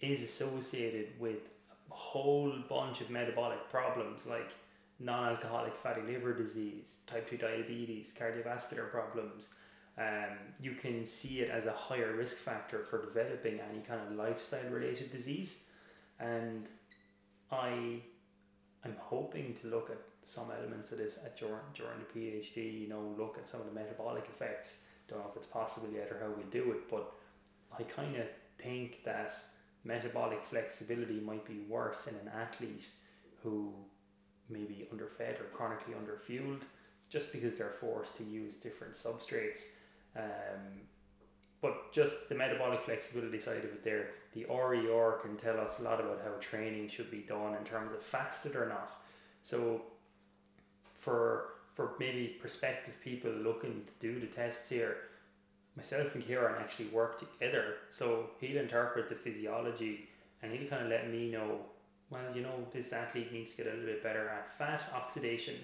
is 0.00 0.22
associated 0.22 1.08
with 1.18 1.48
a 1.90 1.94
whole 1.94 2.52
bunch 2.68 3.00
of 3.00 3.10
metabolic 3.10 3.68
problems 3.70 4.20
like 4.26 4.50
non 4.98 5.28
alcoholic 5.28 5.76
fatty 5.76 6.02
liver 6.02 6.34
disease, 6.34 6.94
type 7.06 7.28
2 7.30 7.36
diabetes, 7.38 8.12
cardiovascular 8.18 8.90
problems. 8.90 9.54
Um, 9.98 10.38
you 10.60 10.72
can 10.72 11.04
see 11.04 11.40
it 11.40 11.50
as 11.50 11.66
a 11.66 11.72
higher 11.72 12.14
risk 12.14 12.36
factor 12.36 12.84
for 12.84 13.04
developing 13.04 13.60
any 13.60 13.80
kind 13.80 14.00
of 14.00 14.12
lifestyle 14.16 14.70
related 14.70 15.12
disease. 15.12 15.66
And 16.18 16.68
I 17.50 18.00
I'm 18.84 18.96
hoping 18.98 19.54
to 19.54 19.68
look 19.68 19.90
at 19.90 19.98
some 20.22 20.46
elements 20.58 20.92
of 20.92 20.98
this 20.98 21.18
at 21.18 21.38
during, 21.38 21.60
during 21.74 21.98
the 21.98 22.18
PhD, 22.18 22.80
you 22.80 22.88
know, 22.88 23.14
look 23.18 23.36
at 23.38 23.48
some 23.48 23.60
of 23.60 23.66
the 23.66 23.72
metabolic 23.72 24.24
effects. 24.24 24.80
Don't 25.08 25.18
know 25.18 25.26
if 25.30 25.36
it's 25.36 25.46
possible 25.46 25.88
yet 25.92 26.10
or 26.10 26.18
how 26.20 26.30
we 26.30 26.44
do 26.50 26.72
it, 26.72 26.88
but 26.90 27.12
I 27.78 27.82
kind 27.82 28.16
of 28.16 28.26
think 28.58 29.04
that 29.04 29.34
metabolic 29.84 30.42
flexibility 30.42 31.20
might 31.20 31.44
be 31.44 31.60
worse 31.68 32.06
in 32.06 32.14
an 32.14 32.30
athlete 32.34 32.88
who 33.42 33.74
may 34.48 34.64
be 34.64 34.86
underfed 34.90 35.40
or 35.40 35.44
chronically 35.52 35.94
underfueled 35.94 36.62
just 37.08 37.32
because 37.32 37.56
they're 37.56 37.74
forced 37.80 38.16
to 38.16 38.24
use 38.24 38.56
different 38.56 38.94
substrates. 38.94 39.62
Um, 40.16 40.80
but 41.60 41.92
just 41.92 42.28
the 42.28 42.34
metabolic 42.34 42.82
flexibility 42.82 43.38
side 43.38 43.58
of 43.58 43.64
it 43.64 43.84
there, 43.84 44.10
the 44.32 44.46
RER 44.46 45.18
can 45.22 45.36
tell 45.36 45.60
us 45.60 45.78
a 45.78 45.82
lot 45.82 46.00
about 46.00 46.22
how 46.24 46.32
training 46.40 46.88
should 46.88 47.10
be 47.10 47.18
done 47.18 47.54
in 47.54 47.64
terms 47.64 47.92
of 47.92 48.02
fasted 48.02 48.56
or 48.56 48.66
not. 48.66 48.92
So 49.42 49.82
for 50.94 51.50
for 51.74 51.92
maybe 51.98 52.36
prospective 52.40 53.00
people 53.00 53.30
looking 53.30 53.84
to 53.86 53.92
do 54.00 54.20
the 54.20 54.26
tests 54.26 54.68
here, 54.68 54.96
myself 55.76 56.14
and 56.14 56.26
Ciaran 56.26 56.56
actually 56.60 56.86
work 56.86 57.18
together. 57.18 57.76
So 57.90 58.30
he'll 58.40 58.58
interpret 58.58 59.08
the 59.08 59.14
physiology 59.14 60.08
and 60.42 60.52
he'll 60.52 60.68
kind 60.68 60.82
of 60.82 60.90
let 60.90 61.10
me 61.10 61.30
know, 61.30 61.60
well, 62.10 62.22
you 62.34 62.42
know, 62.42 62.66
this 62.72 62.92
athlete 62.92 63.32
needs 63.32 63.52
to 63.52 63.58
get 63.58 63.66
a 63.66 63.70
little 63.70 63.86
bit 63.86 64.02
better 64.02 64.28
at 64.28 64.50
fat 64.50 64.82
oxidation. 64.94 65.54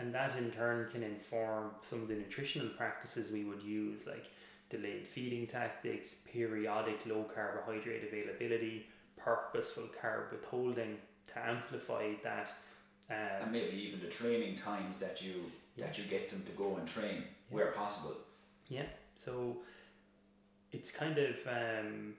And 0.00 0.14
that 0.14 0.36
in 0.38 0.50
turn 0.50 0.88
can 0.90 1.02
inform 1.02 1.72
some 1.82 2.00
of 2.00 2.08
the 2.08 2.14
nutritional 2.14 2.68
practices 2.70 3.30
we 3.30 3.44
would 3.44 3.62
use, 3.62 4.06
like 4.06 4.30
delayed 4.70 5.06
feeding 5.06 5.46
tactics, 5.46 6.14
periodic 6.32 7.04
low 7.04 7.24
carbohydrate 7.34 8.04
availability, 8.08 8.86
purposeful 9.18 9.84
carb 10.00 10.30
withholding 10.32 10.96
to 11.26 11.46
amplify 11.46 12.12
that. 12.24 12.50
Um, 13.10 13.42
and 13.42 13.52
maybe 13.52 13.76
even 13.76 14.00
the 14.00 14.06
training 14.06 14.56
times 14.56 14.98
that 14.98 15.20
you 15.20 15.34
yeah. 15.76 15.86
that 15.86 15.98
you 15.98 16.04
get 16.04 16.30
them 16.30 16.42
to 16.46 16.52
go 16.52 16.76
and 16.76 16.86
train 16.86 17.16
yeah. 17.16 17.22
where 17.50 17.72
possible. 17.72 18.14
Yeah. 18.68 18.86
So 19.16 19.58
it's 20.72 20.90
kind 20.90 21.18
of 21.18 21.36
um, 21.46 22.14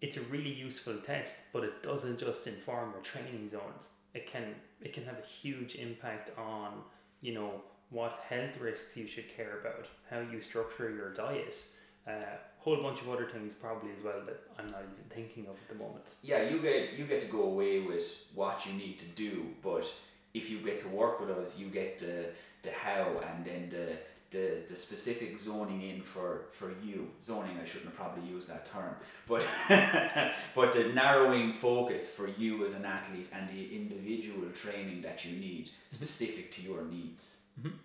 it's 0.00 0.18
a 0.18 0.22
really 0.22 0.52
useful 0.52 0.98
test, 0.98 1.34
but 1.52 1.64
it 1.64 1.82
doesn't 1.82 2.20
just 2.20 2.46
inform 2.46 2.92
your 2.92 3.02
training 3.02 3.48
zones. 3.48 3.88
It 4.14 4.26
can 4.26 4.54
it 4.80 4.92
can 4.92 5.04
have 5.04 5.18
a 5.18 5.26
huge 5.26 5.74
impact 5.76 6.30
on 6.38 6.82
you 7.20 7.34
know 7.34 7.62
what 7.90 8.20
health 8.28 8.58
risks 8.60 8.96
you 8.96 9.06
should 9.06 9.28
care 9.28 9.60
about, 9.60 9.86
how 10.10 10.20
you 10.20 10.40
structure 10.40 10.90
your 10.90 11.12
diet, 11.12 11.54
a 12.06 12.12
uh, 12.12 12.24
whole 12.58 12.82
bunch 12.82 13.02
of 13.02 13.10
other 13.10 13.26
things 13.26 13.52
probably 13.52 13.90
as 13.96 14.02
well 14.02 14.20
that 14.24 14.40
I'm 14.58 14.70
not 14.70 14.80
even 14.80 15.04
thinking 15.10 15.44
of 15.46 15.56
at 15.56 15.68
the 15.68 15.74
moment. 15.74 16.04
Yeah, 16.22 16.48
you 16.48 16.60
get 16.60 16.94
you 16.94 17.04
get 17.04 17.22
to 17.22 17.28
go 17.28 17.42
away 17.42 17.80
with 17.80 18.06
what 18.34 18.66
you 18.66 18.72
need 18.72 18.98
to 18.98 19.06
do, 19.06 19.46
but 19.62 19.86
if 20.34 20.50
you 20.50 20.58
get 20.58 20.80
to 20.80 20.88
work 20.88 21.20
with 21.20 21.30
us, 21.30 21.58
you 21.58 21.66
get 21.66 21.98
the 21.98 22.30
the 22.62 22.70
how 22.70 23.20
and 23.28 23.44
then 23.44 23.68
the 23.70 23.96
the, 24.32 24.62
the 24.68 24.74
specific 24.74 25.38
zoning 25.38 25.82
in 25.82 26.00
for, 26.00 26.46
for 26.50 26.72
you. 26.82 27.10
Zoning, 27.22 27.58
I 27.62 27.64
shouldn't 27.64 27.90
have 27.90 27.96
probably 27.96 28.28
used 28.28 28.48
that 28.48 28.66
term, 28.66 28.94
but 29.28 29.44
but 30.54 30.72
the 30.72 30.84
narrowing 30.94 31.52
focus 31.52 32.10
for 32.10 32.28
you 32.28 32.64
as 32.64 32.74
an 32.74 32.84
athlete 32.84 33.28
and 33.32 33.48
the 33.48 33.74
individual 33.74 34.48
training 34.54 35.02
that 35.02 35.24
you 35.24 35.38
need 35.38 35.70
specific 35.90 36.50
to 36.52 36.62
your 36.62 36.82
needs. 36.84 37.36
Mm-hmm. 37.60 37.76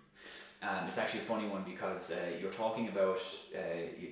Um, 0.60 0.88
it's 0.88 0.98
actually 0.98 1.20
a 1.20 1.24
funny 1.24 1.46
one 1.46 1.62
because 1.62 2.10
uh, 2.10 2.16
you're 2.40 2.50
talking 2.50 2.88
about 2.88 3.20
uh, 3.54 3.58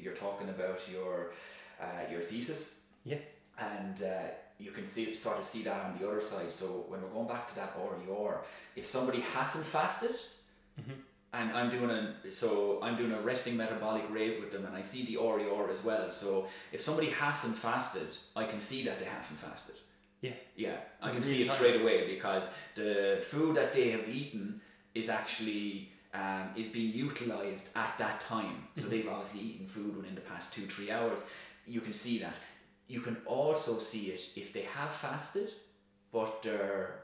you're 0.03 0.15
talking 0.15 0.49
about 0.51 0.81
your 0.91 1.33
uh, 1.81 2.11
your 2.11 2.21
thesis. 2.21 2.81
Yeah. 3.05 3.19
And 3.59 4.03
uh, 4.03 4.29
you 4.59 4.71
can 4.71 4.87
see 4.87 5.15
sort 5.15 5.39
of 5.39 5.45
see 5.45 5.63
that 5.63 5.85
on 5.85 5.99
the 5.99 6.07
other 6.07 6.21
side. 6.21 6.53
So 6.53 6.85
when 6.89 7.03
we're 7.03 7.09
going 7.09 7.29
back 7.29 7.49
to 7.49 7.55
that 7.57 7.75
or 7.81 7.97
your 8.07 8.43
if 8.77 8.87
somebody 8.87 9.21
hasn't 9.21 9.65
fasted, 9.65 10.17
mm-hmm. 10.81 11.01
And 11.37 11.53
I'm 11.53 11.71
doing 11.71 11.91
a 11.91 12.33
so 12.33 12.81
I'm 12.83 12.97
doing 12.97 13.13
a 13.13 13.21
resting 13.21 13.57
metabolic 13.57 14.05
rate 14.11 14.41
with 14.41 14.51
them, 14.53 14.65
and 14.65 14.75
I 14.75 14.83
see 14.83 15.05
the 15.05 15.17
RER 15.19 15.71
as 15.71 15.85
well. 15.85 16.09
So 16.11 16.49
if 16.73 16.81
somebody 16.81 17.11
hasn't 17.11 17.57
fasted, 17.57 18.09
I 18.35 18.45
can 18.45 18.61
see 18.61 18.85
that 18.85 18.99
they 18.99 19.05
haven't 19.05 19.39
fasted. 19.39 19.77
Yeah. 20.23 20.33
Yeah, 20.57 20.77
I 21.03 21.11
can 21.11 21.23
see 21.23 21.43
it 21.43 21.51
straight 21.51 21.81
away 21.81 22.15
because 22.15 22.49
the 22.75 23.23
food 23.23 23.57
that 23.57 23.75
they 23.75 23.91
have 23.91 24.09
eaten 24.09 24.61
is 24.95 25.09
actually 25.11 25.93
um, 26.15 26.49
is 26.57 26.67
being 26.69 26.93
utilized 26.95 27.69
at 27.77 27.99
that 27.99 28.21
time. 28.23 28.69
So 28.75 28.83
mm-hmm. 28.83 28.91
they've 28.91 29.09
obviously 29.09 29.41
eaten 29.41 29.67
food 29.67 29.97
within 29.97 30.15
the 30.15 30.23
past 30.23 30.55
two 30.55 30.67
three 30.67 30.91
hours. 30.91 31.25
You 31.67 31.81
can 31.81 31.93
see 31.93 32.19
that. 32.21 32.35
You 32.89 33.01
can 33.01 33.17
also 33.27 33.79
see 33.79 34.07
it 34.07 34.23
if 34.37 34.53
they 34.53 34.63
have 34.63 34.93
fasted, 34.93 35.51
but 36.13 36.43
they're 36.43 37.01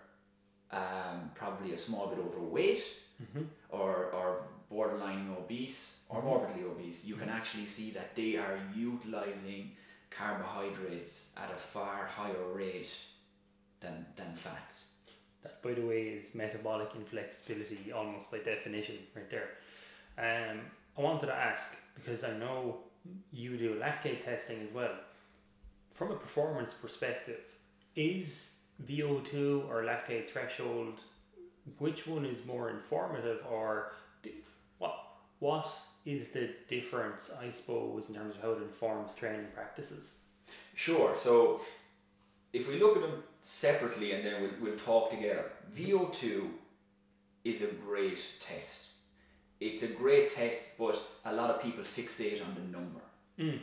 um, 0.70 1.32
probably 1.34 1.72
a 1.72 1.76
small 1.76 2.06
bit 2.06 2.18
overweight 2.18 2.82
mm-hmm. 3.22 3.44
or 3.70 4.10
or 4.12 4.42
borderline 4.70 5.34
obese 5.38 6.02
or 6.08 6.18
mm-hmm. 6.18 6.28
morbidly 6.28 6.64
obese. 6.64 7.04
You 7.04 7.14
can 7.14 7.28
mm-hmm. 7.28 7.36
actually 7.36 7.66
see 7.66 7.90
that 7.90 8.14
they 8.16 8.36
are 8.36 8.58
utilizing 8.74 9.72
carbohydrates 10.10 11.30
at 11.36 11.50
a 11.50 11.56
far 11.56 12.06
higher 12.06 12.48
rate 12.52 12.94
than 13.80 14.06
than 14.16 14.34
fats. 14.34 14.86
That, 15.42 15.60
by 15.62 15.74
the 15.74 15.82
way, 15.82 16.02
is 16.02 16.34
metabolic 16.34 16.90
inflexibility 16.94 17.90
almost 17.92 18.30
by 18.30 18.38
definition, 18.38 18.98
right 19.16 19.28
there. 19.28 19.50
Um, 20.16 20.60
I 20.96 21.00
wanted 21.00 21.26
to 21.26 21.34
ask 21.34 21.76
because 21.96 22.22
I 22.22 22.36
know 22.38 22.78
you 23.32 23.56
do 23.56 23.80
lactate 23.80 24.24
testing 24.24 24.60
as 24.62 24.72
well. 24.72 24.94
From 25.92 26.12
a 26.12 26.16
performance 26.16 26.72
perspective, 26.72 27.44
is 27.96 28.52
VO2 28.86 29.68
or 29.68 29.82
lactate 29.82 30.28
threshold, 30.28 31.02
which 31.78 32.06
one 32.06 32.24
is 32.24 32.44
more 32.44 32.70
informative, 32.70 33.40
or 33.50 33.92
what 34.78 34.94
what 35.38 35.70
is 36.04 36.28
the 36.28 36.50
difference, 36.68 37.30
I 37.40 37.50
suppose, 37.50 38.08
in 38.08 38.14
terms 38.14 38.34
of 38.36 38.42
how 38.42 38.50
it 38.52 38.62
informs 38.62 39.14
training 39.14 39.46
practices? 39.54 40.14
Sure. 40.74 41.14
So 41.16 41.60
if 42.52 42.68
we 42.68 42.78
look 42.78 42.96
at 42.96 43.02
them 43.02 43.22
separately 43.42 44.12
and 44.12 44.24
then 44.24 44.42
we'll, 44.42 44.52
we'll 44.60 44.78
talk 44.78 45.10
together. 45.10 45.44
VO2 45.76 46.48
is 47.44 47.62
a 47.62 47.66
great 47.66 48.20
test. 48.40 48.86
It's 49.60 49.82
a 49.82 49.88
great 49.88 50.30
test, 50.30 50.76
but 50.78 51.00
a 51.24 51.32
lot 51.32 51.50
of 51.50 51.62
people 51.62 51.84
fixate 51.84 52.44
on 52.44 52.54
the 52.54 52.76
number. 52.76 53.00
Mm. 53.38 53.60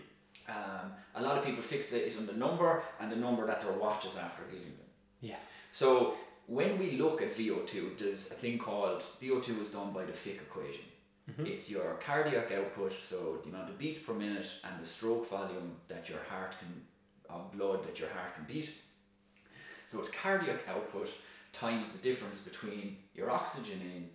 Um, 0.47 0.91
a 1.15 1.21
lot 1.21 1.37
of 1.37 1.43
people 1.43 1.61
fixate 1.61 2.17
on 2.17 2.25
the 2.25 2.33
number 2.33 2.83
and 2.99 3.11
the 3.11 3.15
number 3.15 3.45
that 3.45 3.61
their 3.61 3.73
watch 3.73 4.05
is 4.05 4.15
after 4.17 4.43
giving 4.43 4.65
them. 4.65 4.87
Yeah. 5.21 5.35
So 5.71 6.15
when 6.49 6.79
we 6.79 6.97
look 6.97 7.21
at 7.21 7.29
VO2, 7.29 7.97
there's 7.99 8.31
a 8.31 8.35
thing 8.35 8.57
called 8.57 9.03
VO2 9.21 9.61
is 9.61 9.69
done 9.69 9.91
by 9.93 10.03
the 10.03 10.13
Fick 10.13 10.37
equation. 10.37 10.85
Mm-hmm. 11.29 11.45
It's 11.45 11.69
your 11.69 11.99
cardiac 12.05 12.51
output, 12.51 12.93
so 13.01 13.39
the 13.43 13.49
amount 13.49 13.69
of 13.69 13.77
beats 13.77 13.99
per 13.99 14.13
minute 14.13 14.47
and 14.63 14.81
the 14.81 14.85
stroke 14.85 15.29
volume 15.29 15.75
that 15.87 16.09
your 16.09 16.19
heart 16.29 16.55
can 16.59 16.81
of 17.29 17.51
blood 17.51 17.85
that 17.85 17.99
your 17.99 18.09
heart 18.09 18.33
can 18.33 18.43
beat 18.45 18.71
so 19.89 19.99
it's 19.99 20.11
cardiac 20.11 20.67
output 20.67 21.09
times 21.51 21.87
the 21.89 21.97
difference 21.97 22.41
between 22.41 22.97
your 23.15 23.31
oxygen 23.31 23.81
in 23.81 24.07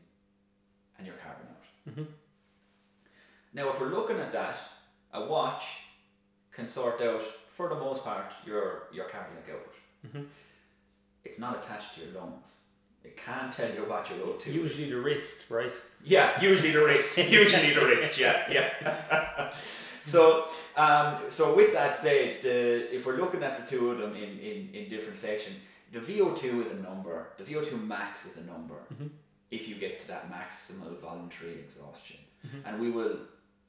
and 0.96 1.06
your 1.06 1.16
carbon 1.16 1.46
out. 1.48 1.90
Mm-hmm. 1.90 2.12
Now, 3.54 3.68
if 3.70 3.80
we're 3.80 3.88
looking 3.88 4.18
at 4.18 4.30
that, 4.30 4.56
a 5.12 5.24
watch 5.24 5.64
can 6.52 6.68
sort 6.68 7.02
out, 7.02 7.22
for 7.48 7.68
the 7.68 7.74
most 7.74 8.04
part, 8.04 8.30
your, 8.46 8.84
your 8.92 9.06
cardiac 9.06 9.48
output. 9.50 9.74
Mm-hmm. 10.06 10.22
It's 11.24 11.38
not 11.38 11.64
attached 11.64 11.94
to 11.94 12.00
your 12.02 12.20
lungs. 12.20 12.48
It 13.02 13.16
can't 13.16 13.52
tell 13.52 13.70
you 13.72 13.84
what 13.84 14.08
your 14.08 14.18
O2 14.26 14.46
Usually 14.46 14.84
is. 14.84 14.90
the 14.90 15.00
wrist, 15.00 15.50
right? 15.50 15.72
Yeah, 16.02 16.40
usually 16.40 16.72
the 16.72 16.84
wrist. 16.84 17.18
usually 17.42 17.74
the 17.74 17.84
wrist, 17.84 18.18
yeah, 18.18 18.50
yeah. 18.50 19.52
so 20.02 20.46
um, 20.76 21.18
so 21.28 21.54
with 21.54 21.72
that 21.74 21.94
said, 21.94 22.40
the, 22.42 22.94
if 22.94 23.06
we're 23.06 23.16
looking 23.16 23.42
at 23.42 23.58
the 23.58 23.66
two 23.66 23.90
of 23.90 23.98
them 23.98 24.14
in, 24.16 24.38
in, 24.38 24.70
in 24.72 24.88
different 24.88 25.18
sections, 25.18 25.58
the 25.92 26.00
VO2 26.00 26.62
is 26.62 26.72
a 26.72 26.82
number. 26.82 27.28
The 27.38 27.44
VO2 27.44 27.86
max 27.86 28.26
is 28.26 28.38
a 28.38 28.44
number. 28.44 28.74
Mm-hmm. 28.92 29.06
If 29.50 29.68
you 29.68 29.76
get 29.76 30.00
to 30.00 30.08
that 30.08 30.32
maximal 30.32 30.98
voluntary 30.98 31.52
exhaustion, 31.60 32.16
mm-hmm. 32.44 32.66
and 32.66 32.80
we 32.80 32.90
will 32.90 33.18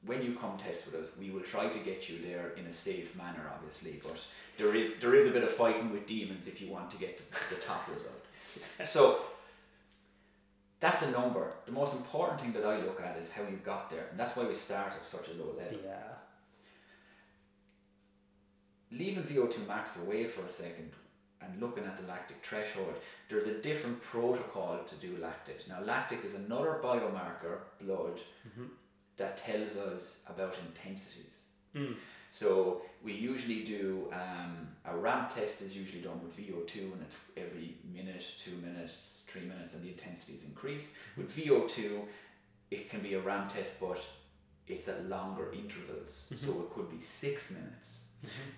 when 0.06 0.22
you 0.22 0.34
come 0.34 0.56
test 0.56 0.86
with 0.86 0.94
us, 0.94 1.10
we 1.18 1.30
will 1.30 1.40
try 1.40 1.68
to 1.68 1.78
get 1.80 2.08
you 2.08 2.18
there 2.24 2.52
in 2.56 2.66
a 2.66 2.72
safe 2.72 3.16
manner, 3.16 3.50
obviously. 3.54 4.00
But 4.02 4.18
there 4.56 4.74
is 4.74 4.98
there 4.98 5.14
is 5.14 5.26
a 5.26 5.30
bit 5.30 5.42
of 5.42 5.50
fighting 5.50 5.90
with 5.90 6.06
demons 6.06 6.46
if 6.48 6.60
you 6.60 6.70
want 6.70 6.90
to 6.90 6.96
get 6.96 7.18
to 7.18 7.24
the 7.54 7.60
top 7.60 7.88
result. 7.92 8.22
So 8.86 9.20
that's 10.80 11.02
a 11.02 11.10
number. 11.10 11.52
The 11.66 11.72
most 11.72 11.92
important 11.94 12.40
thing 12.40 12.52
that 12.52 12.64
I 12.64 12.78
look 12.78 13.02
at 13.02 13.18
is 13.18 13.30
how 13.30 13.42
you 13.42 13.58
got 13.64 13.90
there, 13.90 14.06
and 14.10 14.18
that's 14.18 14.34
why 14.36 14.44
we 14.44 14.54
start 14.54 14.92
at 14.94 15.04
such 15.04 15.28
a 15.28 15.42
low 15.42 15.54
level. 15.56 15.78
Yeah. 15.84 16.16
Leaving 18.90 19.24
VO2 19.24 19.66
max 19.66 19.98
away 19.98 20.24
for 20.24 20.46
a 20.46 20.50
second 20.50 20.92
and 21.42 21.60
looking 21.60 21.84
at 21.84 21.98
the 21.98 22.06
lactic 22.06 22.38
threshold, 22.42 22.94
there's 23.28 23.46
a 23.46 23.60
different 23.60 24.00
protocol 24.00 24.78
to 24.86 24.94
do 24.96 25.16
lactate. 25.16 25.68
Now, 25.68 25.82
lactic 25.82 26.24
is 26.24 26.34
another 26.34 26.80
biomarker, 26.82 27.58
blood, 27.80 28.20
mm-hmm. 28.48 28.66
That 29.16 29.36
tells 29.36 29.76
us 29.76 30.22
about 30.26 30.54
intensities. 30.66 31.40
Mm. 31.74 31.94
So 32.32 32.82
we 33.02 33.12
usually 33.12 33.64
do 33.64 34.12
um, 34.12 34.68
a 34.84 34.94
ramp 34.96 35.34
test 35.34 35.62
is 35.62 35.76
usually 35.76 36.02
done 36.02 36.20
with 36.22 36.36
VO2 36.36 36.92
and 36.92 37.02
it's 37.02 37.16
every 37.36 37.76
minute, 37.94 38.24
two 38.38 38.56
minutes, 38.56 39.22
three 39.26 39.42
minutes, 39.42 39.74
and 39.74 39.82
the 39.82 39.88
intensity 39.88 40.34
is 40.34 40.44
increased. 40.44 40.88
With 41.16 41.34
VO2, 41.34 42.02
it 42.70 42.90
can 42.90 43.00
be 43.00 43.14
a 43.14 43.20
ramp 43.20 43.54
test, 43.54 43.80
but 43.80 43.98
it's 44.68 44.88
at 44.88 45.08
longer 45.08 45.52
intervals. 45.52 46.26
So 46.36 46.50
it 46.60 46.70
could 46.74 46.90
be 46.90 47.00
six 47.00 47.50
minutes. 47.52 48.00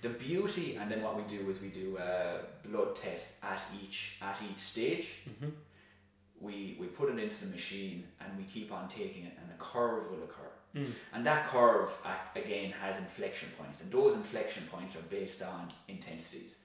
The 0.02 0.08
beauty, 0.08 0.76
and 0.76 0.90
then 0.90 1.02
what 1.02 1.16
we 1.16 1.22
do 1.24 1.50
is 1.50 1.60
we 1.60 1.68
do 1.68 1.98
a 1.98 2.40
blood 2.66 2.96
test 2.96 3.36
at 3.42 3.60
each 3.82 4.16
at 4.22 4.38
each 4.50 4.60
stage. 4.60 5.20
We 6.40 6.76
we 6.80 6.86
put 6.86 7.10
it 7.10 7.18
into 7.18 7.44
the 7.44 7.50
machine 7.50 8.04
and 8.20 8.38
we 8.38 8.44
keep 8.44 8.72
on 8.72 8.88
taking 8.88 9.24
it, 9.24 9.36
and 9.40 9.50
a 9.50 9.62
curve 9.62 10.10
will 10.10 10.22
occur. 10.22 10.47
Mm. 10.76 10.90
And 11.14 11.26
that 11.26 11.46
curve 11.46 11.90
again 12.34 12.72
has 12.72 12.98
inflection 12.98 13.48
points, 13.58 13.82
and 13.82 13.90
those 13.90 14.14
inflection 14.14 14.64
points 14.70 14.94
are 14.96 15.02
based 15.10 15.42
on 15.42 15.68
intensities. 15.88 16.58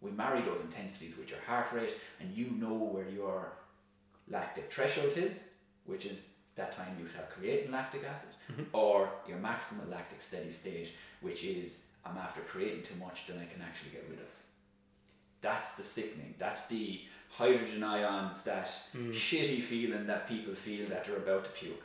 We 0.00 0.10
marry 0.10 0.40
those 0.42 0.60
intensities 0.60 1.16
with 1.16 1.30
your 1.30 1.40
heart 1.40 1.72
rate, 1.72 1.94
and 2.20 2.32
you 2.36 2.50
know 2.50 2.74
where 2.74 3.08
your 3.08 3.52
lactic 4.28 4.72
threshold 4.72 5.12
is, 5.16 5.36
which 5.86 6.06
is 6.06 6.30
that 6.54 6.72
time 6.72 6.96
you 7.00 7.08
start 7.08 7.30
creating 7.30 7.72
lactic 7.72 8.04
acid, 8.04 8.28
mm-hmm. 8.50 8.62
or 8.72 9.10
your 9.28 9.38
maximal 9.38 9.88
lactic 9.90 10.22
steady 10.22 10.52
state, 10.52 10.90
which 11.20 11.44
is 11.44 11.84
I'm 12.04 12.18
after 12.18 12.40
creating 12.42 12.82
too 12.82 12.96
much 13.00 13.26
than 13.26 13.38
I 13.38 13.44
can 13.44 13.62
actually 13.62 13.90
get 13.90 14.06
rid 14.08 14.18
of. 14.18 14.26
That's 15.40 15.74
the 15.74 15.82
sickening. 15.82 16.34
That's 16.38 16.66
the 16.66 17.00
hydrogen 17.30 17.82
ions, 17.82 18.42
that 18.44 18.70
mm. 18.94 19.10
shitty 19.10 19.62
feeling 19.62 20.06
that 20.06 20.28
people 20.28 20.54
feel 20.54 20.88
that 20.90 21.04
they're 21.04 21.16
about 21.16 21.44
to 21.44 21.50
puke. 21.50 21.82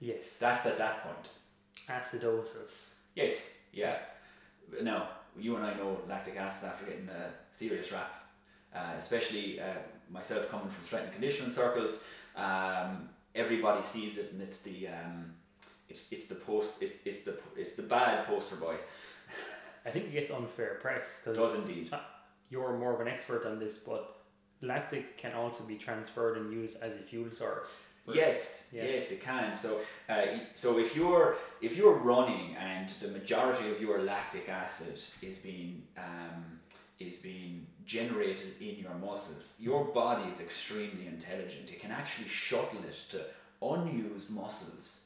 Yes. 0.00 0.38
That's 0.38 0.66
at 0.66 0.78
that 0.78 1.02
point. 1.02 1.28
Acidosis. 1.88 2.94
Yes, 3.14 3.58
yeah. 3.72 3.98
Now, 4.82 5.08
you 5.38 5.56
and 5.56 5.64
I 5.64 5.74
know 5.74 6.00
lactic 6.08 6.36
acid 6.36 6.68
after 6.68 6.86
getting 6.86 7.08
a 7.08 7.30
serious 7.50 7.90
rap, 7.92 8.12
uh, 8.74 8.92
especially 8.96 9.60
uh, 9.60 9.64
myself 10.10 10.50
coming 10.50 10.68
from 10.68 10.84
strength 10.84 11.04
and 11.04 11.12
conditioning 11.12 11.50
circles. 11.50 12.04
Um, 12.36 13.08
everybody 13.34 13.82
sees 13.82 14.18
it, 14.18 14.32
and 14.32 14.42
it's 14.42 14.58
the 14.58 14.88
um, 14.88 15.32
it's 15.88 16.12
it's 16.12 16.26
the 16.26 16.34
post 16.34 16.82
it's, 16.82 16.94
it's 17.04 17.20
the 17.22 17.38
it's 17.56 17.72
the 17.72 17.82
bad 17.82 18.26
poster 18.26 18.56
boy. 18.56 18.76
I 19.86 19.90
think 19.90 20.06
it 20.06 20.12
gets 20.12 20.30
unfair 20.30 20.78
press 20.82 21.20
because 21.24 21.38
Does 21.38 21.66
indeed. 21.66 21.90
you're 22.50 22.76
more 22.76 22.94
of 22.94 23.00
an 23.00 23.08
expert 23.08 23.46
on 23.46 23.58
this, 23.58 23.78
but 23.78 24.16
lactic 24.60 25.16
can 25.16 25.32
also 25.32 25.64
be 25.64 25.76
transferred 25.76 26.36
and 26.36 26.52
used 26.52 26.82
as 26.82 26.92
a 26.92 27.02
fuel 27.02 27.30
source. 27.30 27.86
Yes, 28.14 28.68
Yeah. 28.72 28.84
yes, 28.84 29.10
it 29.12 29.20
can. 29.22 29.54
So, 29.54 29.80
uh, 30.08 30.26
so 30.54 30.78
if 30.78 30.94
you're 30.96 31.36
if 31.60 31.76
you're 31.76 31.98
running 31.98 32.56
and 32.56 32.88
the 33.00 33.08
majority 33.08 33.70
of 33.70 33.80
your 33.80 34.02
lactic 34.02 34.48
acid 34.48 35.00
is 35.22 35.38
being 35.38 35.82
um, 35.96 36.60
is 36.98 37.16
being 37.18 37.66
generated 37.84 38.54
in 38.60 38.76
your 38.78 38.94
muscles, 38.94 39.54
your 39.60 39.84
body 39.84 40.28
is 40.28 40.40
extremely 40.40 41.06
intelligent. 41.06 41.70
It 41.70 41.80
can 41.80 41.90
actually 41.90 42.28
shuttle 42.28 42.82
it 42.88 42.96
to 43.10 43.24
unused 43.62 44.30
muscles, 44.30 45.04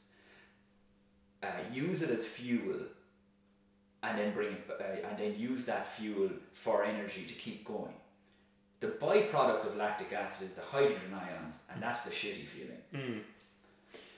uh, 1.41 1.47
use 1.71 2.01
it 2.03 2.09
as 2.09 2.25
fuel, 2.25 2.79
and 4.03 4.17
then 4.19 4.33
bring 4.33 4.53
it 4.53 4.69
uh, 4.69 5.07
and 5.07 5.17
then 5.17 5.37
use 5.37 5.65
that 5.65 5.85
fuel 5.87 6.29
for 6.51 6.83
energy 6.83 7.25
to 7.25 7.33
keep 7.33 7.65
going. 7.65 7.93
The 8.83 8.89
byproduct 8.89 9.65
of 9.65 9.77
lactic 9.77 10.11
acid 10.11 10.47
is 10.49 10.55
the 10.55 10.61
hydrogen 10.61 11.13
ions, 11.13 11.61
and 11.71 11.81
that's 11.81 12.01
the 12.01 12.11
shitty 12.11 12.45
feeling. 12.45 12.83
Mm. 12.93 13.21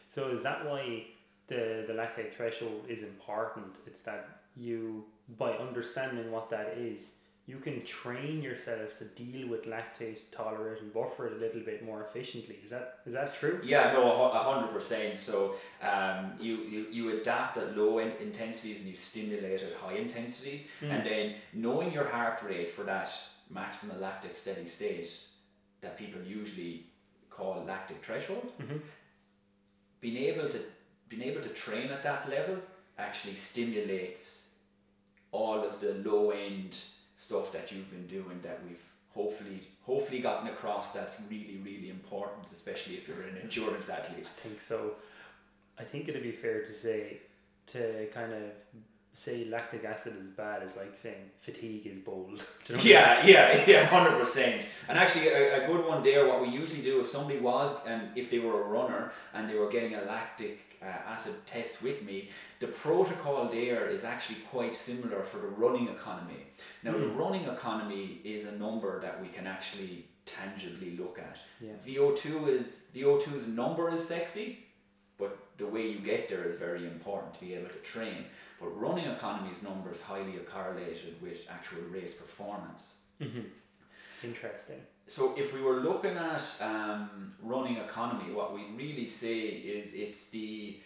So 0.09 0.29
is 0.29 0.41
that 0.41 0.65
why 0.65 1.05
the 1.45 1.83
the 1.85 1.93
lactate 1.93 2.33
threshold 2.33 2.81
is 2.89 3.03
important? 3.03 3.73
It's 3.85 4.01
that 4.01 4.21
you 4.57 5.05
by 5.37 5.51
understanding 5.67 6.31
what 6.31 6.49
that 6.49 6.67
is, 6.79 7.01
you 7.45 7.57
can 7.57 7.85
train 7.85 8.41
yourself 8.41 8.97
to 8.97 9.05
deal 9.23 9.47
with 9.47 9.65
lactate 9.65 10.21
tolerate 10.31 10.81
and 10.81 10.91
buffer 10.91 11.27
it 11.27 11.33
a 11.33 11.39
little 11.45 11.61
bit 11.61 11.85
more 11.85 12.01
efficiently. 12.01 12.57
Is 12.63 12.71
that 12.71 13.01
is 13.05 13.13
that 13.13 13.35
true? 13.39 13.61
Yeah, 13.63 13.93
no, 13.93 14.31
a 14.31 14.43
hundred 14.49 14.71
percent. 14.73 15.19
So 15.19 15.57
um, 15.83 16.33
you, 16.39 16.55
you 16.73 16.87
you 16.91 17.03
adapt 17.19 17.57
at 17.57 17.77
low 17.77 17.99
in- 17.99 18.17
intensities 18.19 18.79
and 18.79 18.89
you 18.89 18.95
stimulate 18.95 19.61
at 19.61 19.73
high 19.75 19.97
intensities, 20.05 20.67
and 20.81 21.05
then 21.05 21.35
knowing 21.53 21.91
your 21.91 22.07
heart 22.07 22.41
rate 22.41 22.71
for 22.71 22.83
that 22.85 23.11
maximal 23.53 23.99
lactic 23.99 24.37
steady 24.37 24.65
state 24.65 25.11
that 25.81 25.97
people 25.97 26.21
usually 26.21 26.85
call 27.29 27.63
lactic 27.65 28.03
threshold, 28.03 28.51
mm-hmm. 28.61 28.77
being 30.01 30.17
able 30.17 30.49
to 30.49 30.59
being 31.07 31.23
able 31.23 31.41
to 31.41 31.49
train 31.49 31.91
at 31.91 32.03
that 32.03 32.29
level 32.29 32.57
actually 32.97 33.35
stimulates 33.35 34.47
all 35.31 35.63
of 35.63 35.79
the 35.79 35.93
low 36.09 36.31
end 36.31 36.75
stuff 37.15 37.51
that 37.51 37.71
you've 37.71 37.91
been 37.91 38.07
doing 38.07 38.39
that 38.41 38.59
we've 38.67 38.81
hopefully 39.13 39.61
hopefully 39.83 40.19
gotten 40.19 40.47
across 40.49 40.91
that's 40.91 41.17
really 41.29 41.59
really 41.63 41.89
important 41.89 42.45
especially 42.51 42.95
if 42.95 43.07
you're 43.07 43.21
an 43.21 43.37
endurance 43.41 43.89
athlete 43.89 44.25
I 44.25 44.41
think 44.41 44.61
so. 44.61 44.95
I 45.77 45.83
think 45.83 46.07
it'd 46.07 46.23
be 46.23 46.31
fair 46.31 46.63
to 46.63 46.71
say 46.71 47.19
to 47.67 48.07
kind 48.13 48.33
of 48.33 48.43
say 49.17 49.45
lactic 49.45 49.83
acid 49.85 50.13
is 50.21 50.27
bad 50.35 50.61
is 50.61 50.75
like 50.75 50.93
saying 50.97 51.23
fatigue 51.39 51.87
is 51.87 51.99
bold. 51.99 52.37
You 52.67 52.75
know 52.75 52.77
what 52.77 52.81
I 52.81 52.83
mean? 52.83 52.87
yeah 52.93 53.25
yeah 53.25 53.63
yeah 53.73 53.87
100% 53.87 54.65
and 54.89 54.97
actually 55.03 55.27
a, 55.29 55.63
a 55.63 55.67
good 55.67 55.83
one 55.91 56.03
there 56.03 56.27
what 56.27 56.41
we 56.41 56.49
usually 56.49 56.81
do 56.81 56.99
if 56.99 57.07
somebody 57.07 57.39
was 57.39 57.69
and 57.91 58.01
if 58.15 58.25
they 58.31 58.39
were 58.39 58.57
a 58.65 58.67
runner 58.77 59.03
and 59.33 59.41
they 59.49 59.55
were 59.61 59.69
getting 59.75 59.93
a 59.95 60.01
lactic 60.01 60.57
uh, 60.81 61.13
acid 61.13 61.33
test 61.53 61.81
with 61.81 61.99
me 62.09 62.17
the 62.59 62.67
protocol 62.67 63.39
there 63.59 63.83
is 63.95 64.03
actually 64.03 64.39
quite 64.55 64.75
similar 64.75 65.21
for 65.23 65.37
the 65.45 65.51
running 65.63 65.87
economy 65.97 66.41
now 66.83 66.91
the 66.91 67.07
running 67.23 67.45
economy 67.57 68.19
is 68.35 68.41
a 68.53 68.55
number 68.65 68.91
that 69.05 69.15
we 69.21 69.29
can 69.37 69.45
actually 69.47 69.95
tangibly 70.25 70.91
look 71.01 71.17
at 71.29 71.37
Yeah. 71.61 71.77
VO2 71.87 72.25
is 72.59 72.67
VO2's 72.95 73.47
number 73.47 73.85
is 73.95 74.01
sexy 74.15 74.47
but 75.17 75.31
the 75.57 75.67
way 75.73 75.83
you 75.93 75.99
get 75.99 76.21
there 76.29 76.43
is 76.51 76.59
very 76.59 76.83
important 76.95 77.33
to 77.35 77.39
be 77.39 77.53
able 77.53 77.69
to 77.69 77.81
train. 77.93 78.25
But 78.59 78.79
running 78.79 79.05
economy's 79.05 79.63
number 79.63 79.91
is 79.91 80.01
highly 80.01 80.33
correlated 80.51 81.21
with 81.21 81.39
actual 81.49 81.81
race 81.91 82.13
performance. 82.13 82.95
Interesting. 84.23 84.81
So 85.07 85.33
if 85.37 85.53
we 85.53 85.61
were 85.61 85.81
looking 85.81 86.17
at 86.17 86.43
um, 86.61 87.33
running 87.41 87.77
economy, 87.77 88.33
what 88.33 88.53
we 88.53 88.65
really 88.75 89.07
say 89.07 89.39
is 89.39 89.93
it's 89.93 90.29
the 90.29 90.79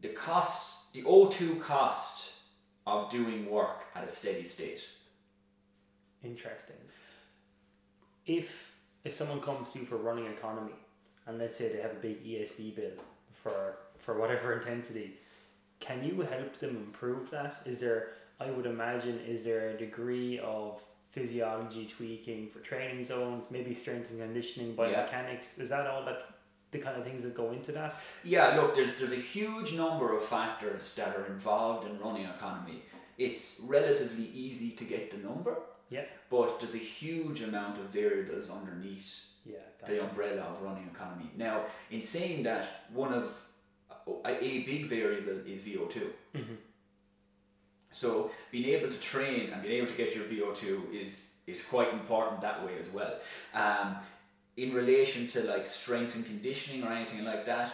the 0.00 0.08
cost, 0.08 0.92
the 0.94 1.02
O2 1.02 1.60
cost 1.60 2.32
of 2.86 3.10
doing 3.10 3.50
work 3.50 3.84
at 3.94 4.04
a 4.04 4.08
steady 4.08 4.44
state. 4.44 4.80
Interesting. 6.24 6.76
If 8.24 8.74
if 9.04 9.12
someone 9.14 9.40
comes 9.40 9.72
to 9.72 9.80
you 9.80 9.84
for 9.84 9.96
running 9.96 10.26
economy, 10.26 10.72
and 11.26 11.38
let's 11.38 11.58
say 11.58 11.68
they 11.68 11.82
have 11.82 11.92
a 11.92 12.02
big 12.08 12.24
ESB 12.24 12.76
bill 12.76 12.92
for 13.42 13.76
for 13.98 14.18
whatever 14.18 14.52
intensity, 14.58 15.18
can 15.80 16.04
you 16.04 16.20
help 16.22 16.58
them 16.58 16.76
improve 16.76 17.30
that? 17.30 17.56
Is 17.64 17.80
there, 17.80 18.08
I 18.38 18.50
would 18.50 18.66
imagine, 18.66 19.18
is 19.26 19.44
there 19.44 19.70
a 19.70 19.76
degree 19.78 20.38
of 20.38 20.80
physiology 21.10 21.86
tweaking 21.86 22.46
for 22.48 22.60
training 22.60 23.04
zones, 23.04 23.44
maybe 23.50 23.74
strength 23.74 24.10
and 24.10 24.20
conditioning, 24.20 24.76
Yeah. 24.78 25.06
biomechanics? 25.08 25.58
Is 25.58 25.70
that 25.70 25.86
all 25.86 26.04
that 26.04 26.18
the 26.70 26.78
kind 26.78 26.96
of 26.96 27.04
things 27.04 27.24
that 27.24 27.34
go 27.34 27.50
into 27.50 27.72
that? 27.72 27.94
Yeah, 28.22 28.54
look, 28.56 28.76
there's 28.76 28.96
there's 28.98 29.12
a 29.12 29.16
huge 29.36 29.74
number 29.74 30.16
of 30.16 30.22
factors 30.24 30.94
that 30.94 31.16
are 31.16 31.26
involved 31.26 31.88
in 31.88 31.98
running 31.98 32.26
economy. 32.26 32.82
It's 33.18 33.60
relatively 33.66 34.26
easy 34.26 34.70
to 34.72 34.84
get 34.84 35.10
the 35.10 35.18
number, 35.18 35.56
Yeah. 35.88 36.04
but 36.30 36.60
there's 36.60 36.74
a 36.74 36.78
huge 37.02 37.42
amount 37.42 37.78
of 37.78 37.86
variables 37.86 38.50
underneath 38.50 39.24
Yeah. 39.44 39.58
the 39.86 40.00
umbrella 40.06 40.42
of 40.42 40.62
running 40.62 40.86
economy. 40.94 41.30
Now, 41.36 41.64
in 41.90 42.02
saying 42.02 42.44
that, 42.44 42.64
one 42.92 43.12
of 43.12 43.24
a, 44.06 44.44
a 44.44 44.62
big 44.64 44.86
variable 44.86 45.38
is 45.46 45.62
VO2. 45.62 46.02
So 47.92 48.30
being 48.52 48.66
able 48.66 48.88
to 48.88 48.98
train 49.00 49.50
and 49.50 49.62
being 49.62 49.78
able 49.78 49.88
to 49.88 49.96
get 49.96 50.14
your 50.14 50.24
VO2 50.24 50.94
is 50.94 51.36
is 51.46 51.64
quite 51.64 51.92
important 51.92 52.40
that 52.42 52.64
way 52.64 52.74
as 52.78 52.88
well. 52.90 53.14
Um, 53.54 53.96
in 54.56 54.72
relation 54.72 55.26
to 55.28 55.42
like 55.42 55.66
strength 55.66 56.14
and 56.14 56.24
conditioning 56.24 56.84
or 56.84 56.92
anything 56.92 57.24
like 57.24 57.44
that, 57.46 57.72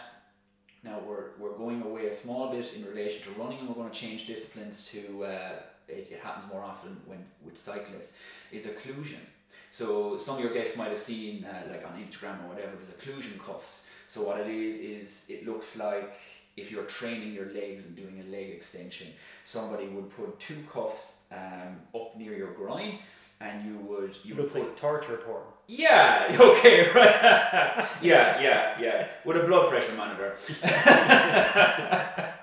now 0.83 0.99
we're, 1.05 1.31
we're 1.37 1.57
going 1.57 1.81
away 1.81 2.07
a 2.07 2.11
small 2.11 2.51
bit 2.51 2.73
in 2.73 2.85
relation 2.85 3.21
to 3.23 3.39
running 3.39 3.59
and 3.59 3.67
we're 3.67 3.75
going 3.75 3.89
to 3.89 3.95
change 3.95 4.27
disciplines 4.27 4.85
to 4.91 5.25
uh, 5.25 5.51
it, 5.87 6.07
it 6.11 6.19
happens 6.23 6.51
more 6.51 6.63
often 6.63 6.97
when 7.05 7.23
with 7.43 7.57
cyclists 7.57 8.17
is 8.51 8.67
occlusion 8.67 9.23
so 9.71 10.17
some 10.17 10.35
of 10.35 10.43
your 10.43 10.53
guests 10.53 10.77
might 10.77 10.89
have 10.89 10.97
seen 10.97 11.45
uh, 11.45 11.63
like 11.71 11.85
on 11.85 11.93
instagram 12.01 12.43
or 12.45 12.49
whatever 12.49 12.71
there's 12.75 12.91
occlusion 12.91 13.37
cuffs 13.39 13.87
so 14.07 14.23
what 14.23 14.39
it 14.39 14.47
is 14.47 14.79
is 14.79 15.25
it 15.29 15.45
looks 15.47 15.77
like 15.77 16.13
if 16.55 16.71
you're 16.71 16.85
training 16.85 17.33
your 17.33 17.47
legs 17.53 17.85
and 17.85 17.95
doing 17.95 18.23
a 18.25 18.31
leg 18.31 18.49
extension 18.49 19.07
somebody 19.43 19.87
would 19.87 20.09
put 20.09 20.39
two 20.39 20.63
cuffs 20.71 21.15
um, 21.31 21.77
up 21.93 22.15
near 22.17 22.33
your 22.35 22.53
groin 22.53 22.99
and 23.39 23.65
you 23.65 23.77
would 23.79 24.15
you 24.23 24.33
It 24.33 24.37
would 24.37 24.51
put 24.51 24.61
like 24.61 24.75
torture 24.75 25.17
porn. 25.17 25.43
yeah, 25.67 26.35
okay, 26.39 26.89
right. 26.91 27.85
yeah, 28.01 28.41
yeah, 28.41 28.79
yeah. 28.81 29.07
With 29.25 29.37
a 29.37 29.43
blood 29.43 29.69
pressure 29.69 29.93
monitor. 29.95 30.35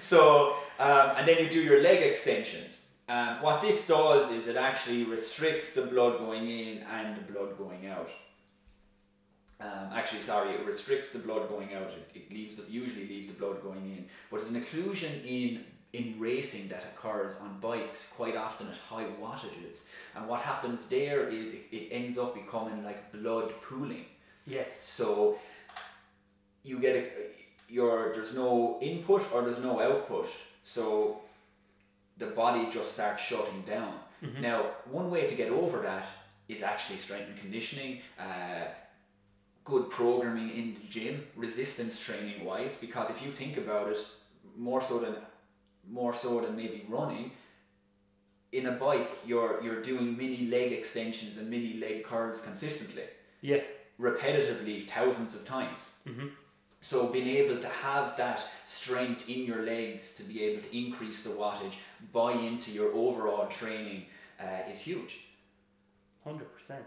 so, 0.00 0.56
um, 0.78 1.10
and 1.16 1.28
then 1.28 1.38
you 1.38 1.48
do 1.48 1.62
your 1.62 1.82
leg 1.82 2.02
extensions. 2.02 2.80
Um, 3.08 3.42
what 3.42 3.60
this 3.60 3.86
does 3.86 4.32
is 4.32 4.48
it 4.48 4.56
actually 4.56 5.04
restricts 5.04 5.72
the 5.74 5.82
blood 5.82 6.18
going 6.18 6.48
in 6.48 6.78
and 6.78 7.16
the 7.16 7.32
blood 7.32 7.56
going 7.58 7.86
out. 7.86 8.08
Um, 9.64 9.86
actually, 9.98 10.22
sorry, 10.22 10.50
it 10.56 10.64
restricts 10.72 11.10
the 11.14 11.20
blood 11.26 11.48
going 11.48 11.70
out. 11.78 11.88
It, 11.98 12.06
it 12.20 12.26
leaves 12.36 12.54
the, 12.58 12.64
usually 12.82 13.06
leaves 13.08 13.28
the 13.28 13.38
blood 13.42 13.62
going 13.62 13.84
in, 13.96 14.02
but 14.30 14.36
it's 14.40 14.50
an 14.50 14.60
occlusion 14.62 15.12
in 15.24 15.64
in 15.98 16.06
racing 16.18 16.66
that 16.68 16.82
occurs 16.92 17.32
on 17.40 17.50
bikes 17.60 18.12
quite 18.18 18.36
often 18.36 18.66
at 18.72 18.76
high 18.92 19.08
wattages. 19.22 19.84
And 20.16 20.22
what 20.30 20.40
happens 20.40 20.86
there 20.86 21.28
is 21.28 21.54
it, 21.54 21.66
it 21.78 21.88
ends 21.92 22.18
up 22.18 22.34
becoming 22.34 22.84
like 22.84 23.00
blood 23.12 23.48
pooling. 23.62 24.06
Yes. 24.44 24.70
So 24.82 25.38
you 26.64 26.80
get 26.80 26.96
a, 26.96 27.04
your 27.68 28.12
there's 28.12 28.34
no 28.34 28.78
input 28.82 29.22
or 29.32 29.42
there's 29.42 29.62
no 29.70 29.80
output. 29.80 30.28
So 30.64 31.20
the 32.18 32.26
body 32.26 32.68
just 32.70 32.92
starts 32.92 33.22
shutting 33.22 33.62
down. 33.62 33.94
Now, 34.40 34.58
one 34.90 35.10
way 35.10 35.26
to 35.26 35.34
get 35.34 35.50
over 35.50 35.78
that 35.82 36.06
is 36.48 36.62
actually 36.62 36.98
strength 36.98 37.28
and 37.28 37.38
conditioning, 37.38 38.00
uh, 38.18 38.66
good 39.64 39.88
programming 39.90 40.50
in 40.50 40.74
the 40.74 40.86
gym, 40.88 41.26
resistance 41.36 41.98
training 41.98 42.44
wise. 42.44 42.76
Because 42.76 43.10
if 43.10 43.24
you 43.24 43.30
think 43.32 43.56
about 43.56 43.88
it, 43.88 43.98
more 44.56 44.82
so 44.82 44.98
than 44.98 45.16
more 45.90 46.14
so 46.14 46.40
than 46.40 46.56
maybe 46.56 46.84
running, 46.88 47.30
in 48.52 48.66
a 48.66 48.72
bike 48.72 49.10
you're 49.26 49.62
you're 49.62 49.82
doing 49.82 50.16
mini 50.16 50.46
leg 50.46 50.72
extensions 50.72 51.38
and 51.38 51.50
mini 51.50 51.74
leg 51.74 52.04
curls 52.04 52.40
consistently 52.42 53.02
Yeah. 53.42 53.62
repetitively 54.00 54.86
thousands 54.88 55.34
of 55.34 55.44
times. 55.44 55.92
So 56.80 57.08
being 57.08 57.28
able 57.28 57.60
to 57.62 57.68
have 57.68 58.16
that 58.18 58.40
strength 58.66 59.28
in 59.28 59.44
your 59.46 59.62
legs 59.62 60.14
to 60.16 60.22
be 60.22 60.42
able 60.44 60.62
to 60.62 60.76
increase 60.76 61.22
the 61.22 61.30
wattage, 61.30 61.76
buy 62.12 62.32
into 62.32 62.70
your 62.72 62.92
overall 62.92 63.46
training 63.46 64.04
uh, 64.38 64.70
is 64.70 64.80
huge. 64.80 65.20
Hundred 66.22 66.48
percent. 66.54 66.84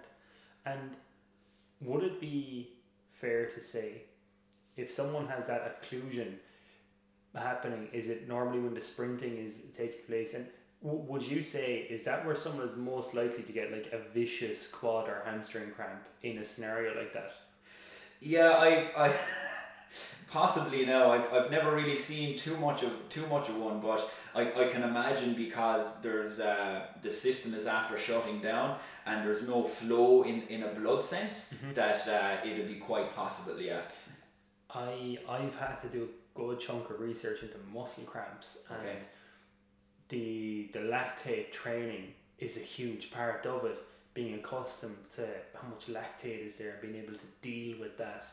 And 0.66 0.96
would 1.82 2.04
it 2.04 2.20
be 2.20 2.70
fair 3.12 3.46
to 3.48 3.62
say 3.62 4.04
if 4.76 4.92
someone 4.92 5.28
has 5.28 5.48
that 5.48 5.82
occlusion 5.82 6.36
happening, 7.36 7.88
is 7.94 8.10
it 8.10 8.28
normally 8.28 8.60
when 8.60 8.74
the 8.74 8.82
sprinting 8.82 9.38
is 9.38 9.56
taking 9.76 10.06
place? 10.08 10.34
And 10.34 10.48
w- 10.84 11.04
would 11.04 11.24
you 11.24 11.42
say 11.42 11.88
is 11.90 12.04
that 12.06 12.26
where 12.26 12.36
someone 12.36 12.68
is 12.68 12.76
most 12.76 13.14
likely 13.14 13.44
to 13.44 13.52
get 13.52 13.72
like 13.72 13.92
a 13.94 14.00
vicious 14.14 14.68
quad 14.70 15.08
or 15.08 15.22
hamstring 15.26 15.72
cramp 15.72 16.04
in 16.24 16.40
a 16.40 16.46
scenario 16.46 16.96
like 16.96 17.14
that? 17.14 17.34
Yeah, 18.20 18.52
I, 18.52 18.92
I 18.98 19.14
possibly 20.32 20.86
no. 20.86 21.12
I've, 21.12 21.32
I've 21.34 21.52
never 21.52 21.76
really 21.76 21.98
seen 21.98 22.38
too 22.38 22.58
much 22.58 22.84
of 22.84 22.92
too 23.10 23.26
much 23.28 23.50
of 23.50 23.58
one, 23.58 23.80
but 23.80 24.10
I, 24.36 24.42
I 24.64 24.68
can 24.68 24.84
imagine 24.84 25.34
because 25.34 26.00
there's 26.02 26.40
uh, 26.40 26.88
the 27.02 27.10
system 27.12 27.54
is 27.54 27.68
after 27.68 27.98
shutting 27.98 28.42
down 28.42 28.78
and 29.06 29.26
there's 29.26 29.48
no 29.48 29.64
flow 29.64 30.24
in, 30.24 30.44
in 30.44 30.64
a 30.64 30.68
blood 30.70 31.04
sense 31.04 31.54
that 31.74 32.08
uh, 32.08 32.48
it'll 32.48 32.68
be 32.68 32.76
quite 32.76 33.16
possible. 33.16 33.60
Yeah. 33.60 33.82
I 34.74 35.18
I've 35.30 35.56
had 35.58 35.78
to 35.84 35.88
do 35.88 36.04
a 36.04 36.38
good 36.38 36.60
chunk 36.60 36.90
of 36.90 37.00
research 37.00 37.42
into 37.44 37.58
muscle 37.74 38.04
cramps 38.04 38.60
and 38.70 38.80
Okay. 38.80 39.00
the 40.10 40.70
the 40.74 40.80
lactate 40.80 41.52
training 41.52 42.14
is 42.40 42.58
a 42.58 42.62
huge 42.62 43.12
part 43.12 43.46
of 43.46 43.66
it. 43.66 43.78
Being 44.14 44.34
accustomed 44.34 44.98
to 45.12 45.28
how 45.54 45.68
much 45.68 45.86
lactate 45.88 46.46
is 46.48 46.56
there 46.56 46.72
and 46.72 46.82
being 46.82 47.04
able 47.04 47.14
to 47.14 47.26
deal 47.42 47.80
with 47.80 47.98
that. 47.98 48.26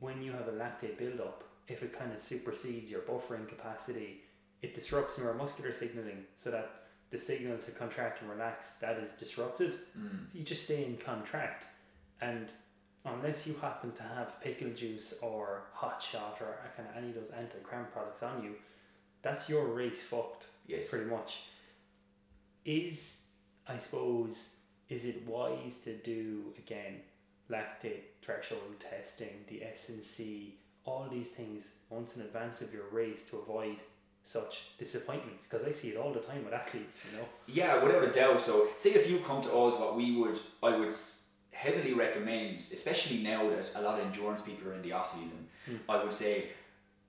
When 0.00 0.22
you 0.22 0.32
have 0.32 0.48
a 0.48 0.52
lactate 0.52 0.98
buildup, 0.98 1.44
if 1.66 1.82
it 1.82 1.98
kind 1.98 2.12
of 2.12 2.20
supersedes 2.20 2.90
your 2.90 3.00
buffering 3.02 3.48
capacity, 3.48 4.22
it 4.62 4.74
disrupts 4.74 5.14
neuromuscular 5.14 5.74
signaling 5.74 6.24
so 6.36 6.50
that 6.50 6.70
the 7.10 7.18
signal 7.18 7.58
to 7.58 7.70
contract 7.70 8.20
and 8.20 8.30
relax 8.30 8.74
that 8.74 8.98
is 8.98 9.12
disrupted. 9.12 9.74
Mm. 9.98 10.30
So 10.30 10.38
you 10.38 10.44
just 10.44 10.64
stay 10.64 10.84
in 10.84 10.96
contract 10.96 11.66
and 12.20 12.52
unless 13.04 13.46
you 13.46 13.54
happen 13.60 13.92
to 13.92 14.02
have 14.02 14.40
pickle 14.40 14.70
juice 14.70 15.14
or 15.22 15.64
hot 15.72 16.02
shot 16.02 16.38
or 16.40 16.58
kind 16.76 16.88
of 16.88 16.96
any 16.96 17.10
of 17.10 17.14
those 17.14 17.30
anti-cramp 17.30 17.92
products 17.92 18.22
on 18.22 18.42
you, 18.42 18.54
that's 19.22 19.48
your 19.48 19.66
race 19.66 20.02
fucked. 20.02 20.46
Yes. 20.66 20.90
Pretty 20.90 21.06
much. 21.06 21.40
Is 22.64 23.22
I 23.66 23.78
suppose 23.78 24.56
is 24.88 25.04
it 25.04 25.26
wise 25.26 25.78
to 25.84 25.94
do 25.94 26.52
again 26.58 27.00
lactate 27.50 28.02
threshold 28.22 28.78
testing, 28.78 29.44
the 29.48 29.62
S 29.62 29.88
and 29.88 30.02
C, 30.02 30.56
all 30.84 31.08
these 31.10 31.28
things 31.28 31.72
months 31.90 32.16
in 32.16 32.22
advance 32.22 32.60
of 32.60 32.72
your 32.72 32.84
race 32.90 33.28
to 33.30 33.38
avoid 33.38 33.76
such 34.22 34.76
disappointments? 34.78 35.46
Because 35.46 35.66
I 35.66 35.72
see 35.72 35.88
it 35.90 35.96
all 35.96 36.12
the 36.12 36.20
time 36.20 36.44
with 36.44 36.54
athletes, 36.54 37.04
you 37.10 37.18
know. 37.18 37.24
Yeah, 37.46 37.82
without 37.82 38.04
a 38.04 38.12
doubt. 38.12 38.40
So, 38.40 38.68
say 38.76 38.90
if 38.90 39.10
you 39.10 39.18
come 39.20 39.42
to 39.42 39.50
us, 39.50 39.78
what 39.78 39.96
we 39.96 40.16
would, 40.16 40.38
I 40.62 40.76
would 40.76 40.94
heavily 41.50 41.92
recommend, 41.92 42.62
especially 42.72 43.18
now 43.18 43.48
that 43.50 43.70
a 43.74 43.82
lot 43.82 43.98
of 43.98 44.06
endurance 44.06 44.40
people 44.40 44.70
are 44.70 44.74
in 44.74 44.82
the 44.82 44.92
off 44.92 45.18
season, 45.18 45.48
hmm. 45.66 45.76
I 45.88 46.02
would 46.02 46.12
say, 46.12 46.50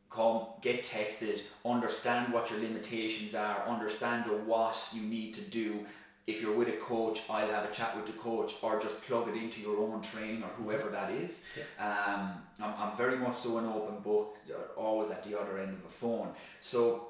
come 0.10 0.48
get 0.62 0.84
tested, 0.84 1.44
understand 1.66 2.34
what 2.34 2.50
your 2.50 2.60
limitations 2.60 3.36
are, 3.36 3.68
understand 3.68 4.26
what 4.48 4.76
you 4.92 5.02
need 5.04 5.36
to 5.36 5.42
do. 5.42 5.86
If 6.30 6.42
you're 6.42 6.58
with 6.62 6.70
a 6.70 6.80
coach, 6.92 7.24
I'll 7.30 7.52
have 7.58 7.66
a 7.66 7.74
chat 7.74 7.96
with 7.96 8.06
the 8.06 8.18
coach, 8.28 8.52
or 8.62 8.80
just 8.80 9.02
plug 9.06 9.28
it 9.30 9.36
into 9.36 9.62
your 9.62 9.78
own 9.80 10.02
training 10.02 10.44
or 10.44 10.52
whoever 10.60 10.90
that 10.90 11.10
is. 11.12 11.46
Um, 11.80 12.24
I'm, 12.62 12.74
I'm 12.82 12.96
very 12.96 13.18
much 13.18 13.38
so 13.38 13.58
an 13.58 13.66
open 13.66 14.00
book, 14.02 14.38
always 14.78 15.10
at 15.10 15.24
the 15.24 15.40
other 15.40 15.60
end 15.60 15.74
of 15.74 15.84
a 15.86 15.94
phone. 16.04 16.30
So 16.62 17.10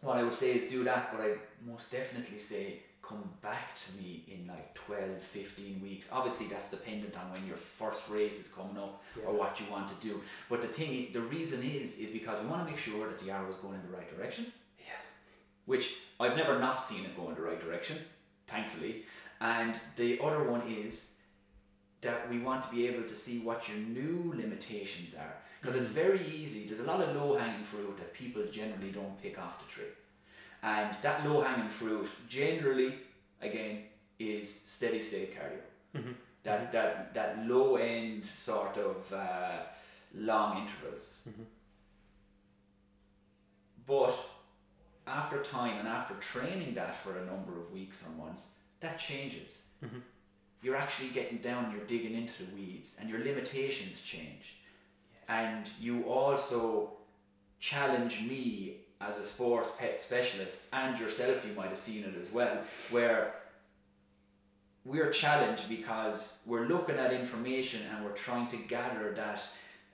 what 0.00 0.16
I 0.16 0.22
would 0.24 0.34
say 0.34 0.50
is 0.56 0.70
do 0.70 0.82
that, 0.84 1.12
but 1.12 1.20
I 1.26 1.30
most 1.64 1.92
definitely 1.92 2.40
say 2.40 2.80
come 3.06 3.22
back 3.40 3.76
to 3.76 3.96
me 3.96 4.24
in 4.26 4.48
like 4.48 4.74
12, 4.74 5.22
15 5.22 5.80
weeks. 5.80 6.08
Obviously, 6.10 6.48
that's 6.48 6.70
dependent 6.70 7.16
on 7.16 7.30
when 7.30 7.46
your 7.46 7.56
first 7.56 8.08
race 8.10 8.40
is 8.40 8.48
coming 8.48 8.76
up 8.76 9.02
or 9.24 9.32
what 9.32 9.60
you 9.60 9.66
want 9.70 9.88
to 9.88 9.94
do. 10.06 10.20
But 10.50 10.60
the 10.60 10.66
thing, 10.68 11.10
the 11.12 11.20
reason 11.20 11.62
is, 11.62 11.98
is 11.98 12.10
because 12.10 12.42
we 12.42 12.48
want 12.48 12.64
to 12.64 12.70
make 12.70 12.80
sure 12.80 13.06
that 13.06 13.20
the 13.20 13.30
arrow 13.30 13.48
is 13.48 13.56
going 13.56 13.76
in 13.76 13.82
the 13.88 13.96
right 13.96 14.16
direction. 14.16 14.46
Yeah. 14.80 15.00
Which 15.66 15.94
I've 16.18 16.36
never 16.36 16.58
not 16.58 16.82
seen 16.82 17.04
it 17.04 17.16
go 17.16 17.28
in 17.28 17.36
the 17.36 17.42
right 17.42 17.60
direction, 17.60 17.98
thankfully. 18.46 19.04
And 19.40 19.78
the 19.96 20.20
other 20.20 20.44
one 20.44 20.62
is 20.68 21.12
that 22.00 22.28
we 22.30 22.38
want 22.38 22.62
to 22.62 22.68
be 22.70 22.86
able 22.86 23.02
to 23.02 23.14
see 23.14 23.40
what 23.40 23.68
your 23.68 23.78
new 23.78 24.32
limitations 24.34 25.14
are. 25.14 25.34
Because 25.60 25.76
it's 25.76 25.90
mm. 25.90 26.02
very 26.04 26.20
easy, 26.26 26.66
there's 26.66 26.80
a 26.80 26.84
lot 26.84 27.00
of 27.00 27.14
low 27.16 27.36
hanging 27.36 27.64
fruit 27.64 27.96
that 27.96 28.12
people 28.14 28.42
generally 28.50 28.90
don't 28.90 29.20
pick 29.20 29.38
off 29.38 29.64
the 29.64 29.72
tree. 29.72 29.92
And 30.62 30.96
that 31.02 31.26
low 31.26 31.42
hanging 31.42 31.68
fruit 31.68 32.08
generally, 32.28 32.94
again, 33.40 33.82
is 34.18 34.62
steady 34.64 35.00
state 35.00 35.34
cardio. 35.34 35.60
Mm-hmm. 35.94 35.98
Mm-hmm. 35.98 36.12
That, 36.44 36.72
that, 36.72 37.14
that 37.14 37.46
low 37.46 37.76
end 37.76 38.24
sort 38.24 38.76
of 38.76 39.12
uh, 39.12 39.62
long 40.14 40.62
intervals. 40.62 41.22
Mm-hmm. 41.28 41.42
But 43.86 44.14
after 45.06 45.42
time 45.42 45.78
and 45.78 45.88
after 45.88 46.14
training 46.14 46.74
that 46.74 46.94
for 46.94 47.18
a 47.18 47.24
number 47.24 47.58
of 47.60 47.72
weeks 47.72 48.06
or 48.06 48.24
months, 48.24 48.48
that 48.80 48.98
changes. 48.98 49.62
You're 50.62 50.76
actually 50.76 51.08
getting 51.10 51.38
down, 51.38 51.70
you're 51.70 51.86
digging 51.86 52.14
into 52.14 52.44
the 52.44 52.54
weeds, 52.54 52.96
and 53.00 53.08
your 53.08 53.22
limitations 53.22 54.00
change. 54.00 54.56
And 55.28 55.68
you 55.80 56.04
also 56.04 56.92
challenge 57.60 58.22
me 58.22 58.78
as 59.00 59.18
a 59.18 59.24
sports 59.24 59.72
pet 59.78 59.98
specialist, 59.98 60.66
and 60.72 60.98
yourself, 60.98 61.46
you 61.46 61.54
might 61.54 61.68
have 61.68 61.78
seen 61.78 62.04
it 62.04 62.14
as 62.20 62.32
well, 62.32 62.58
where 62.90 63.34
we're 64.84 65.10
challenged 65.10 65.68
because 65.68 66.40
we're 66.46 66.66
looking 66.66 66.96
at 66.96 67.12
information 67.12 67.80
and 67.92 68.04
we're 68.04 68.12
trying 68.12 68.46
to 68.48 68.56
gather 68.56 69.12
that 69.14 69.42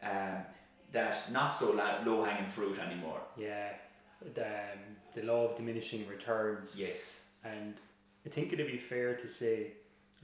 um, 0.02 0.42
that 0.92 1.32
not 1.32 1.54
so 1.54 1.72
low 2.04 2.22
hanging 2.22 2.48
fruit 2.48 2.78
anymore. 2.78 3.20
Yeah, 3.36 3.70
the, 4.34 4.46
um, 4.46 4.78
the 5.14 5.22
law 5.22 5.48
of 5.48 5.56
diminishing 5.56 6.06
returns. 6.08 6.74
Yes. 6.76 7.24
And 7.44 7.74
I 8.24 8.28
think 8.28 8.52
it'd 8.52 8.66
be 8.66 8.76
fair 8.76 9.14
to 9.16 9.28
say 9.28 9.72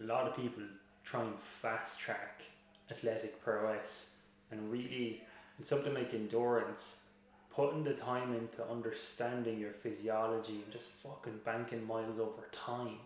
a 0.01 0.05
lot 0.05 0.27
of 0.27 0.37
people 0.37 0.63
try 1.05 1.23
and 1.23 1.39
fast 1.39 1.99
track 1.99 2.43
athletic 2.91 3.43
prowess 3.43 4.11
and 4.51 4.71
really 4.71 5.23
And 5.59 5.67
something 5.67 5.93
like 5.93 6.15
endurance, 6.15 7.05
putting 7.51 7.83
the 7.83 7.95
time 7.95 8.35
into 8.35 8.65
understanding 8.71 9.59
your 9.59 9.73
physiology 9.73 10.63
and 10.63 10.73
just 10.73 10.89
fucking 10.89 11.41
banking 11.45 11.85
miles 11.85 12.21
over 12.21 12.47
time, 12.53 12.99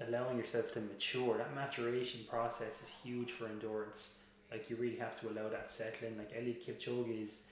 allowing 0.00 0.38
yourself 0.38 0.72
to 0.72 0.80
mature. 0.80 1.38
That 1.38 1.54
maturation 1.54 2.22
process 2.28 2.82
is 2.82 2.92
huge 3.04 3.30
for 3.30 3.46
endurance. 3.46 4.14
Like 4.50 4.68
you 4.68 4.76
really 4.76 4.96
have 4.96 5.20
to 5.20 5.28
allow 5.30 5.48
that 5.50 5.70
settling. 5.70 6.18
Like 6.18 6.32
Eliud 6.32 6.64
Kipchoge 6.64 7.24
is, 7.24 7.42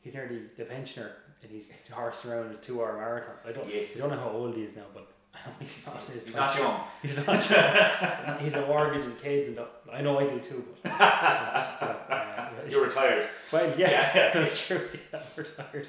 he's 0.00 0.14
nearly 0.14 0.42
the 0.56 0.64
pensioner 0.64 1.12
and 1.46 1.54
he's 1.54 1.70
horsing 1.92 2.32
around 2.32 2.50
a 2.52 2.56
two 2.56 2.80
hour 2.82 2.94
marathons. 2.98 3.48
I 3.48 3.52
don't, 3.52 3.68
Yes. 3.72 3.96
I 3.96 4.00
don't 4.00 4.10
know 4.10 4.22
how 4.22 4.30
old 4.30 4.54
he 4.54 4.62
is 4.62 4.74
now, 4.76 4.82
but 4.94 5.06
he's 5.60 5.86
not 5.86 6.00
He's 6.12 6.34
not 6.34 6.58
young. 6.58 6.80
He's 7.02 7.16
not 7.26 7.50
young. 7.50 8.38
he's 8.40 8.54
a 8.54 8.66
mortgage 8.66 9.04
and 9.04 9.18
kids 9.20 9.48
and 9.48 9.58
I 9.92 10.00
know 10.00 10.18
I 10.18 10.26
do 10.26 10.38
too, 10.40 10.64
but 10.82 10.90
uh, 11.00 12.48
You're 12.68 12.86
retired. 12.86 13.28
well, 13.52 13.66
yeah, 13.76 13.90
Yeah, 13.90 14.10
yeah. 14.14 14.30
that's 14.32 14.66
true. 14.66 14.88
Yeah, 15.12 15.20
I'm 15.20 15.20
retired. 15.36 15.88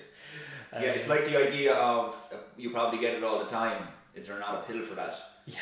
Yeah, 0.74 0.80
it's 0.92 1.06
Um, 1.06 1.10
like 1.12 1.26
the 1.26 1.38
idea 1.48 1.74
of 1.76 2.16
uh, 2.32 2.36
you 2.58 2.70
probably 2.72 3.00
get 3.00 3.16
it 3.16 3.24
all 3.24 3.40
the 3.40 3.50
time. 3.50 3.88
Is 4.16 4.28
there 4.28 4.38
not 4.40 4.56
a 4.56 4.62
pill 4.72 4.84
for 4.84 4.96
that? 4.96 5.16
yeah, 5.46 5.56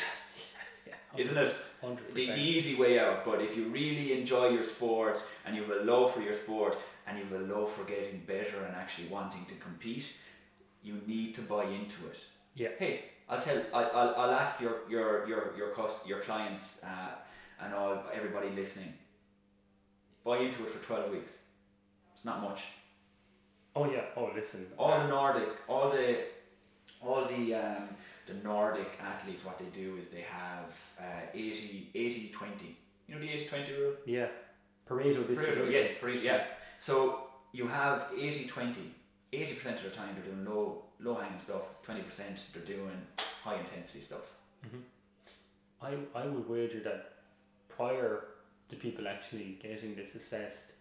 yeah, 0.86 0.94
Isn't 1.16 1.36
it? 1.38 1.54
Hundred 1.80 2.14
The, 2.14 2.26
the 2.32 2.40
easy 2.40 2.74
way 2.74 2.98
out. 2.98 3.24
But 3.24 3.40
if 3.42 3.56
you 3.56 3.64
really 3.68 4.18
enjoy 4.18 4.48
your 4.48 4.64
sport 4.64 5.18
and 5.44 5.54
you 5.54 5.62
have 5.62 5.70
a 5.70 5.84
love 5.84 6.12
for 6.12 6.20
your 6.22 6.34
sport 6.34 6.76
and 7.06 7.18
you 7.18 7.24
have 7.24 7.40
a 7.40 7.54
love 7.54 7.70
for 7.70 7.84
getting 7.84 8.20
better 8.26 8.64
and 8.66 8.74
actually 8.74 9.08
wanting 9.08 9.44
to 9.46 9.54
compete, 9.54 10.12
you 10.82 11.00
need 11.06 11.34
to 11.34 11.42
buy 11.42 11.64
into 11.64 12.06
it. 12.10 12.18
Yeah. 12.54 12.68
Hey, 12.78 13.04
I'll 13.28 13.40
tell. 13.40 13.60
I'll, 13.72 13.90
I'll, 13.94 14.14
I'll 14.16 14.30
ask 14.32 14.60
your 14.60 14.78
your 14.88 15.26
your 15.28 15.54
your 15.56 15.68
cost 15.70 16.06
your 16.06 16.20
clients 16.20 16.80
uh, 16.84 17.12
and 17.62 17.74
all 17.74 18.04
everybody 18.12 18.50
listening. 18.50 18.92
Buy 20.24 20.38
into 20.38 20.64
it 20.64 20.70
for 20.70 20.84
twelve 20.84 21.10
weeks. 21.10 21.38
It's 22.14 22.24
not 22.24 22.42
much. 22.42 22.68
Oh 23.74 23.90
yeah. 23.90 24.04
Oh 24.16 24.30
listen. 24.34 24.66
all 24.78 24.98
the 25.00 25.08
Nordic, 25.08 25.48
all 25.68 25.90
the, 25.90 26.18
all 27.02 27.26
the 27.26 27.54
um, 27.54 27.88
the 28.26 28.34
Nordic 28.42 28.98
athletes, 29.00 29.44
what 29.44 29.58
they 29.58 29.66
do 29.66 29.96
is 30.00 30.08
they 30.08 30.22
have 30.28 30.74
uh, 30.98 31.26
80, 31.32 31.90
80, 31.94 32.28
20. 32.28 32.76
You 33.06 33.14
know 33.14 33.20
the 33.20 33.30
80 33.30 33.46
20 33.46 33.72
rule? 33.74 33.92
Yeah. 34.04 34.26
Pareto. 34.88 35.24
Pareto, 35.24 35.70
yes, 35.70 36.00
Pareto, 36.00 36.22
yeah. 36.22 36.44
So 36.78 37.28
you 37.52 37.66
have 37.68 38.06
80 38.16 38.46
20. 38.46 38.80
80% 39.32 39.66
of 39.76 39.82
the 39.82 39.90
time 39.90 40.14
they're 40.14 40.32
doing 40.32 40.44
low 40.44 40.82
low 41.00 41.14
hanging 41.14 41.40
stuff, 41.40 41.62
20% 41.86 42.04
they're 42.54 42.62
doing 42.62 42.96
high 43.42 43.58
intensity 43.58 44.00
stuff. 44.00 44.22
I 45.82 45.94
I 46.14 46.26
would 46.26 46.48
wager 46.48 46.80
that 46.80 47.12
prior 47.68 48.24
to 48.70 48.76
people 48.76 49.06
actually 49.06 49.58
getting 49.62 49.94
this 49.94 50.14
assessed, 50.14 50.72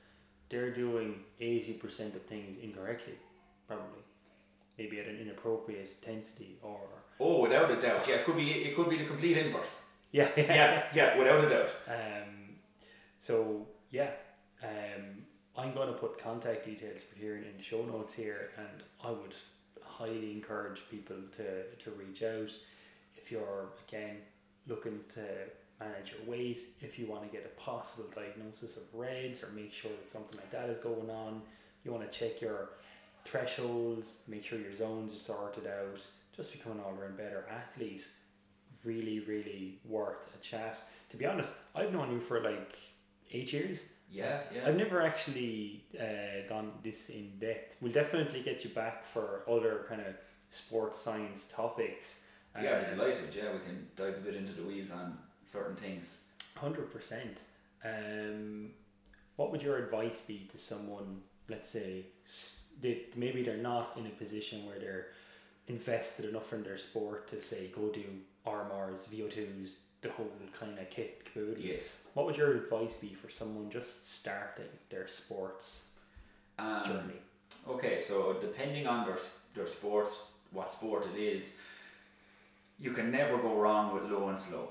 they're 0.49 0.71
doing 0.73 1.19
eighty 1.39 1.73
percent 1.73 2.15
of 2.15 2.21
things 2.23 2.57
incorrectly, 2.57 3.15
probably. 3.67 4.03
Maybe 4.77 4.99
at 4.99 5.07
an 5.07 5.17
inappropriate 5.19 5.89
intensity 6.01 6.57
or 6.61 6.79
Oh, 7.19 7.41
without 7.41 7.71
a 7.71 7.79
doubt. 7.79 8.05
Yeah, 8.07 8.15
it 8.15 8.25
could 8.25 8.37
be 8.37 8.49
it 8.51 8.75
could 8.75 8.89
be 8.89 8.97
the 8.97 9.05
complete 9.05 9.37
inverse. 9.37 9.81
yeah 10.11 10.29
Yeah, 10.37 10.83
yeah, 10.93 11.17
without 11.17 11.43
a 11.45 11.49
doubt. 11.49 11.69
Um, 11.87 12.55
so 13.19 13.67
yeah, 13.91 14.11
um, 14.63 15.25
I'm 15.57 15.73
going 15.73 15.87
to 15.87 15.93
put 15.93 16.17
contact 16.17 16.65
details 16.65 17.01
for 17.01 17.17
Ciaran 17.19 17.43
in 17.43 17.57
the 17.57 17.63
show 17.63 17.83
notes 17.83 18.13
here, 18.13 18.51
and 18.57 18.83
I 19.03 19.11
would 19.11 19.35
highly 19.81 20.31
encourage 20.33 20.81
people 20.91 21.17
to 21.37 21.63
to 21.83 21.91
reach 21.91 22.23
out 22.23 22.51
if 23.15 23.31
you're 23.31 23.69
again 23.87 24.17
looking 24.67 24.99
to 25.09 25.21
manage 25.79 26.11
your 26.11 26.29
weight, 26.29 26.59
if 26.81 26.97
you 26.97 27.05
want 27.05 27.23
to 27.23 27.29
get 27.29 27.45
a 27.45 27.61
possible 27.61 28.09
diagnosis 28.13 28.77
of 28.77 28.83
REDS 28.93 29.43
or 29.43 29.49
make 29.49 29.73
sure 29.73 29.91
that 29.91 30.09
something 30.09 30.37
like 30.37 30.51
that 30.51 30.69
is 30.69 30.79
going 30.79 31.09
on, 31.09 31.41
you 31.83 31.91
want 31.91 32.09
to 32.09 32.17
check 32.17 32.41
your 32.41 32.69
thresholds, 33.25 34.19
make 34.27 34.43
sure 34.43 34.59
your 34.59 34.73
zones 34.73 35.13
are 35.13 35.17
sorted 35.17 35.67
out, 35.67 36.01
just 36.35 36.53
become 36.53 36.73
an 36.73 36.79
all 36.79 36.93
around 36.99 37.17
better 37.17 37.45
athlete 37.51 38.07
really, 38.83 39.19
really 39.21 39.79
worth 39.83 40.29
a 40.35 40.43
chat. 40.43 40.77
To 41.09 41.17
be 41.17 41.25
honest, 41.25 41.53
I've 41.73 41.91
known 41.91 42.11
you 42.11 42.19
for 42.19 42.41
like 42.41 42.77
eight 43.31 43.51
years. 43.51 43.85
Yeah, 44.15 44.39
yeah. 44.53 44.61
I've 44.65 44.77
never 44.77 45.01
actually 45.01 45.83
uh, 45.99 46.47
gone 46.47 46.71
this 46.83 47.09
in 47.09 47.33
depth. 47.39 47.75
We'll 47.81 47.91
definitely 47.91 48.41
get 48.41 48.63
you 48.63 48.69
back 48.69 49.05
for 49.05 49.43
other 49.49 49.85
kind 49.89 50.01
of 50.01 50.15
sports 50.49 50.97
science 50.97 51.51
topics. 51.53 52.21
yeah, 52.61 52.77
I'd 52.77 52.89
be 52.89 52.95
delighted. 52.95 53.35
Yeah, 53.35 53.51
we 53.51 53.59
can 53.59 53.87
dive 53.97 54.15
a 54.15 54.21
bit 54.21 54.35
into 54.35 54.53
the 54.53 54.63
weeds 54.63 54.91
on 54.91 55.17
certain 55.45 55.75
things. 55.75 56.19
Hundred 56.55 56.91
percent. 56.91 57.41
Um, 57.83 58.69
what 59.35 59.51
would 59.51 59.61
your 59.61 59.77
advice 59.77 60.21
be 60.21 60.47
to 60.49 60.57
someone? 60.57 61.21
Let's 61.49 61.69
say 61.69 62.05
that 62.81 63.17
maybe 63.17 63.43
they're 63.43 63.57
not 63.57 63.97
in 63.97 64.05
a 64.05 64.09
position 64.09 64.65
where 64.65 64.79
they're 64.79 65.07
invested 65.67 66.29
enough 66.29 66.53
in 66.53 66.63
their 66.63 66.77
sport 66.77 67.27
to 67.27 67.41
say 67.41 67.71
go 67.75 67.89
do 67.89 68.03
RMRs, 68.47 69.09
VO2s, 69.09 69.75
the 70.05 70.11
whole 70.11 70.31
kind 70.59 70.77
of 70.79 70.89
kit 70.89 71.25
caboodle. 71.25 71.63
Yes. 71.63 72.01
What 72.13 72.25
would 72.25 72.37
your 72.37 72.51
advice 72.55 72.97
be 72.97 73.13
for 73.21 73.29
someone 73.29 73.69
just 73.69 73.91
starting 74.19 74.71
their 74.89 75.07
sports 75.07 75.65
Um, 76.59 76.83
journey? 76.85 77.19
Okay, 77.67 77.97
so 77.99 78.37
depending 78.47 78.85
on 78.87 79.05
their, 79.07 79.17
their 79.55 79.67
sports, 79.67 80.13
what 80.51 80.71
sport 80.71 81.07
it 81.13 81.19
is, 81.19 81.57
you 82.79 82.91
can 82.91 83.11
never 83.11 83.37
go 83.37 83.55
wrong 83.55 83.93
with 83.93 84.03
low 84.11 84.29
and 84.29 84.39
slow. 84.39 84.69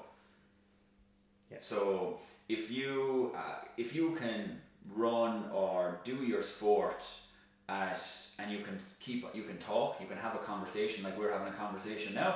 Yeah. 1.50 1.58
So 1.60 2.18
if 2.48 2.70
you 2.70 3.32
uh, 3.36 3.64
if 3.76 3.94
you 3.94 4.06
can 4.22 4.60
run 4.94 5.32
or 5.52 6.00
do 6.04 6.16
your 6.32 6.42
sport 6.42 7.02
at 7.68 8.00
and 8.38 8.52
you 8.52 8.60
can 8.66 8.76
keep 9.00 9.24
you 9.34 9.44
can 9.50 9.58
talk, 9.58 10.00
you 10.00 10.06
can 10.06 10.18
have 10.18 10.34
a 10.34 10.44
conversation 10.52 11.04
like 11.04 11.18
we're 11.18 11.32
having 11.32 11.48
a 11.48 11.56
conversation 11.64 12.14
now. 12.14 12.32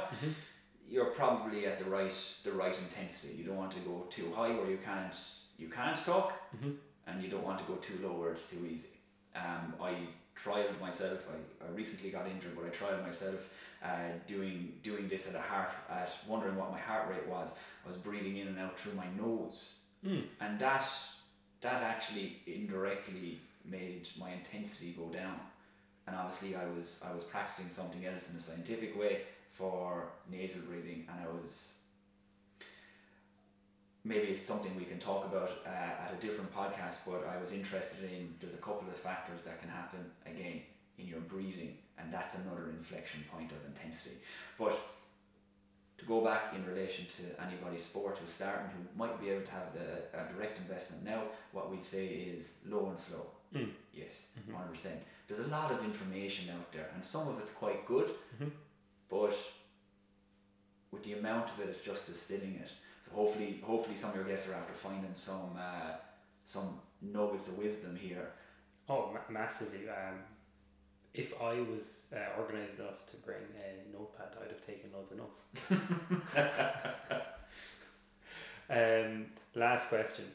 You're 0.90 1.06
probably 1.06 1.66
at 1.66 1.78
the 1.78 1.84
right 1.84 2.14
the 2.44 2.52
right 2.52 2.76
intensity. 2.78 3.34
You 3.36 3.44
don't 3.44 3.56
want 3.56 3.72
to 3.72 3.80
go 3.80 4.06
too 4.10 4.32
high 4.34 4.50
where 4.50 4.70
you 4.70 4.78
can't 4.84 5.14
you 5.58 5.68
can't 5.68 5.98
talk, 6.04 6.32
and 7.06 7.22
you 7.22 7.28
don't 7.28 7.44
want 7.44 7.58
to 7.58 7.64
go 7.64 7.74
too 7.76 7.98
low 8.02 8.12
where 8.18 8.32
it's 8.32 8.48
too 8.48 8.64
easy. 8.66 8.88
Um, 9.36 9.74
I 9.82 9.94
trialed 10.36 10.80
myself. 10.80 11.26
I, 11.34 11.66
I 11.66 11.70
recently 11.74 12.10
got 12.10 12.26
injured, 12.28 12.54
but 12.56 12.64
I 12.64 12.68
trialed 12.70 13.04
myself 13.04 13.50
uh, 13.84 13.88
doing 14.26 14.72
doing 14.82 15.08
this 15.08 15.28
at 15.28 15.34
a 15.34 15.40
heart 15.42 15.70
at 15.90 16.10
wondering 16.26 16.56
what 16.56 16.70
my 16.70 16.78
heart 16.78 17.08
rate 17.10 17.26
was. 17.28 17.54
I 17.84 17.88
was 17.88 17.96
breathing 17.96 18.36
in 18.38 18.48
and 18.48 18.58
out 18.58 18.78
through 18.78 18.94
my 18.94 19.06
nose, 19.22 19.80
Mm. 20.06 20.22
and 20.40 20.58
that 20.60 20.86
that 21.60 21.82
actually 21.82 22.36
indirectly 22.46 23.40
made 23.64 24.06
my 24.18 24.30
intensity 24.30 24.94
go 24.96 25.06
down. 25.08 25.40
And 26.06 26.14
obviously, 26.16 26.54
I 26.56 26.64
was 26.76 27.02
I 27.08 27.12
was 27.12 27.24
practicing 27.24 27.68
something 27.70 28.06
else 28.06 28.30
in 28.30 28.36
a 28.36 28.40
scientific 28.40 28.96
way 28.98 29.22
for 29.50 30.10
nasal 30.30 30.62
breathing, 30.62 31.06
and 31.10 31.20
I 31.20 31.28
was 31.42 31.74
maybe 34.04 34.28
it's 34.28 34.40
something 34.40 34.74
we 34.76 34.84
can 34.84 34.98
talk 34.98 35.26
about 35.26 35.50
uh, 35.66 35.68
at 36.04 36.14
a 36.16 36.20
different 36.24 36.54
podcast, 36.54 36.96
but 37.06 37.26
I 37.26 37.40
was 37.40 37.52
interested 37.52 38.04
in 38.10 38.34
there's 38.40 38.54
a 38.54 38.58
couple 38.68 38.88
of 38.88 38.96
factors 38.96 39.42
that 39.42 39.60
can 39.60 39.68
happen 39.68 40.00
again 40.26 40.62
in 40.98 41.06
your 41.06 41.20
breathing, 41.20 41.76
and 41.98 42.12
that's 42.12 42.38
another 42.38 42.70
inflection 42.70 43.24
point 43.32 43.50
of 43.52 43.58
intensity. 43.66 44.16
But 44.58 44.78
to 45.98 46.04
go 46.04 46.20
back 46.24 46.54
in 46.54 46.64
relation 46.64 47.06
to 47.16 47.42
anybody's 47.44 47.84
sport 47.84 48.18
who's 48.20 48.30
starting, 48.30 48.66
who 48.70 48.98
might 48.98 49.20
be 49.20 49.30
able 49.30 49.44
to 49.44 49.50
have 49.50 49.72
the, 49.74 50.18
a 50.18 50.32
direct 50.32 50.58
investment 50.58 51.04
now, 51.04 51.22
what 51.52 51.70
we'd 51.70 51.84
say 51.84 52.06
is 52.06 52.58
low 52.68 52.88
and 52.88 52.98
slow. 52.98 53.26
Mm. 53.54 53.70
Yes, 53.92 54.26
100%. 54.48 54.86
There's 55.26 55.40
a 55.40 55.48
lot 55.48 55.72
of 55.72 55.84
information 55.84 56.50
out 56.50 56.72
there, 56.72 56.88
and 56.94 57.04
some 57.04 57.26
of 57.28 57.38
it's 57.40 57.52
quite 57.52 57.84
good, 57.86 58.10
Mhm. 58.40 58.50
But 59.10 59.34
with 60.90 61.02
the 61.04 61.14
amount 61.14 61.50
of 61.50 61.60
it, 61.60 61.68
it's 61.68 61.82
just 61.82 62.06
distilling 62.06 62.56
it. 62.56 62.70
So 63.06 63.14
hopefully, 63.14 63.60
hopefully, 63.64 63.96
some 63.96 64.10
of 64.10 64.16
your 64.16 64.24
guests 64.24 64.48
are 64.50 64.54
after 64.54 64.74
finding 64.74 65.14
some 65.14 65.56
uh, 65.58 65.92
some 66.44 66.80
nuggets 67.00 67.48
of 67.48 67.58
wisdom 67.58 67.96
here. 67.96 68.32
Oh, 68.88 69.10
ma- 69.12 69.40
massively. 69.40 69.88
Um, 69.88 70.18
if 71.14 71.34
I 71.40 71.54
was 71.60 72.04
uh, 72.14 72.40
organised 72.40 72.78
enough 72.78 73.06
to 73.06 73.16
bring 73.16 73.42
a 73.56 73.92
notepad, 73.92 74.36
I'd 74.42 74.50
have 74.50 74.64
taken 74.64 74.90
loads 74.92 75.10
of 75.10 75.18
notes. 75.18 75.42
um, 78.70 79.26
last 79.54 79.88
question. 79.88 80.26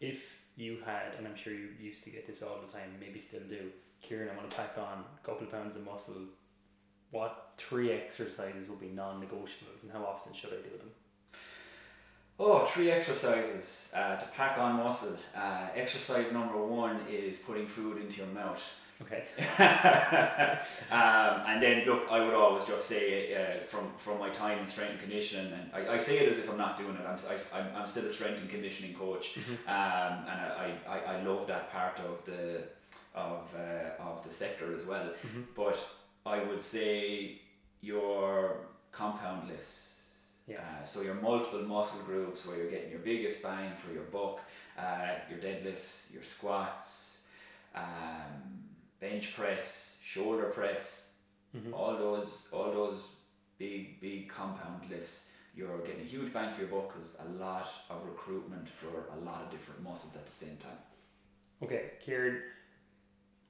If 0.00 0.38
you 0.56 0.78
had, 0.84 1.14
and 1.16 1.26
I'm 1.26 1.36
sure 1.36 1.52
you 1.52 1.68
used 1.80 2.04
to 2.04 2.10
get 2.10 2.26
this 2.26 2.42
all 2.42 2.58
the 2.64 2.70
time, 2.70 2.90
maybe 3.00 3.18
still 3.18 3.40
do, 3.48 3.70
Ciaran, 4.06 4.28
I 4.30 4.36
want 4.36 4.50
to 4.50 4.56
pack 4.56 4.76
on 4.76 5.04
a 5.22 5.26
couple 5.26 5.46
of 5.46 5.52
pounds 5.52 5.76
of 5.76 5.84
muscle. 5.84 6.14
What 7.12 7.52
three 7.58 7.92
exercises 7.92 8.68
would 8.68 8.80
be 8.80 8.88
non 8.88 9.20
negotiables 9.20 9.82
and 9.82 9.92
how 9.92 10.04
often 10.04 10.32
should 10.32 10.50
I 10.50 10.56
do 10.56 10.76
them? 10.78 10.90
Oh, 12.40 12.64
three 12.64 12.90
exercises 12.90 13.92
uh, 13.94 14.16
to 14.16 14.26
pack 14.28 14.58
on 14.58 14.76
muscle. 14.76 15.16
Uh, 15.36 15.66
exercise 15.76 16.32
number 16.32 16.56
one 16.56 17.00
is 17.08 17.38
putting 17.38 17.66
food 17.66 17.98
into 17.98 18.16
your 18.16 18.26
mouth. 18.28 18.62
Okay. 19.02 19.24
um, 20.90 21.42
and 21.46 21.62
then 21.62 21.84
look, 21.86 22.06
I 22.10 22.24
would 22.24 22.34
always 22.34 22.64
just 22.64 22.86
say 22.86 23.34
uh, 23.34 23.64
from 23.64 23.92
from 23.98 24.18
my 24.18 24.30
time 24.30 24.58
in 24.60 24.66
strength 24.66 24.92
and 24.92 25.00
conditioning, 25.00 25.52
and 25.52 25.70
I, 25.74 25.94
I 25.94 25.98
say 25.98 26.18
it 26.18 26.28
as 26.30 26.38
if 26.38 26.48
I'm 26.48 26.56
not 26.56 26.78
doing 26.78 26.94
it. 26.94 27.04
I'm 27.06 27.18
I, 27.28 27.78
I'm 27.78 27.86
still 27.86 28.06
a 28.06 28.10
strength 28.10 28.40
and 28.40 28.48
conditioning 28.48 28.94
coach, 28.94 29.36
um, 29.66 30.12
and 30.30 30.38
I, 30.64 30.74
I, 30.88 30.98
I 31.14 31.22
love 31.22 31.46
that 31.48 31.70
part 31.72 31.98
of 32.00 32.24
the 32.24 32.62
of 33.14 33.54
uh, 33.54 34.02
of 34.02 34.24
the 34.24 34.30
sector 34.30 34.74
as 34.74 34.86
well. 34.86 35.10
But 35.56 35.76
I 36.24 36.42
would 36.42 36.62
say 36.62 37.40
your 37.80 38.66
compound 38.92 39.48
lifts. 39.48 39.88
Yes. 40.46 40.60
Uh, 40.68 40.84
so 40.84 41.02
your 41.02 41.14
multiple 41.14 41.62
muscle 41.62 42.00
groups 42.00 42.46
where 42.46 42.56
you're 42.56 42.70
getting 42.70 42.90
your 42.90 43.00
biggest 43.00 43.42
bang 43.42 43.72
for 43.76 43.92
your 43.92 44.04
buck, 44.04 44.40
uh, 44.78 45.14
your 45.30 45.38
deadlifts, 45.38 46.12
your 46.12 46.22
squats, 46.22 47.22
um, 47.74 48.64
bench 49.00 49.34
press, 49.34 50.00
shoulder 50.02 50.44
press, 50.44 51.10
all 51.72 51.96
those 51.96 52.48
all 52.52 52.70
those 52.72 53.08
big 53.58 54.00
big 54.00 54.28
compound 54.28 54.88
lifts. 54.90 55.28
You're 55.54 55.78
getting 55.80 56.00
a 56.00 56.04
huge 56.04 56.32
bang 56.32 56.50
for 56.50 56.62
your 56.62 56.70
buck 56.70 56.92
because 56.94 57.16
a 57.26 57.28
lot 57.32 57.68
of 57.90 58.04
recruitment 58.06 58.68
for 58.68 59.08
a 59.16 59.20
lot 59.20 59.42
of 59.42 59.50
different 59.50 59.82
muscles 59.82 60.16
at 60.16 60.24
the 60.24 60.32
same 60.32 60.56
time. 60.56 60.78
Okay, 61.62 61.90
Ciaran, 62.04 62.40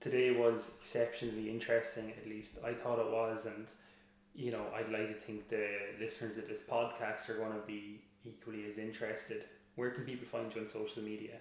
today 0.03 0.33
was 0.33 0.73
exceptionally 0.81 1.49
interesting, 1.49 2.13
at 2.21 2.29
least 2.29 2.59
I 2.65 2.75
thought 2.75 2.99
it 2.99 3.11
was, 3.11 3.47
and 3.47 3.67
you 4.35 4.51
know, 4.51 4.65
I'd 4.75 4.91
like 4.91 5.09
to 5.09 5.15
think 5.15 5.49
the 5.49 5.67
listeners 6.01 6.39
of 6.39 6.49
this 6.49 6.61
podcast 6.61 7.29
are 7.31 7.35
going 7.35 7.53
to 7.53 7.67
be 7.67 8.01
equally 8.25 8.65
as 8.69 8.79
interested. 8.79 9.45
Where 9.77 9.91
can 9.91 10.05
people 10.05 10.27
find 10.27 10.53
you 10.55 10.63
on 10.63 10.69
social 10.69 11.03
media? 11.03 11.37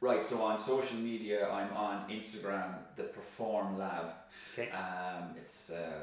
Right, 0.00 0.24
so 0.24 0.42
on 0.42 0.58
social 0.58 0.96
media, 0.96 1.48
I'm 1.48 1.72
on 1.76 2.08
Instagram, 2.10 2.74
the 2.96 3.04
Perform 3.04 3.78
Lab. 3.78 4.06
Okay. 4.54 4.70
Um, 4.70 5.34
it's 5.36 5.70
a 5.70 6.02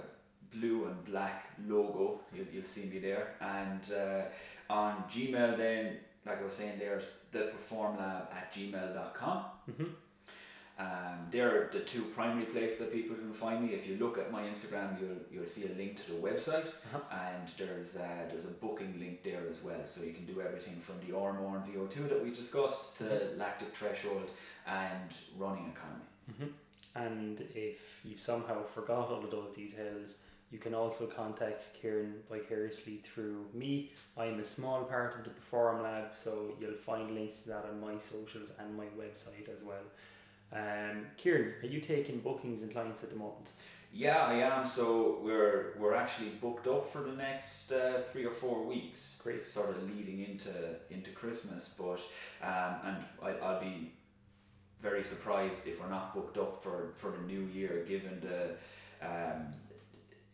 blue 0.53 0.85
and 0.85 1.03
black 1.05 1.51
logo. 1.67 2.21
You'll, 2.33 2.45
you'll 2.53 2.63
see 2.63 2.85
me 2.85 2.99
there. 2.99 3.33
And 3.41 3.81
uh, 3.91 4.73
on 4.73 5.03
Gmail, 5.09 5.57
then, 5.57 5.97
like 6.25 6.39
I 6.41 6.43
was 6.43 6.53
saying, 6.53 6.73
there's 6.79 7.17
the 7.31 7.49
Perform 7.55 7.97
Lab 7.97 8.29
at 8.35 8.53
gmail.com. 8.53 9.45
Mhm. 9.71 9.89
Um, 10.79 11.27
they're 11.31 11.69
the 11.73 11.79
two 11.79 12.03
primary 12.15 12.45
places 12.45 12.77
that 12.79 12.93
people 12.93 13.15
can 13.15 13.33
find 13.33 13.63
me. 13.63 13.73
If 13.73 13.87
you 13.87 13.97
look 13.97 14.19
at 14.19 14.31
my 14.31 14.43
Instagram, 14.43 14.99
you'll 15.01 15.17
you'll 15.31 15.47
see 15.47 15.65
a 15.65 15.73
link 15.75 15.97
to 16.05 16.11
the 16.11 16.17
website, 16.19 16.67
Uh-huh. 16.67 16.99
and 17.11 17.49
there's 17.57 17.97
uh, 17.97 18.25
there's 18.29 18.45
a 18.45 18.55
booking 18.63 18.99
link 18.99 19.23
there 19.23 19.41
as 19.49 19.63
well. 19.63 19.83
So 19.83 20.03
you 20.03 20.13
can 20.13 20.25
do 20.25 20.39
everything 20.39 20.79
from 20.79 20.99
the 21.05 21.13
RMR 21.13 21.55
and 21.57 21.65
VO2 21.65 22.09
that 22.09 22.23
we 22.23 22.29
discussed 22.31 22.97
to 22.99 23.05
lactic 23.37 23.75
threshold 23.75 24.29
and 24.67 25.09
running 25.37 25.73
economy. 25.75 26.53
And 26.95 27.41
if 27.55 28.01
you 28.03 28.17
somehow 28.17 28.63
forgot 28.63 29.09
all 29.09 29.23
of 29.23 29.31
those 29.31 29.51
details, 29.55 30.15
you 30.51 30.57
can 30.59 30.73
also 30.73 31.05
contact 31.07 31.63
Ciaran 31.81 32.15
vicariously 32.29 32.97
through 32.97 33.45
me. 33.53 33.91
I'm 34.17 34.39
a 34.39 34.45
small 34.45 34.83
part 34.85 35.15
of 35.17 35.23
the 35.23 35.29
Perform 35.29 35.83
Lab, 35.83 36.15
so 36.15 36.53
you'll 36.59 36.73
find 36.91 37.11
links 37.11 37.41
to 37.41 37.49
that 37.49 37.65
on 37.71 37.79
my 37.81 37.97
socials 37.99 38.49
and 38.59 38.75
my 38.75 38.85
website 39.03 39.47
as 39.55 39.63
well. 39.63 39.85
Um, 40.51 41.07
Ciaran, 41.17 41.53
are 41.61 41.67
you 41.67 41.81
taking 41.81 42.19
bookings 42.19 42.61
and 42.61 42.71
clients 42.71 43.03
at 43.03 43.09
the 43.09 43.17
moment? 43.17 43.49
Yeah, 43.93 44.17
I 44.17 44.33
am. 44.33 44.65
So 44.65 45.19
we're 45.23 45.73
we're 45.79 45.95
actually 45.95 46.29
booked 46.41 46.67
up 46.67 46.91
for 46.91 47.01
the 47.01 47.13
next 47.13 47.71
uh, 47.71 48.01
three 48.05 48.25
or 48.25 48.31
four 48.31 48.63
weeks. 48.63 49.19
Great. 49.23 49.45
Sort 49.45 49.69
of 49.69 49.83
leading 49.95 50.23
into 50.23 50.51
into 50.89 51.11
Christmas, 51.11 51.73
but 51.77 51.99
um, 52.43 52.75
and 52.85 52.97
I, 53.23 53.31
I'll 53.41 53.61
be 53.61 53.91
very 54.79 55.03
surprised 55.03 55.67
if 55.67 55.81
we're 55.81 55.89
not 55.89 56.13
booked 56.13 56.37
up 56.37 56.61
for, 56.61 56.93
for 56.97 57.11
the 57.11 57.21
new 57.25 57.47
year, 57.51 57.83
given 57.87 58.21
the 58.21 58.55
um, 59.05 59.47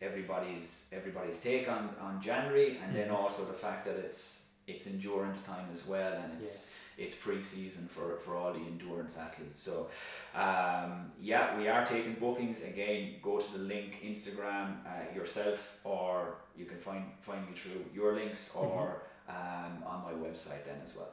everybody's 0.02 0.88
everybody's 0.92 1.40
take 1.40 1.68
on, 1.68 1.90
on 2.00 2.20
January, 2.20 2.78
and 2.84 2.94
then 2.94 3.10
also 3.10 3.44
the 3.44 3.52
fact 3.52 3.84
that 3.86 3.96
it's 3.96 4.46
it's 4.66 4.86
endurance 4.86 5.42
time 5.42 5.66
as 5.72 5.86
well, 5.86 6.12
and 6.12 6.32
it's 6.40 6.78
it's 6.96 7.14
pre-season 7.14 7.88
for, 7.88 8.16
for 8.18 8.36
all 8.36 8.52
the 8.52 8.60
endurance 8.60 9.16
athletes. 9.16 9.60
So, 9.60 9.88
um, 10.34 11.12
yeah, 11.20 11.56
we 11.58 11.68
are 11.68 11.84
taking 11.84 12.14
bookings. 12.14 12.62
Again, 12.62 13.14
go 13.22 13.38
to 13.38 13.52
the 13.52 13.58
link 13.58 14.00
Instagram 14.04 14.76
uh, 14.86 15.14
yourself, 15.14 15.78
or 15.84 16.36
you 16.56 16.64
can 16.64 16.78
find 16.78 17.04
find 17.20 17.48
me 17.48 17.54
through 17.54 17.84
your 17.94 18.14
links 18.14 18.54
or 18.54 19.02
um, 19.28 19.82
on 19.86 20.04
my 20.04 20.12
website 20.12 20.64
then 20.64 20.80
as 20.84 20.94
well. 20.96 21.12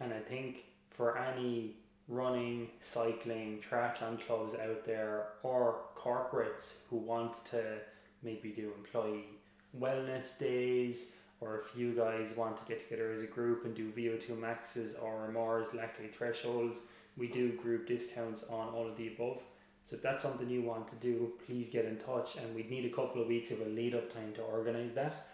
And 0.00 0.12
I 0.12 0.18
think 0.18 0.64
for 0.90 1.18
any 1.18 1.76
running, 2.08 2.68
cycling, 2.80 3.62
triathlon 3.68 4.18
clubs 4.26 4.54
out 4.54 4.84
there 4.84 5.28
or 5.42 5.76
corporates 5.96 6.78
who 6.88 6.96
want 6.96 7.44
to 7.44 7.62
maybe 8.22 8.50
do 8.50 8.72
employee 8.76 9.26
wellness 9.78 10.38
days, 10.38 11.14
or 11.40 11.56
if 11.56 11.76
you 11.76 11.92
guys 11.92 12.36
want 12.36 12.56
to 12.56 12.64
get 12.64 12.82
together 12.82 13.12
as 13.12 13.22
a 13.22 13.26
group 13.26 13.64
and 13.64 13.74
do 13.74 13.90
VO2 13.90 14.38
maxes 14.38 14.94
or 14.96 15.30
MRs, 15.32 15.68
lactate 15.68 16.12
thresholds, 16.12 16.80
we 17.16 17.28
do 17.28 17.52
group 17.52 17.86
discounts 17.86 18.44
on 18.44 18.68
all 18.68 18.86
of 18.86 18.96
the 18.96 19.08
above. 19.08 19.40
So 19.86 19.96
if 19.96 20.02
that's 20.02 20.22
something 20.22 20.48
you 20.48 20.62
want 20.62 20.86
to 20.88 20.96
do, 20.96 21.32
please 21.46 21.68
get 21.68 21.84
in 21.84 21.96
touch 21.96 22.36
and 22.36 22.54
we'd 22.54 22.70
need 22.70 22.84
a 22.84 22.94
couple 22.94 23.20
of 23.20 23.28
weeks 23.28 23.50
of 23.50 23.60
a 23.60 23.64
lead 23.64 23.94
up 23.94 24.12
time 24.12 24.32
to 24.34 24.42
organise 24.42 24.92
that. 24.92 25.28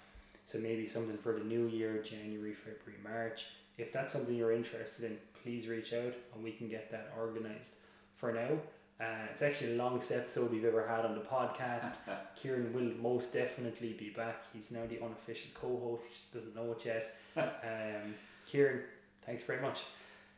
So 0.45 0.59
maybe 0.59 0.87
something 0.87 1.19
for 1.19 1.33
the 1.33 1.45
new 1.45 1.67
year, 1.67 2.03
January, 2.03 2.55
February, 2.55 3.03
March. 3.03 3.49
If 3.77 3.93
that's 3.93 4.13
something 4.13 4.35
you're 4.35 4.53
interested 4.53 5.11
in, 5.11 5.19
please 5.43 5.67
reach 5.67 5.93
out 5.93 6.15
and 6.35 6.43
we 6.43 6.53
can 6.53 6.69
get 6.69 6.91
that 6.93 7.13
organised. 7.19 7.75
For 8.15 8.33
now, 8.33 8.59
uh, 9.01 9.05
it's 9.31 9.43
actually 9.43 9.73
the 9.73 9.83
longest 9.83 10.11
episode 10.13 10.51
we've 10.51 10.65
ever 10.65 10.87
had 10.87 11.05
on 11.05 11.15
the 11.15 11.21
podcast. 11.21 11.97
Ciaran 12.41 12.73
will 12.73 12.93
most 13.01 13.33
definitely 13.33 13.93
be 13.93 14.11
back. 14.11 14.45
He's 14.53 14.71
now 14.71 14.87
the 14.89 15.03
unofficial 15.05 15.51
co-host. 15.55 16.07
He 16.09 16.39
doesn't 16.39 16.55
know 16.55 16.73
it 16.73 16.85
yet. 16.85 17.15
Um, 17.37 18.15
Ciaran, 18.51 18.81
thanks 19.27 19.43
very 19.43 19.61
much. 19.61 19.81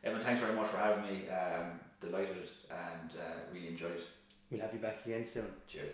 Evan, 0.03 0.19
thanks 0.21 0.41
very 0.41 0.53
much 0.53 0.67
for 0.67 0.77
having 0.77 1.03
me. 1.03 1.29
Um, 1.29 1.79
delighted 2.01 2.49
and 2.69 3.11
uh, 3.11 3.53
really 3.53 3.67
enjoyed. 3.67 4.01
We'll 4.49 4.61
have 4.61 4.73
you 4.73 4.79
back 4.79 5.05
again 5.05 5.23
soon. 5.23 5.45
Cheers. 5.67 5.93